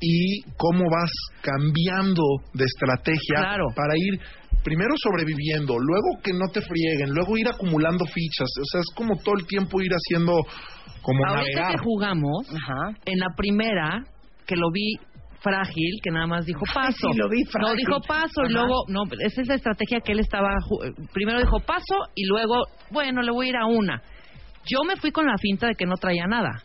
[0.00, 1.10] y cómo vas
[1.42, 2.22] cambiando
[2.54, 4.20] de estrategia para ir
[4.62, 8.48] primero sobreviviendo, luego que no te frieguen, luego ir acumulando fichas.
[8.60, 10.42] O sea, es como todo el tiempo ir haciendo
[11.02, 11.72] como Ahorita navegar.
[11.72, 12.46] que jugamos,
[13.06, 14.04] en la primera,
[14.46, 14.96] que lo vi
[15.40, 17.08] frágil, que nada más dijo paso.
[17.10, 17.76] Sí, lo vi No, frágil.
[17.78, 20.50] dijo paso y luego, no, esa es la estrategia que él estaba,
[21.14, 22.56] primero dijo paso y luego,
[22.90, 24.02] bueno, le voy a ir a una.
[24.66, 26.62] Yo me fui con la finta de que no traía nada.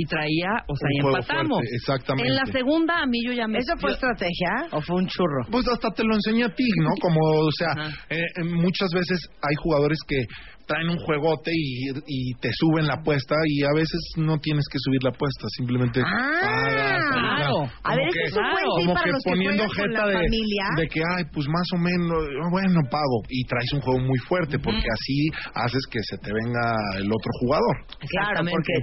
[0.00, 1.58] Y traía, o sea, Un y empatamos.
[1.58, 2.28] fuerte, exactamente.
[2.30, 3.58] En la segunda, a mí yo ya me...
[3.58, 5.42] ¿Eso fue yo- estrategia o fue un churro?
[5.50, 6.90] Pues hasta te lo enseñé a ti, ¿no?
[7.02, 7.72] Como, o sea,
[8.08, 10.22] eh, eh, muchas veces hay jugadores que
[10.68, 14.76] traen un juegote y, y te suben la apuesta y a veces no tienes que
[14.78, 17.54] subir la apuesta, simplemente pagas, claro.
[17.56, 19.30] o sea, A ver, como que- es un buen tip como para que los que
[19.30, 20.64] poniendo con jeta de, familia.
[20.76, 22.20] de que, ay, pues más o menos,
[22.52, 23.18] bueno, pago.
[23.30, 25.18] Y traes un juego muy fuerte porque así
[25.54, 26.64] haces que se te venga
[27.00, 27.74] el otro jugador.
[28.12, 28.74] Claro, porque,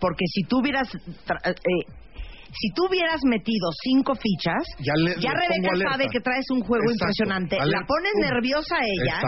[0.00, 0.88] porque si tú hubieras...
[1.28, 1.84] tra- eh,
[2.56, 6.84] si tú hubieras metido cinco fichas, Ya le- le Rebeca sabe que traes un juego
[6.86, 7.04] Exacto.
[7.04, 7.80] impresionante, Alerta.
[7.80, 9.20] la pones nerviosa a ella,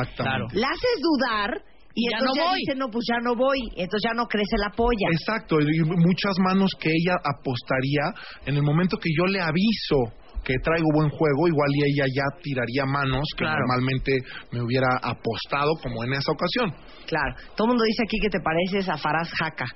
[0.54, 1.50] la haces dudar
[1.96, 2.58] y Ya entonces no voy.
[2.60, 5.08] dice, no, pues ya no voy, entonces ya no crece la polla.
[5.10, 8.12] Exacto, y muchas manos que ella apostaría
[8.44, 10.12] en el momento que yo le aviso
[10.44, 13.58] que traigo buen juego, igual y ella ya tiraría manos que Claro.
[13.66, 14.12] normalmente
[14.52, 16.70] me hubiera apostado como en esa ocasión.
[17.08, 19.66] Claro, todo el mundo dice aquí que te pareces a Faraz Jaca.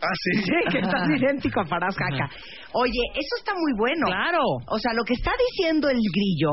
[0.00, 0.30] Ah, sí.
[0.48, 2.30] Sí, que estás idéntico a Faraz Jaca.
[2.72, 4.06] Oye, eso está muy bueno.
[4.06, 4.40] Claro.
[4.68, 6.52] O sea, lo que está diciendo el grillo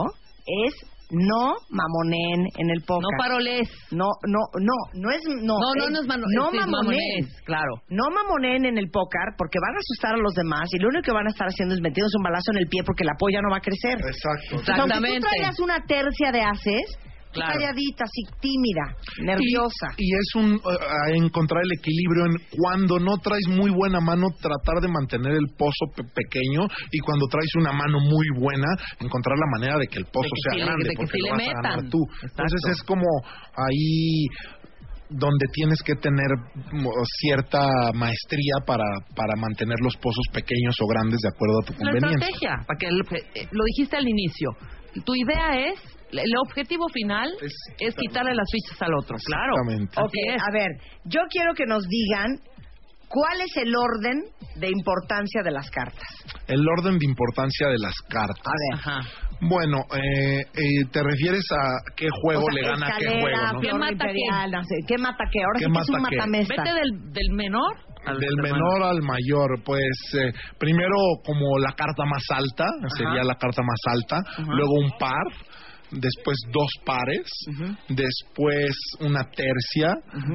[0.65, 0.73] es
[1.11, 3.03] no mamonen en el póker.
[3.03, 3.67] No paroles.
[3.91, 5.59] No, no, no, no es no.
[5.59, 6.71] No, no, es- no es mano- no es mamonen.
[6.71, 7.73] mamonés, claro.
[7.89, 11.03] No mamonen en el póker porque van a asustar a los demás y lo único
[11.03, 13.41] que van a estar haciendo es metiéndose un balazo en el pie porque la polla
[13.41, 13.99] no va a crecer.
[13.99, 14.59] Exacto.
[14.59, 15.27] Entonces, aunque tú Exactamente.
[15.27, 16.85] traigas una tercia de haces,
[17.31, 17.53] Claro.
[17.59, 19.87] calladita, así tímida, nerviosa.
[19.97, 24.27] Y, y es un eh, encontrar el equilibrio en cuando no traes muy buena mano,
[24.41, 28.67] tratar de mantener el pozo pe- pequeño y cuando traes una mano muy buena,
[28.99, 31.19] encontrar la manera de que el pozo que sea sí grande de que porque sí
[31.19, 31.89] lo le vas a ganar metan.
[31.89, 31.99] tú.
[32.23, 33.07] Entonces es como
[33.55, 34.25] ahí
[35.09, 36.27] donde tienes que tener
[36.71, 38.85] mo- cierta maestría para,
[39.15, 42.27] para mantener los pozos pequeños o grandes de acuerdo a tu La conveniencia.
[42.27, 44.49] estrategia, para que el- eh, lo dijiste al inicio.
[45.05, 45.79] Tu idea es,
[46.11, 47.29] el objetivo final
[47.79, 49.53] es, quitarle las fichas al otro, claro.
[49.97, 50.69] Ok, a ver,
[51.05, 52.39] yo quiero que nos digan
[53.11, 54.23] ¿Cuál es el orden
[54.55, 56.07] de importancia de las cartas?
[56.47, 58.53] El orden de importancia de las cartas.
[58.85, 59.05] A ver.
[59.41, 63.53] Bueno, eh, eh, te refieres a qué juego O sea, le gana a qué juego,
[63.53, 63.59] ¿no?
[63.59, 64.49] ¿Qué mata qué?
[64.51, 65.39] no sé, ¿Qué mata qué?
[65.43, 66.63] Ahora ¿Qué sí que es un matamesta.
[66.63, 67.75] Vete del, del menor
[68.05, 68.55] al Del hermano.
[68.55, 72.65] menor al mayor, pues eh, primero como la carta más alta,
[72.97, 75.27] sería la carta más alta, luego un par,
[75.91, 77.25] después dos pares,
[77.89, 79.93] después una tercia,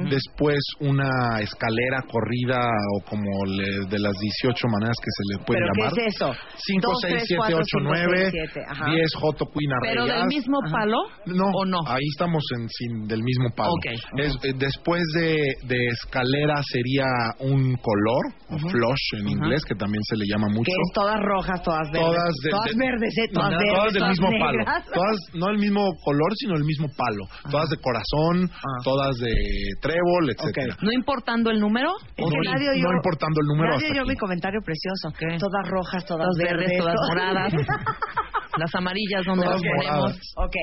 [0.09, 2.59] después una escalera corrida
[2.95, 5.93] o como le- de las 18 maneras que se le puede ¿Pero llamar.
[5.93, 6.31] qué es eso?
[6.57, 8.85] 5, Dos, 6, tres, 7, cuatro, 8, cinco, 9, seis, siete, ajá.
[8.91, 10.97] 10, Joto, Queen, ¿Pero del mismo palo?
[11.25, 11.79] No, ¿O no?
[11.87, 13.71] ahí estamos en sin del mismo palo.
[13.73, 13.85] Ok.
[14.19, 17.05] Es, eh, después de, de escalera sería
[17.39, 20.63] un color, o flush en inglés, que también se le llama mucho.
[20.65, 22.07] Que es todas rojas, todas verdes.
[22.07, 23.27] Todas, de- todas de- verdes, ¿eh?
[23.33, 24.65] Todas no, verdes, todas del mismo negras.
[24.65, 24.91] palo.
[24.93, 27.25] Todas, no el mismo color, sino el mismo palo.
[27.49, 28.49] Todas de corazón,
[28.83, 29.33] todas de
[29.81, 30.77] trébol, etcétera.
[30.81, 31.91] ¿No importando el número?
[32.17, 33.85] No, no, no importando el número aquí.
[34.07, 35.09] mi comentario precioso.
[35.39, 37.53] Todas rojas, todas, verdes, todas todas- moradas.
[38.57, 40.19] Las amarillas, ¿dónde Todas las ponemos?
[40.37, 40.55] Ok.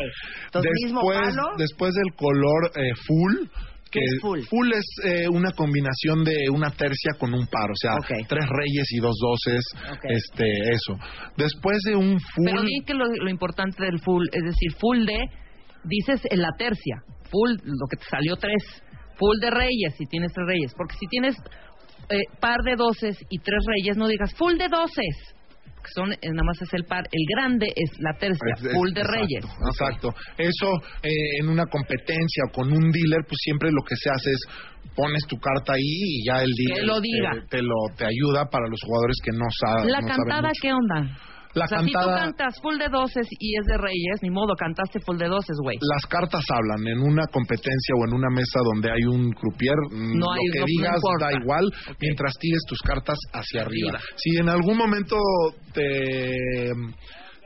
[0.47, 1.49] Entonces, mismo después, palo.
[1.59, 3.47] después del color eh, full.
[3.95, 4.73] ¿Qué es full?
[4.73, 7.93] es eh, una combinación de una tercia con un par, o sea,
[8.29, 9.65] tres reyes y dos doces,
[10.03, 10.99] este, eso.
[11.37, 15.07] Después de un full, Pero di que lo, lo importante del full, es decir, full
[15.07, 15.19] de,
[15.85, 18.63] dices en la tercia, full, lo que te salió tres,
[19.17, 21.37] full de reyes, si tienes tres reyes, porque si tienes
[22.09, 25.35] eh, par de doces y tres reyes, no digas full de doces,
[25.85, 28.73] que son, eh, nada más es el par, el grande es la tercia, Es- es-
[28.73, 29.45] full de exacto, reyes.
[29.71, 30.09] Exacto.
[30.39, 30.69] Eso
[31.03, 34.41] eh, en una competencia o con un dealer, pues siempre lo que se hace es
[34.97, 35.81] pones tu carta ahí
[36.21, 37.31] y ya el dealer lo te- diga.
[37.51, 40.51] Te, lo te ayuda para los jugadores que no, sa- La no saben cantada.
[40.61, 41.19] ¿qué onda?
[41.55, 44.31] La o sea, cantada- si tú cantas full de doces y es de reyes, ni
[44.31, 45.79] modo, cantaste full de doces, güey.
[45.81, 50.19] Las cartas hablan en una competencia o en una mesa donde hay un croupier, mm,
[50.19, 51.27] No lo hay- que no- digas importa.
[51.27, 53.91] da igual mientras tires tus cartas hacia arriba.
[53.91, 54.01] Arriba.
[54.17, 55.17] Si en algún momento
[55.73, 56.71] te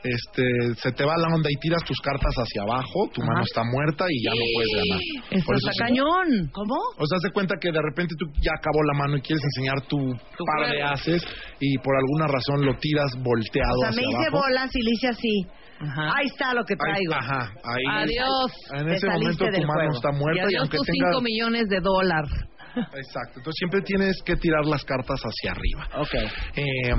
[0.05, 0.43] este
[0.77, 3.33] se te va la onda y tiras tus cartas hacia abajo, tu Ajá.
[3.33, 5.01] mano está muerta y ya no puedes ganar.
[5.31, 6.29] Eso Por está sí- cañón.
[6.53, 6.75] ¿Cómo?
[6.99, 9.81] O sea, de cuenta que de repente tú ya acabó la mano y quieres enseñar
[9.89, 9.99] tu,
[10.47, 10.89] par de juego.
[10.95, 11.23] haces
[11.61, 14.39] y por alguna razón lo tiras volteado O sea, hacia me hice abajo.
[14.47, 15.35] bolas y le hice así.
[15.81, 17.15] Ahí está lo que Ahí- traigo.
[17.15, 18.51] ajá, ahí Adiós.
[18.75, 19.95] En ese momento tu mano juego.
[19.95, 22.31] está muerta y y, adiós aunque tus tengas 5 millones de dólares.
[22.77, 25.89] Exacto, entonces siempre tienes que tirar las cartas hacia arriba.
[26.01, 26.15] Ok.
[26.57, 26.95] Eh,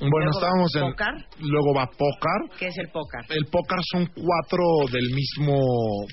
[0.00, 0.82] bueno, estábamos en.
[0.90, 1.14] pócar.
[1.38, 2.58] Luego va pócar.
[2.58, 3.20] ¿Qué es el póker?
[3.28, 5.60] El pócar son cuatro del mismo,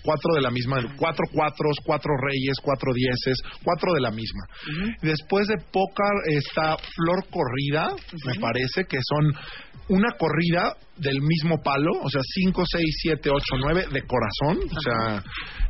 [0.04, 4.46] cuatro de la misma, cuatro cuatros, cuatro reyes, cuatro dieces, cuatro de la misma.
[5.02, 7.90] Después de pócar está flor corrida,
[8.26, 9.34] me parece que son
[9.90, 14.70] una corrida del mismo palo, o sea, 5, 6, 7, 8, 9 de corazón.
[14.70, 15.24] O sea,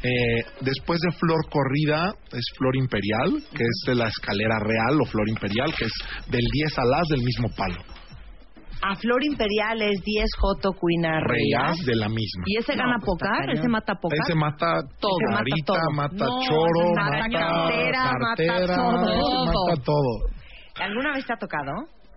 [0.03, 5.05] eh, después de flor corrida es flor imperial, que es de la escalera real o
[5.05, 5.93] flor imperial, que es
[6.27, 7.81] del 10 al as del mismo palo.
[8.83, 12.43] A Flor Imperial es 10 Joto Cuina Reyes de la misma.
[12.47, 13.49] ¿Y ese No, gana pues, está pocar?
[13.51, 14.17] ¿Ese mata pocar?
[14.25, 14.65] Ese mata
[14.99, 15.17] Todo.
[15.21, 15.91] Ese mata carita, todo.
[15.93, 19.45] mata No, choro, mata mata cartera, mata cartera, todo.
[19.45, 20.11] mata todo.
[20.79, 21.71] ¿Alguna vez te ha tocado?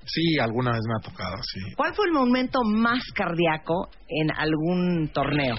[0.07, 1.61] Sí, alguna vez me ha tocado, sí.
[1.77, 5.57] ¿Cuál fue el momento más cardíaco en algún torneo?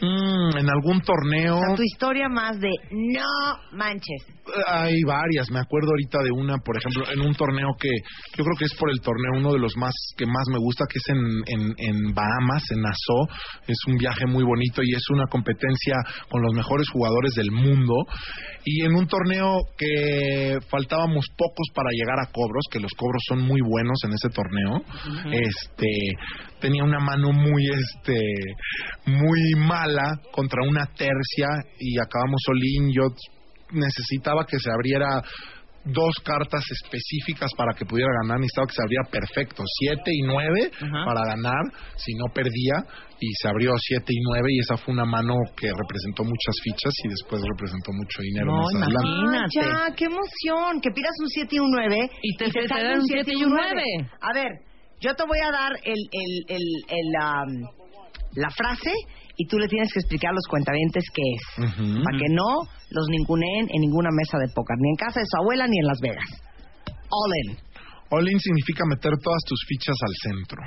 [0.00, 3.24] Mm, en algún torneo O sea, tu historia más de no
[3.72, 4.26] manches.
[4.68, 5.50] hay varias.
[5.50, 7.88] Me acuerdo ahorita de una, por ejemplo, en un torneo que
[8.36, 10.84] yo creo que es por el torneo uno de los más que más me gusta,
[10.88, 13.26] que es en, en, en Bahamas, en Nassau.
[13.66, 15.96] Es un viaje muy bonito y es una competencia
[16.28, 17.94] con los mejores jugadores del mundo.
[18.64, 23.42] Y en un torneo que faltábamos pocos para llegar a cobros, que los cobros son
[23.46, 24.82] muy buenos en ese torneo.
[25.32, 25.86] Este
[26.60, 28.18] tenía una mano muy este
[29.06, 32.90] muy mala contra una tercia y acabamos Olin.
[32.92, 33.02] Yo
[33.72, 35.22] necesitaba que se abriera
[35.88, 40.70] dos cartas específicas para que pudiera ganar, necesitaba que se abriera perfecto, siete y nueve
[41.06, 41.62] para ganar,
[41.94, 42.74] si no perdía,
[43.20, 46.92] y se abrió siete y nueve, y esa fue una mano que representó muchas fichas
[47.04, 48.90] y después representó mucho dinero No, adelante.
[48.90, 49.60] imagínate.
[49.62, 50.80] Ah, ya, qué emoción.
[50.82, 52.10] Que pidas un 7 y un 9.
[52.22, 53.82] Y te- te salga dan un siete y un nueve.
[54.20, 54.50] A ver,
[55.00, 57.66] yo te voy a dar el, el, el,
[58.34, 58.92] la frase
[59.36, 61.66] y tú le tienes que explicar a los cuentavientes qué es.
[62.04, 65.42] Para que no los ninguneen en ninguna mesa de póker, ni en casa de su
[65.42, 66.42] abuela ni en Las Vegas.
[67.08, 67.56] All in.
[68.10, 70.58] All in significa meter todas tus fichas al centro.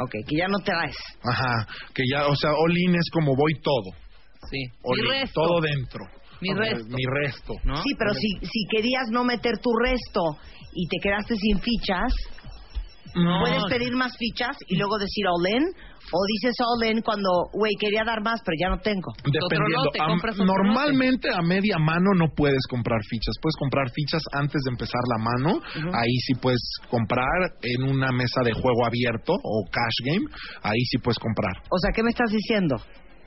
[0.00, 0.96] Ok, que ya no traes.
[1.24, 3.92] Ajá, que ya, o sea, all in es como voy todo.
[4.50, 4.64] Sí.
[4.82, 5.40] All Mi in, resto.
[5.40, 6.04] todo dentro.
[6.40, 6.84] Mi resto.
[6.88, 7.54] Mi resto.
[7.64, 7.82] ¿No?
[7.82, 10.20] Sí, pero si, si querías no meter tu resto
[10.72, 12.12] y te quedaste sin fichas,
[13.14, 13.40] No.
[13.40, 15.64] Puedes pedir más fichas y luego decir all in,
[16.10, 19.12] o dices all in cuando, güey, quería dar más, pero ya no tengo.
[19.24, 19.90] Dependiendo.
[20.00, 23.34] Am- normalmente a media mano no puedes comprar fichas.
[23.42, 25.60] Puedes comprar fichas antes de empezar la mano.
[25.94, 30.24] Ahí sí puedes comprar en una mesa de juego abierto o cash game.
[30.62, 31.52] Ahí sí puedes comprar.
[31.70, 32.76] O sea, ¿qué me estás diciendo?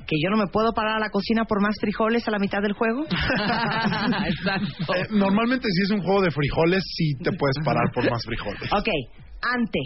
[0.08, 2.62] ¿Que yo no me puedo parar a la cocina por más frijoles a la mitad
[2.62, 3.06] del juego?
[4.96, 8.64] Eh, normalmente si es un juego de frijoles sí te puedes parar por más frijoles.
[8.74, 8.90] ok,
[9.42, 9.80] ante.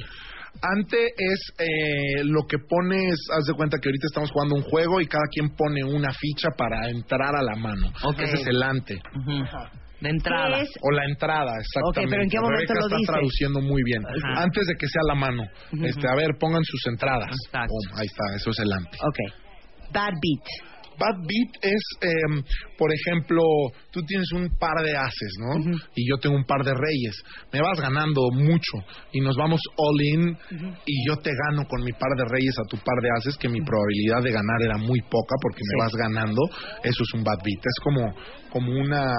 [0.61, 5.01] Ante es eh, lo que pones, haz de cuenta que ahorita estamos jugando un juego
[5.01, 7.87] y cada quien pone una ficha para entrar a la mano.
[8.03, 8.19] Ok.
[8.19, 8.99] Ese es el ante.
[9.99, 10.57] De entrada.
[10.57, 10.69] ¿Qué es?
[10.81, 11.99] O la entrada, exactamente.
[12.01, 13.13] Ok, pero ¿en qué momento Rebeca lo está dices?
[13.15, 14.01] traduciendo muy bien.
[14.05, 14.43] Ajá.
[14.43, 15.43] Antes de que sea la mano.
[15.73, 15.85] Ujú.
[15.85, 17.31] este, a ver, pongan sus entradas.
[17.51, 18.97] Pum, ahí está, eso es el ante.
[19.01, 19.19] Ok.
[19.91, 20.74] Bad beat.
[20.97, 22.43] Bad beat es, em,
[22.77, 23.41] por ejemplo,
[23.91, 25.77] tú tienes un par de ases, ¿no?
[25.95, 27.15] Y yo tengo un par de reyes.
[27.51, 28.77] Me vas ganando mucho
[29.11, 30.37] y nos vamos all in
[30.85, 33.49] y yo te gano con mi par de reyes a tu par de ases, que
[33.49, 36.41] mi probabilidad de ganar era muy poca porque me vas ganando.
[36.83, 37.59] Eso es un bad beat.
[37.59, 38.15] Es como,
[38.49, 39.13] como una...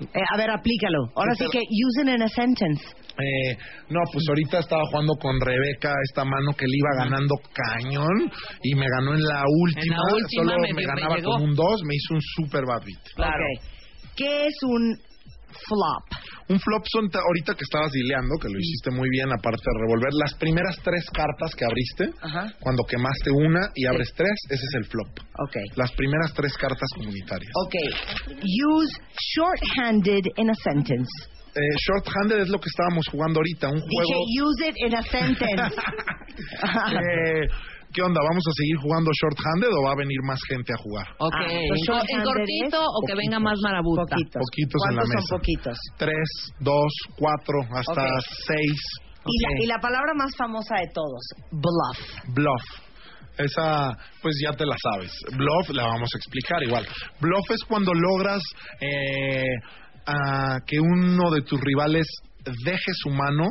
[0.00, 0.98] Eh, a ver, aplícalo.
[1.14, 2.82] Ahora ¿Qué sí que use it in a sentence.
[3.18, 3.56] Eh,
[3.88, 8.30] no, pues ahorita estaba jugando con Rebeca esta mano que le iba ganando cañón
[8.62, 9.96] y me ganó en la última.
[10.12, 11.32] última solo me- me, me ganaba llegó.
[11.32, 13.00] con un 2, me hizo un super bad beat.
[13.16, 13.62] Ok.
[14.16, 14.98] ¿Qué es un
[15.68, 16.04] flop?
[16.48, 19.80] Un flop son, ta- ahorita que estabas dileando, que lo hiciste muy bien, aparte de
[19.82, 22.52] revolver, las primeras tres cartas que abriste, Ajá.
[22.60, 25.08] cuando quemaste una y abres tres, ese es el flop.
[25.38, 25.56] Ok.
[25.76, 27.50] Las primeras tres cartas comunitarias.
[27.66, 27.74] Ok.
[28.70, 28.94] Use
[29.34, 31.10] short-handed in a sentence.
[31.56, 34.20] Eh, short-handed es lo que estábamos jugando ahorita, un juego...
[34.26, 35.74] Dije use it in a sentence.
[36.36, 37.48] Eh,
[37.92, 38.20] ¿Qué onda?
[38.22, 41.06] ¿Vamos a seguir jugando short-handed o va a venir más gente a jugar?
[41.18, 41.34] Ok.
[41.34, 44.02] Ah, ¿En, pues en cortito o que venga más marabuta?
[44.02, 44.42] Poquitos.
[44.42, 45.26] Poquitos en la ¿Cuántos mesa.
[45.28, 45.78] son poquitos?
[45.96, 46.28] Tres,
[46.60, 48.04] dos, cuatro, hasta
[48.46, 48.80] seis.
[49.26, 51.98] Y, la, y la palabra más famosa de todos, bluff.
[52.34, 52.62] Bluff.
[53.38, 53.92] Esa,
[54.22, 55.12] pues ya te la sabes.
[55.36, 56.86] Bluff, la vamos a explicar igual.
[57.20, 58.42] Bluff es cuando logras
[58.80, 59.44] eh,
[60.06, 62.06] a que uno de tus rivales
[62.64, 63.44] deje su mano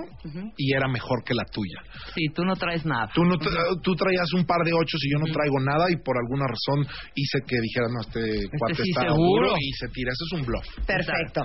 [0.57, 1.79] y era mejor que la tuya.
[2.13, 3.09] Sí, tú no traes nada.
[3.13, 5.97] Tú, no tra- tú traías un par de ochos y yo no traigo nada y
[5.97, 9.47] por alguna razón hice que dijera, no, este cuate sí, está seguro.
[9.47, 10.11] duro y se tira.
[10.11, 10.65] Eso es un bluff.
[10.85, 11.41] Perfecto.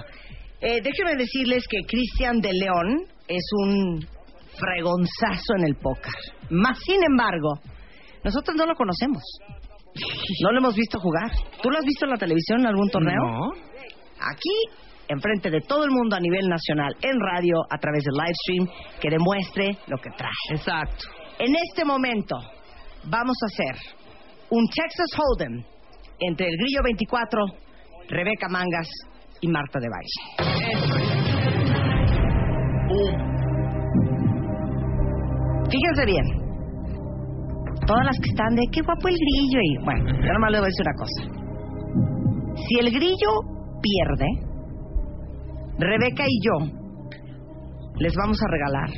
[0.60, 4.06] Eh, déjenme decirles que Cristian de León es un
[4.59, 6.12] fregonzazo en el póker.
[6.51, 7.60] Más sin embargo,
[8.24, 9.22] nosotros no lo conocemos.
[10.43, 11.31] No lo hemos visto jugar.
[11.62, 13.16] ¿Tú lo has visto en la televisión en algún torneo?
[13.16, 13.52] No.
[14.20, 14.78] Aquí,
[15.10, 18.68] enfrente de todo el mundo a nivel nacional, en radio, a través del live stream,
[19.00, 20.30] que demuestre lo que trae.
[20.50, 21.08] Exacto.
[21.38, 22.36] En este momento,
[23.04, 23.76] vamos a hacer
[24.50, 25.64] un Texas Hold'em
[26.20, 27.44] entre el Grillo 24,
[28.08, 28.88] Rebeca Mangas
[29.40, 31.20] y Marta de Baile.
[35.70, 36.24] Fíjense bien.
[37.86, 40.66] Todas las que están de qué guapo el grillo y bueno, yo nomás les voy
[40.66, 41.22] a decir una cosa.
[42.68, 43.30] Si el grillo
[43.80, 44.49] pierde,
[45.81, 46.57] Rebeca y yo
[47.98, 48.90] les vamos a regalar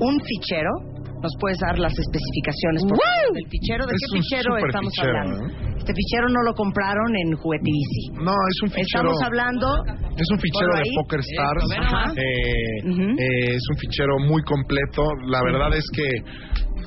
[0.00, 0.70] un fichero.
[1.16, 3.86] ¿Nos puedes dar las especificaciones por favor, del fichero?
[3.86, 5.36] ¿De Es qué un fichero super estamos fichero, hablando?
[5.48, 5.74] ¿eh?
[5.80, 8.02] Este fichero no lo compraron en Juguetivici.
[8.20, 9.10] No, es un fichero.
[9.10, 9.66] Estamos hablando...
[10.12, 10.94] Es un fichero Ponlo de ahí.
[11.00, 11.62] Poker Stars.
[11.64, 12.10] Eso, ve nomás.
[12.16, 13.06] Eh, Ujú.
[13.16, 15.02] eh, es un fichero muy completo.
[15.26, 16.06] La verdad es que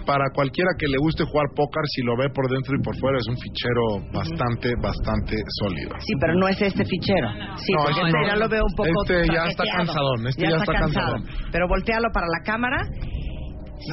[0.10, 3.20] para cualquiera que le guste jugar póker, si lo ve por dentro y por fuera,
[3.22, 5.94] es un fichero bastante, bastante sólido.
[6.02, 7.30] Sí, pero no es este fichero.
[7.62, 8.26] Sí, No, porque este no.
[8.26, 11.22] ya lo veo un poco Este ya está cansadón, este ya está cansadón.
[11.52, 12.80] Pero voltealo para la cámara.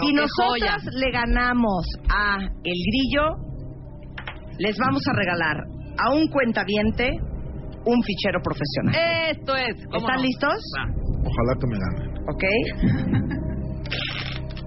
[0.01, 3.25] si nosotras le ganamos a el grillo,
[4.59, 5.57] les vamos a regalar
[6.01, 7.13] a un cuentaviente
[7.85, 8.97] un fichero profesional.
[9.37, 9.85] Esto es.
[9.93, 10.23] ¿cómo ¿Están no?
[10.23, 10.59] listos?
[11.29, 12.09] Ojalá que me ganen.
[12.25, 12.45] ¿Ok?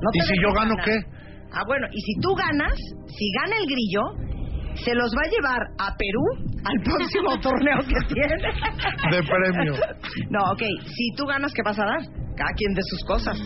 [0.01, 0.85] No ¿Y si yo gano ganar.
[0.85, 0.95] qué?
[1.53, 2.73] Ah, bueno, y si tú ganas,
[3.07, 4.01] si gana el grillo,
[4.75, 8.35] se los va a llevar a Perú al próximo torneo que tiene.
[9.11, 9.73] De premio.
[10.29, 11.99] No, ok, si tú ganas, ¿qué vas a dar?
[12.35, 13.37] Cada quien de sus cosas.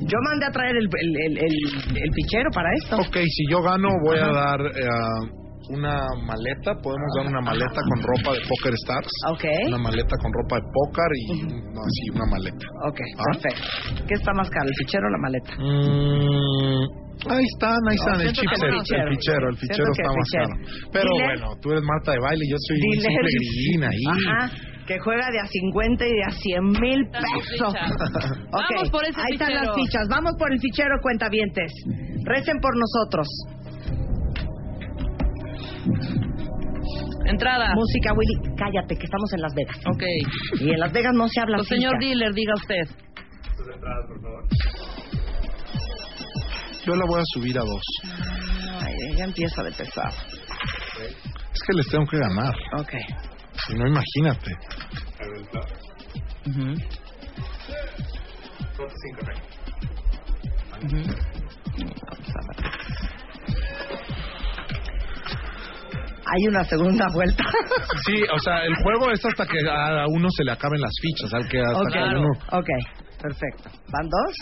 [0.00, 2.96] Yo mandé a traer el, el, el, el- el fichero para esto.
[2.96, 4.86] Ok, si yo gano, voy a dar eh,
[5.70, 6.74] una maleta.
[6.82, 9.10] Podemos dar una maleta con ropa de Poker Stars.
[9.32, 9.44] Ok.
[9.68, 11.42] Una maleta con ropa de póker y
[11.72, 12.66] no, así, una maleta.
[12.88, 13.22] Ok, ¿Ah?
[13.32, 14.04] perfecto.
[14.08, 15.52] ¿Qué está más caro, el fichero o la maleta?
[15.58, 16.82] Mm,
[17.32, 18.66] ahí están, ahí están, el fichero.
[18.66, 20.48] el fichero, el fichero está más fichero.
[20.48, 20.88] caro.
[20.92, 24.04] Pero Dile- bueno, tú eres Marta de baile, yo soy simple grillín ahí.
[24.08, 24.50] Ajá,
[24.86, 27.60] que juega de a 50 y de a 100 mil pesos.
[27.60, 29.66] Ok, Vamos por ese ahí están fichero.
[29.66, 30.08] las fichas.
[30.08, 31.72] Vamos por el fichero, cuentavientes.
[32.24, 33.26] Recen por nosotros.
[37.26, 37.74] Entrada.
[37.74, 38.56] Música, Willy.
[38.56, 39.76] Cállate, que estamos en Las Vegas.
[39.86, 40.02] Ok.
[40.60, 42.88] Y en Las Vegas no se habla Pues, señor dealer, diga usted.
[46.86, 47.82] Yo la voy a subir a dos.
[48.80, 50.10] Ay, ella empieza de pesar.
[51.52, 52.54] Es que les tengo que ganar.
[52.78, 52.92] Ok.
[53.66, 54.56] Si no, imagínate.
[66.30, 67.44] Hay una segunda vuelta.
[68.06, 71.32] Sí, o sea, el juego es hasta que a uno se le acaben las fichas,
[71.34, 72.28] al que hasta Ok, que uno...
[72.52, 72.68] ok,
[73.20, 73.70] perfecto.
[73.92, 74.34] ¿Van dos?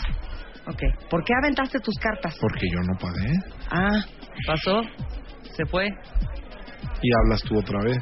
[0.67, 1.09] Ok.
[1.09, 2.37] ¿Por qué aventaste tus cartas?
[2.39, 3.31] Porque yo no pagué.
[3.69, 3.99] Ah,
[4.45, 4.81] Pasó,
[5.55, 5.87] se fue.
[7.01, 7.97] Y hablas tú otra vez.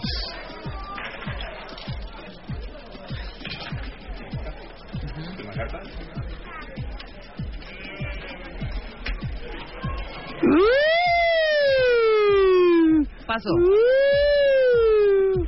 [13.36, 13.52] Paso.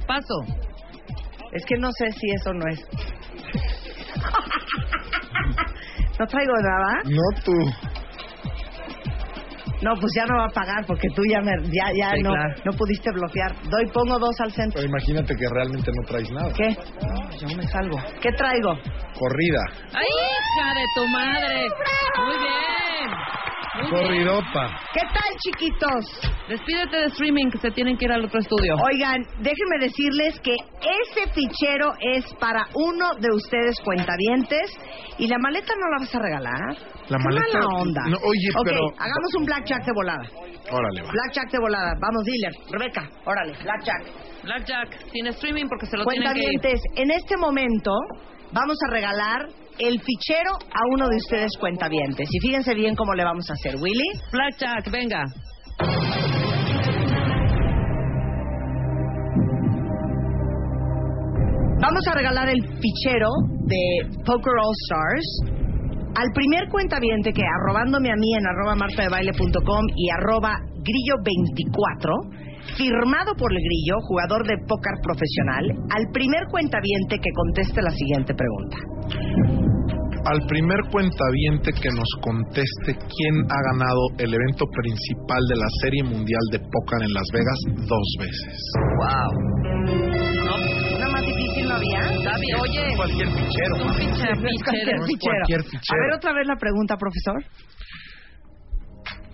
[0.05, 0.43] Paso.
[1.53, 2.81] es que no sé si eso no es.
[6.19, 7.01] ¿No traigo nada?
[7.05, 7.53] No tú.
[9.81, 12.31] No, pues ya no va a pagar porque tú ya, me, ya, ya Sí, no,
[12.31, 12.55] claro.
[12.65, 13.55] no pudiste bloquear.
[13.69, 14.81] Doy, pongo dos al centro.
[14.81, 16.51] Pero imagínate que realmente no traes nada.
[16.53, 16.75] ¿Qué?
[17.07, 17.97] No, yo me salgo.
[18.19, 18.73] ¿Qué traigo?
[19.17, 19.63] Corrida.
[19.93, 21.69] ¡Ay, hija de tu madre!
[22.25, 22.66] Muy bien.
[23.89, 24.79] Corridota.
[24.93, 26.05] ¿Qué tal, chiquitos?
[26.49, 28.75] Despídete de streaming que se tienen que ir al otro estudio.
[28.75, 34.71] Oigan, déjenme decirles que ese fichero es para uno de ustedes cuentavientes
[35.17, 36.61] y la maleta no la vas a regalar.
[37.09, 38.01] La Qué maleta- mala onda.
[38.09, 40.25] no, oye, Ok, pero- hagamos un blackjack de volada.
[40.71, 41.11] Órale, va.
[41.11, 41.91] Blackjack de volada.
[42.01, 42.53] Vamos, dealer.
[42.71, 44.03] Rebeca, órale, blackjack.
[44.43, 46.45] Blackjack, sin streaming porque se lo tienen que ir.
[46.61, 47.91] Cuentavientes, en este momento
[48.51, 49.47] vamos a regalar
[49.79, 52.27] el fichero a uno de ustedes cuentavientes.
[52.31, 54.07] Y fíjense bien cómo le vamos a hacer, Willy.
[54.31, 55.23] Blackjack, venga.
[61.79, 63.29] Vamos a regalar el fichero
[63.65, 65.57] de Poker All Stars
[66.15, 73.51] al primer cuentaviente que arrobándome a mí en arroba martadebaile.com y arroba grillo24, firmado por
[73.51, 75.65] el grillo, jugador de póker profesional,
[75.95, 78.77] al primer cuentaviente que conteste la siguiente pregunta.
[80.25, 86.03] Al primer cuentaviente que nos conteste quién ha ganado el evento principal de la Serie
[86.03, 88.57] Mundial de Póker en Las Vegas dos veces.
[90.97, 92.01] ¿Una más difícil no había?
[92.01, 92.95] David, oye.
[92.97, 93.75] Cualquier fichero.
[93.75, 94.35] Un fichero.
[94.35, 95.43] No cualquier No fichero.
[95.47, 97.43] A ver otra vez la pregunta, profesor.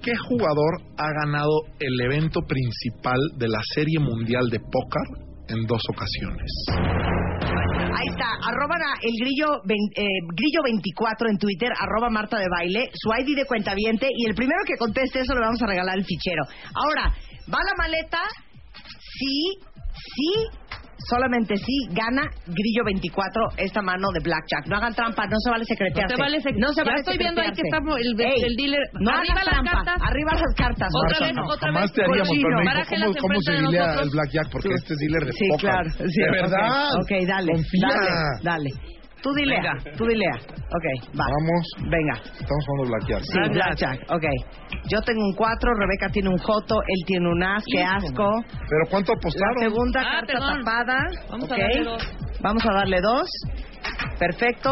[0.03, 5.07] ¿Qué jugador ha ganado el evento principal de la Serie Mundial de Póker
[5.47, 6.51] en dos ocasiones?
[7.39, 10.03] Ahí está, arroba el grillo, eh,
[10.35, 14.59] grillo 24 en Twitter, arroba Marta de Baile, su ID de cuentaviente y el primero
[14.67, 16.43] que conteste eso le vamos a regalar el fichero.
[16.75, 17.15] Ahora,
[17.47, 18.19] ¿va la maleta?
[18.99, 19.55] Sí,
[19.93, 20.31] sí,
[21.09, 24.67] solamente sí, gana Grillo 24 esta mano de Blackjack.
[24.67, 26.13] No hagan trampa, no se vale secretearse.
[26.13, 28.41] No se vale sec- No se Ya vale estoy viendo ahí que está el- Ey,
[28.43, 28.83] el dealer.
[28.99, 29.97] No Arriba las trampa, cartas.
[30.01, 30.89] arriba las cartas.
[30.93, 31.41] Otra Marta.
[31.41, 31.91] vez, otra Jamás vez.
[31.93, 34.47] te haríamos, pero me dijo, ¿cómo, cómo se diría el Blackjack?
[34.51, 35.69] Porque este es dealer de Sí, póker.
[35.69, 35.89] claro.
[36.09, 36.87] sí, de verdad.
[37.01, 37.51] Ok, dale.
[37.53, 37.87] Confía.
[37.87, 38.09] Dale,
[38.43, 38.69] dale.
[39.23, 39.97] Tú dilea, Venga.
[39.97, 40.35] tú dilea.
[40.35, 40.85] Ok,
[41.17, 41.25] va.
[41.31, 41.63] Vamos.
[41.89, 42.13] Venga.
[42.39, 43.21] Estamos jugando Blackjack.
[43.23, 44.11] Sí, Blackjack.
[44.11, 44.25] Ok.
[44.91, 48.29] Yo tengo un 4, Rebeca tiene un Joto, él tiene un As, qué asco.
[48.69, 49.59] ¿Pero cuánto La apostaron?
[49.59, 50.59] segunda Ah, carta perdón.
[50.63, 50.97] tapada.
[51.31, 51.59] Vamos a ok.
[51.61, 52.03] darle dos.
[52.41, 53.27] Vamos a darle dos.
[54.19, 54.71] Perfecto.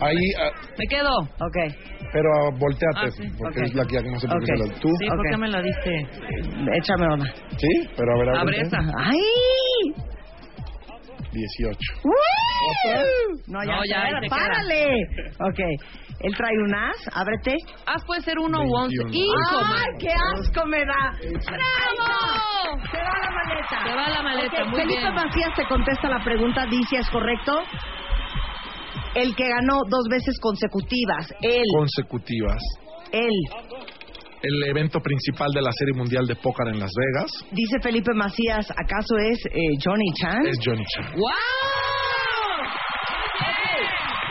[0.00, 1.10] Ahí, ah, Me quedo.
[1.20, 1.56] Ok.
[2.12, 3.24] pero volteate, Ah, sí.
[3.38, 3.66] porque Ok.
[3.66, 4.58] es Blackjack, no sé por qué Ok.
[4.58, 4.80] se lo...
[4.80, 4.88] ¿Tú?
[4.98, 5.26] Sí, ¿por Ok.
[5.30, 6.06] qué me la diste?
[6.78, 7.24] Échame una.
[7.58, 7.88] ¿Sí?
[7.96, 8.62] Pero a ver, Abre ábrete.
[8.66, 8.78] esa.
[8.98, 10.11] ¡Ay!
[11.32, 11.78] 18.
[13.46, 14.36] No, ya, No, ya, se queda.
[14.36, 14.96] párale.
[15.40, 15.60] Ok.
[16.20, 17.56] Él trae un as, ábrete.
[17.86, 18.94] As puede ser uno u once.
[18.96, 19.12] 21.
[19.12, 21.12] Hijo, ¡Ay, qué asco me da!
[21.18, 22.80] ¡Bravo!
[22.90, 23.84] Se va la maleta.
[23.88, 25.14] Se va la maleta, Ok, muy Felipe bien.
[25.14, 27.62] Macías te contesta la pregunta, dice, ¿es correcto?
[29.14, 31.34] El que ganó dos veces consecutivas.
[31.42, 31.64] Él.
[31.76, 32.62] Consecutivas.
[33.10, 33.32] Él.
[34.42, 38.68] El evento principal de la Serie Mundial de Póker en Las Vegas Dice Felipe Macías,
[38.72, 39.50] ¿acaso es eh,
[39.84, 40.46] Johnny Chan?
[40.46, 41.12] es Johnny Chan.
[41.14, 41.28] ¡Wow!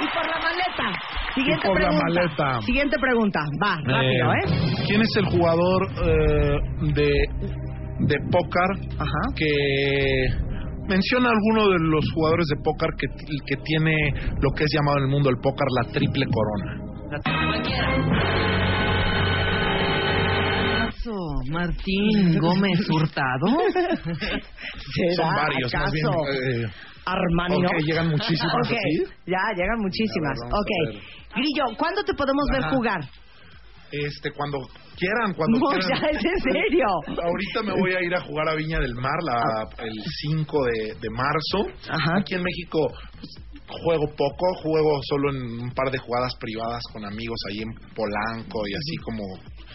[0.01, 0.99] Y por la maleta.
[1.35, 2.03] Siguiente por la pregunta.
[2.09, 2.61] maleta.
[2.61, 3.39] Siguiente pregunta.
[3.63, 4.83] Va, rápido, ¿eh?
[4.87, 6.57] ¿Quién es el jugador eh,
[6.93, 7.11] de,
[7.99, 8.69] de póker
[9.35, 9.51] que
[10.89, 13.07] menciona alguno de los jugadores de póker que,
[13.45, 13.93] que tiene
[14.41, 16.81] lo que es llamado en el mundo del póker la triple corona?
[17.23, 18.80] Cualquiera.
[21.51, 23.47] Acaso Martín Gómez Hurtado?
[24.25, 26.05] ¿Será Son varios, más bien.
[26.07, 26.71] acaso eh,
[27.05, 27.65] Armani?
[27.65, 29.03] ok, llegan muchísimas Ok, así.
[29.25, 30.37] Ya, llegan muchísimas.
[30.43, 31.03] Ver, ok.
[31.35, 32.69] Grillo, ¿cuándo te podemos ver Ajá.
[32.75, 32.99] jugar?
[33.91, 34.57] Este, cuando
[34.97, 35.89] quieran, cuando No, quieran.
[36.01, 36.85] ya, es en serio.
[37.07, 40.93] Ahorita me voy a ir a jugar a Viña del Mar la- el 5 de,
[40.95, 41.67] de marzo.
[42.17, 42.87] Aquí en México
[43.19, 43.29] pues,
[43.83, 48.61] juego poco, juego solo en un par de jugadas privadas con amigos ahí en Polanco
[48.67, 49.23] y así como...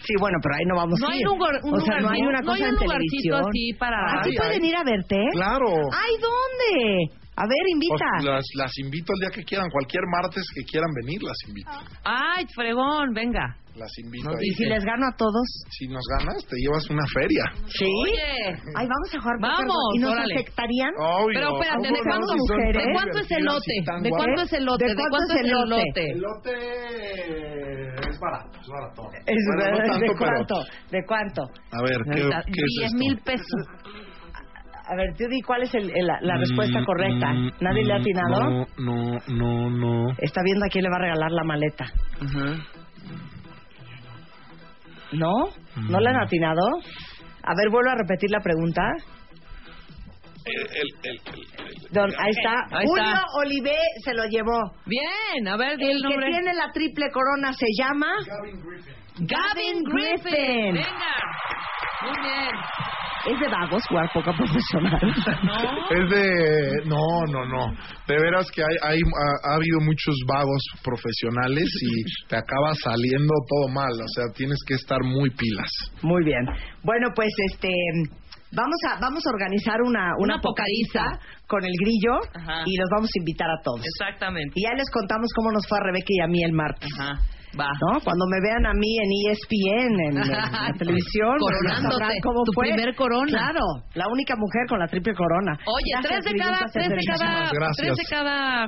[0.07, 1.27] Sí, bueno, pero ahí no vamos No a hay ir.
[1.27, 3.43] un lugar- un o sea, lugar- no hay una no hay cosa un en televisión.
[3.43, 4.69] así para- ¿Así Ay, pueden ay.
[4.69, 5.19] ir a verte?
[5.33, 5.67] Claro.
[5.91, 7.11] Ay, ¿dónde?
[7.35, 8.05] A ver, invita.
[8.15, 11.69] Pues, las, las invito el día que quieran, cualquier martes que quieran venir, las invito.
[12.03, 13.55] Ay, fregón, venga.
[13.77, 14.53] Las invito ¿Y ahí.
[14.57, 15.45] si les gano a todos?
[15.69, 17.43] Si nos ganas, te llevas una feria.
[17.67, 17.85] ¿Sí?
[17.85, 18.57] Oye.
[18.75, 20.33] Ay, vamos a jugar póker, Vamos, ¿Y nos órale.
[20.33, 20.93] aceptarían?
[20.97, 21.33] Obvio.
[21.37, 23.71] Pero espérate, ¿de cuánto, Si son ¿de cuánto es el lote?
[23.77, 24.85] y ¿De cuánto es el lote?
[24.87, 26.11] ¿De cuánto es el lote?
[26.11, 29.01] El lote es barato, es barato.
[29.25, 30.55] Es Bueno, no tanto, ¿De pero- cuánto?
[30.91, 31.41] ¿De cuánto?
[31.43, 32.21] A ver, ¿qué,
[32.51, 32.97] qué es 10 esto?
[32.97, 33.61] mil pesos.
[34.89, 37.33] A ver, tú di cuál es el- el- la, la respuesta Mm, correcta.
[37.33, 38.39] mm, ¿Nadie le ha mm, atinado?
[38.39, 40.11] No, no, no, no.
[40.17, 41.85] Está viendo a quién le va a regalar la maleta.
[45.13, 45.31] ¿No?
[45.75, 46.01] ¿No Mm.
[46.01, 46.61] le han atinado?
[47.43, 48.81] A ver, vuelvo a repetir la pregunta.
[50.45, 52.77] El, el, el, el- Don, ahí está.
[52.77, 53.23] Ahí Julio está.
[53.39, 54.71] Olivé se lo llevó.
[54.85, 58.93] Bien, a ver, di El que tiene la triple corona se llama Gavin Griffin.
[59.19, 60.73] Griffin.
[60.73, 61.15] Venga.
[62.03, 62.55] Muy bien.
[63.25, 65.01] Es de vagos jugar poca profesional.
[65.89, 66.85] Es de...
[66.85, 67.73] No, no, no.
[68.07, 73.33] De veras que hay, hay ha, ha habido muchos vagos profesionales y te acaba saliendo
[73.49, 73.91] todo mal.
[73.91, 75.69] O sea, tienes que estar muy pilas.
[76.03, 76.45] Muy bien.
[76.83, 77.69] Bueno, pues este
[78.53, 81.03] vamos a vamos a organizar una una, Una pocariza.
[81.47, 82.63] con el grillo Ajá.
[82.65, 83.81] y los vamos a invitar a todos.
[83.83, 84.51] Exactamente.
[84.55, 86.89] Y ya les contamos cómo nos fue a Rebeca y a mí el martes.
[86.97, 87.19] Ajá.
[87.59, 87.69] Va.
[87.81, 87.99] ¿No?
[88.03, 92.53] Cuando me vean a mí en ESPN, en, en la televisión, pues sabrán cómo tu
[92.53, 92.67] fue.
[92.69, 93.27] primer corona.
[93.27, 93.61] Claro,
[93.95, 95.57] la única mujer con la triple corona.
[95.65, 98.67] Oye, Gracias, tres de cada, tres de cada, tres de cada,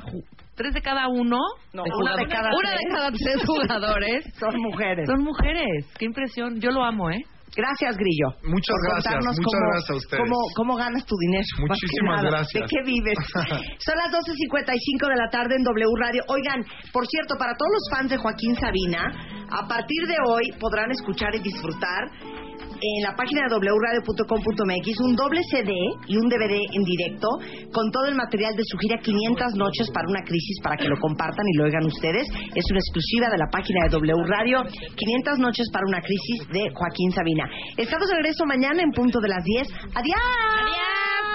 [0.56, 1.38] tres de cada uno.
[1.72, 2.94] No, de una de jugadores- cada una de tres.
[2.94, 5.06] cada tres jugadores Son mujeres.
[5.08, 5.86] son mujeres.
[5.98, 6.60] Qué impresión.
[6.60, 7.22] Yo lo amo, ¿eh?
[7.56, 8.28] Gracias, Grillo.
[8.46, 10.20] Muchas por gracias, contarnos muchas cómo- gracias a ustedes.
[10.22, 11.46] Cómo, cómo ganas tu dinero.
[11.66, 12.62] Muchísimas gracias.
[12.62, 13.18] ¿De qué vives?
[13.86, 16.22] Son las 12.55 de la tarde en W Radio.
[16.28, 16.60] Oigan,
[16.92, 19.02] por cierto, para todos los fans de Joaquín Sabina,
[19.50, 22.10] a partir de hoy podrán escuchar y disfrutar
[22.80, 25.68] en la página de wradio.com.mx un doble CD
[26.08, 27.28] y un DVD en directo
[27.72, 30.96] con todo el material de su gira 500 noches para una crisis para que lo
[30.98, 32.24] compartan y lo oigan ustedes.
[32.54, 34.62] Es una exclusiva de la página de W Radio
[34.96, 37.39] 500 noches para una crisis de Joaquín Sabina.
[37.76, 39.68] Estamos de regreso mañana en punto de las 10.
[39.94, 41.29] ¡Adiós!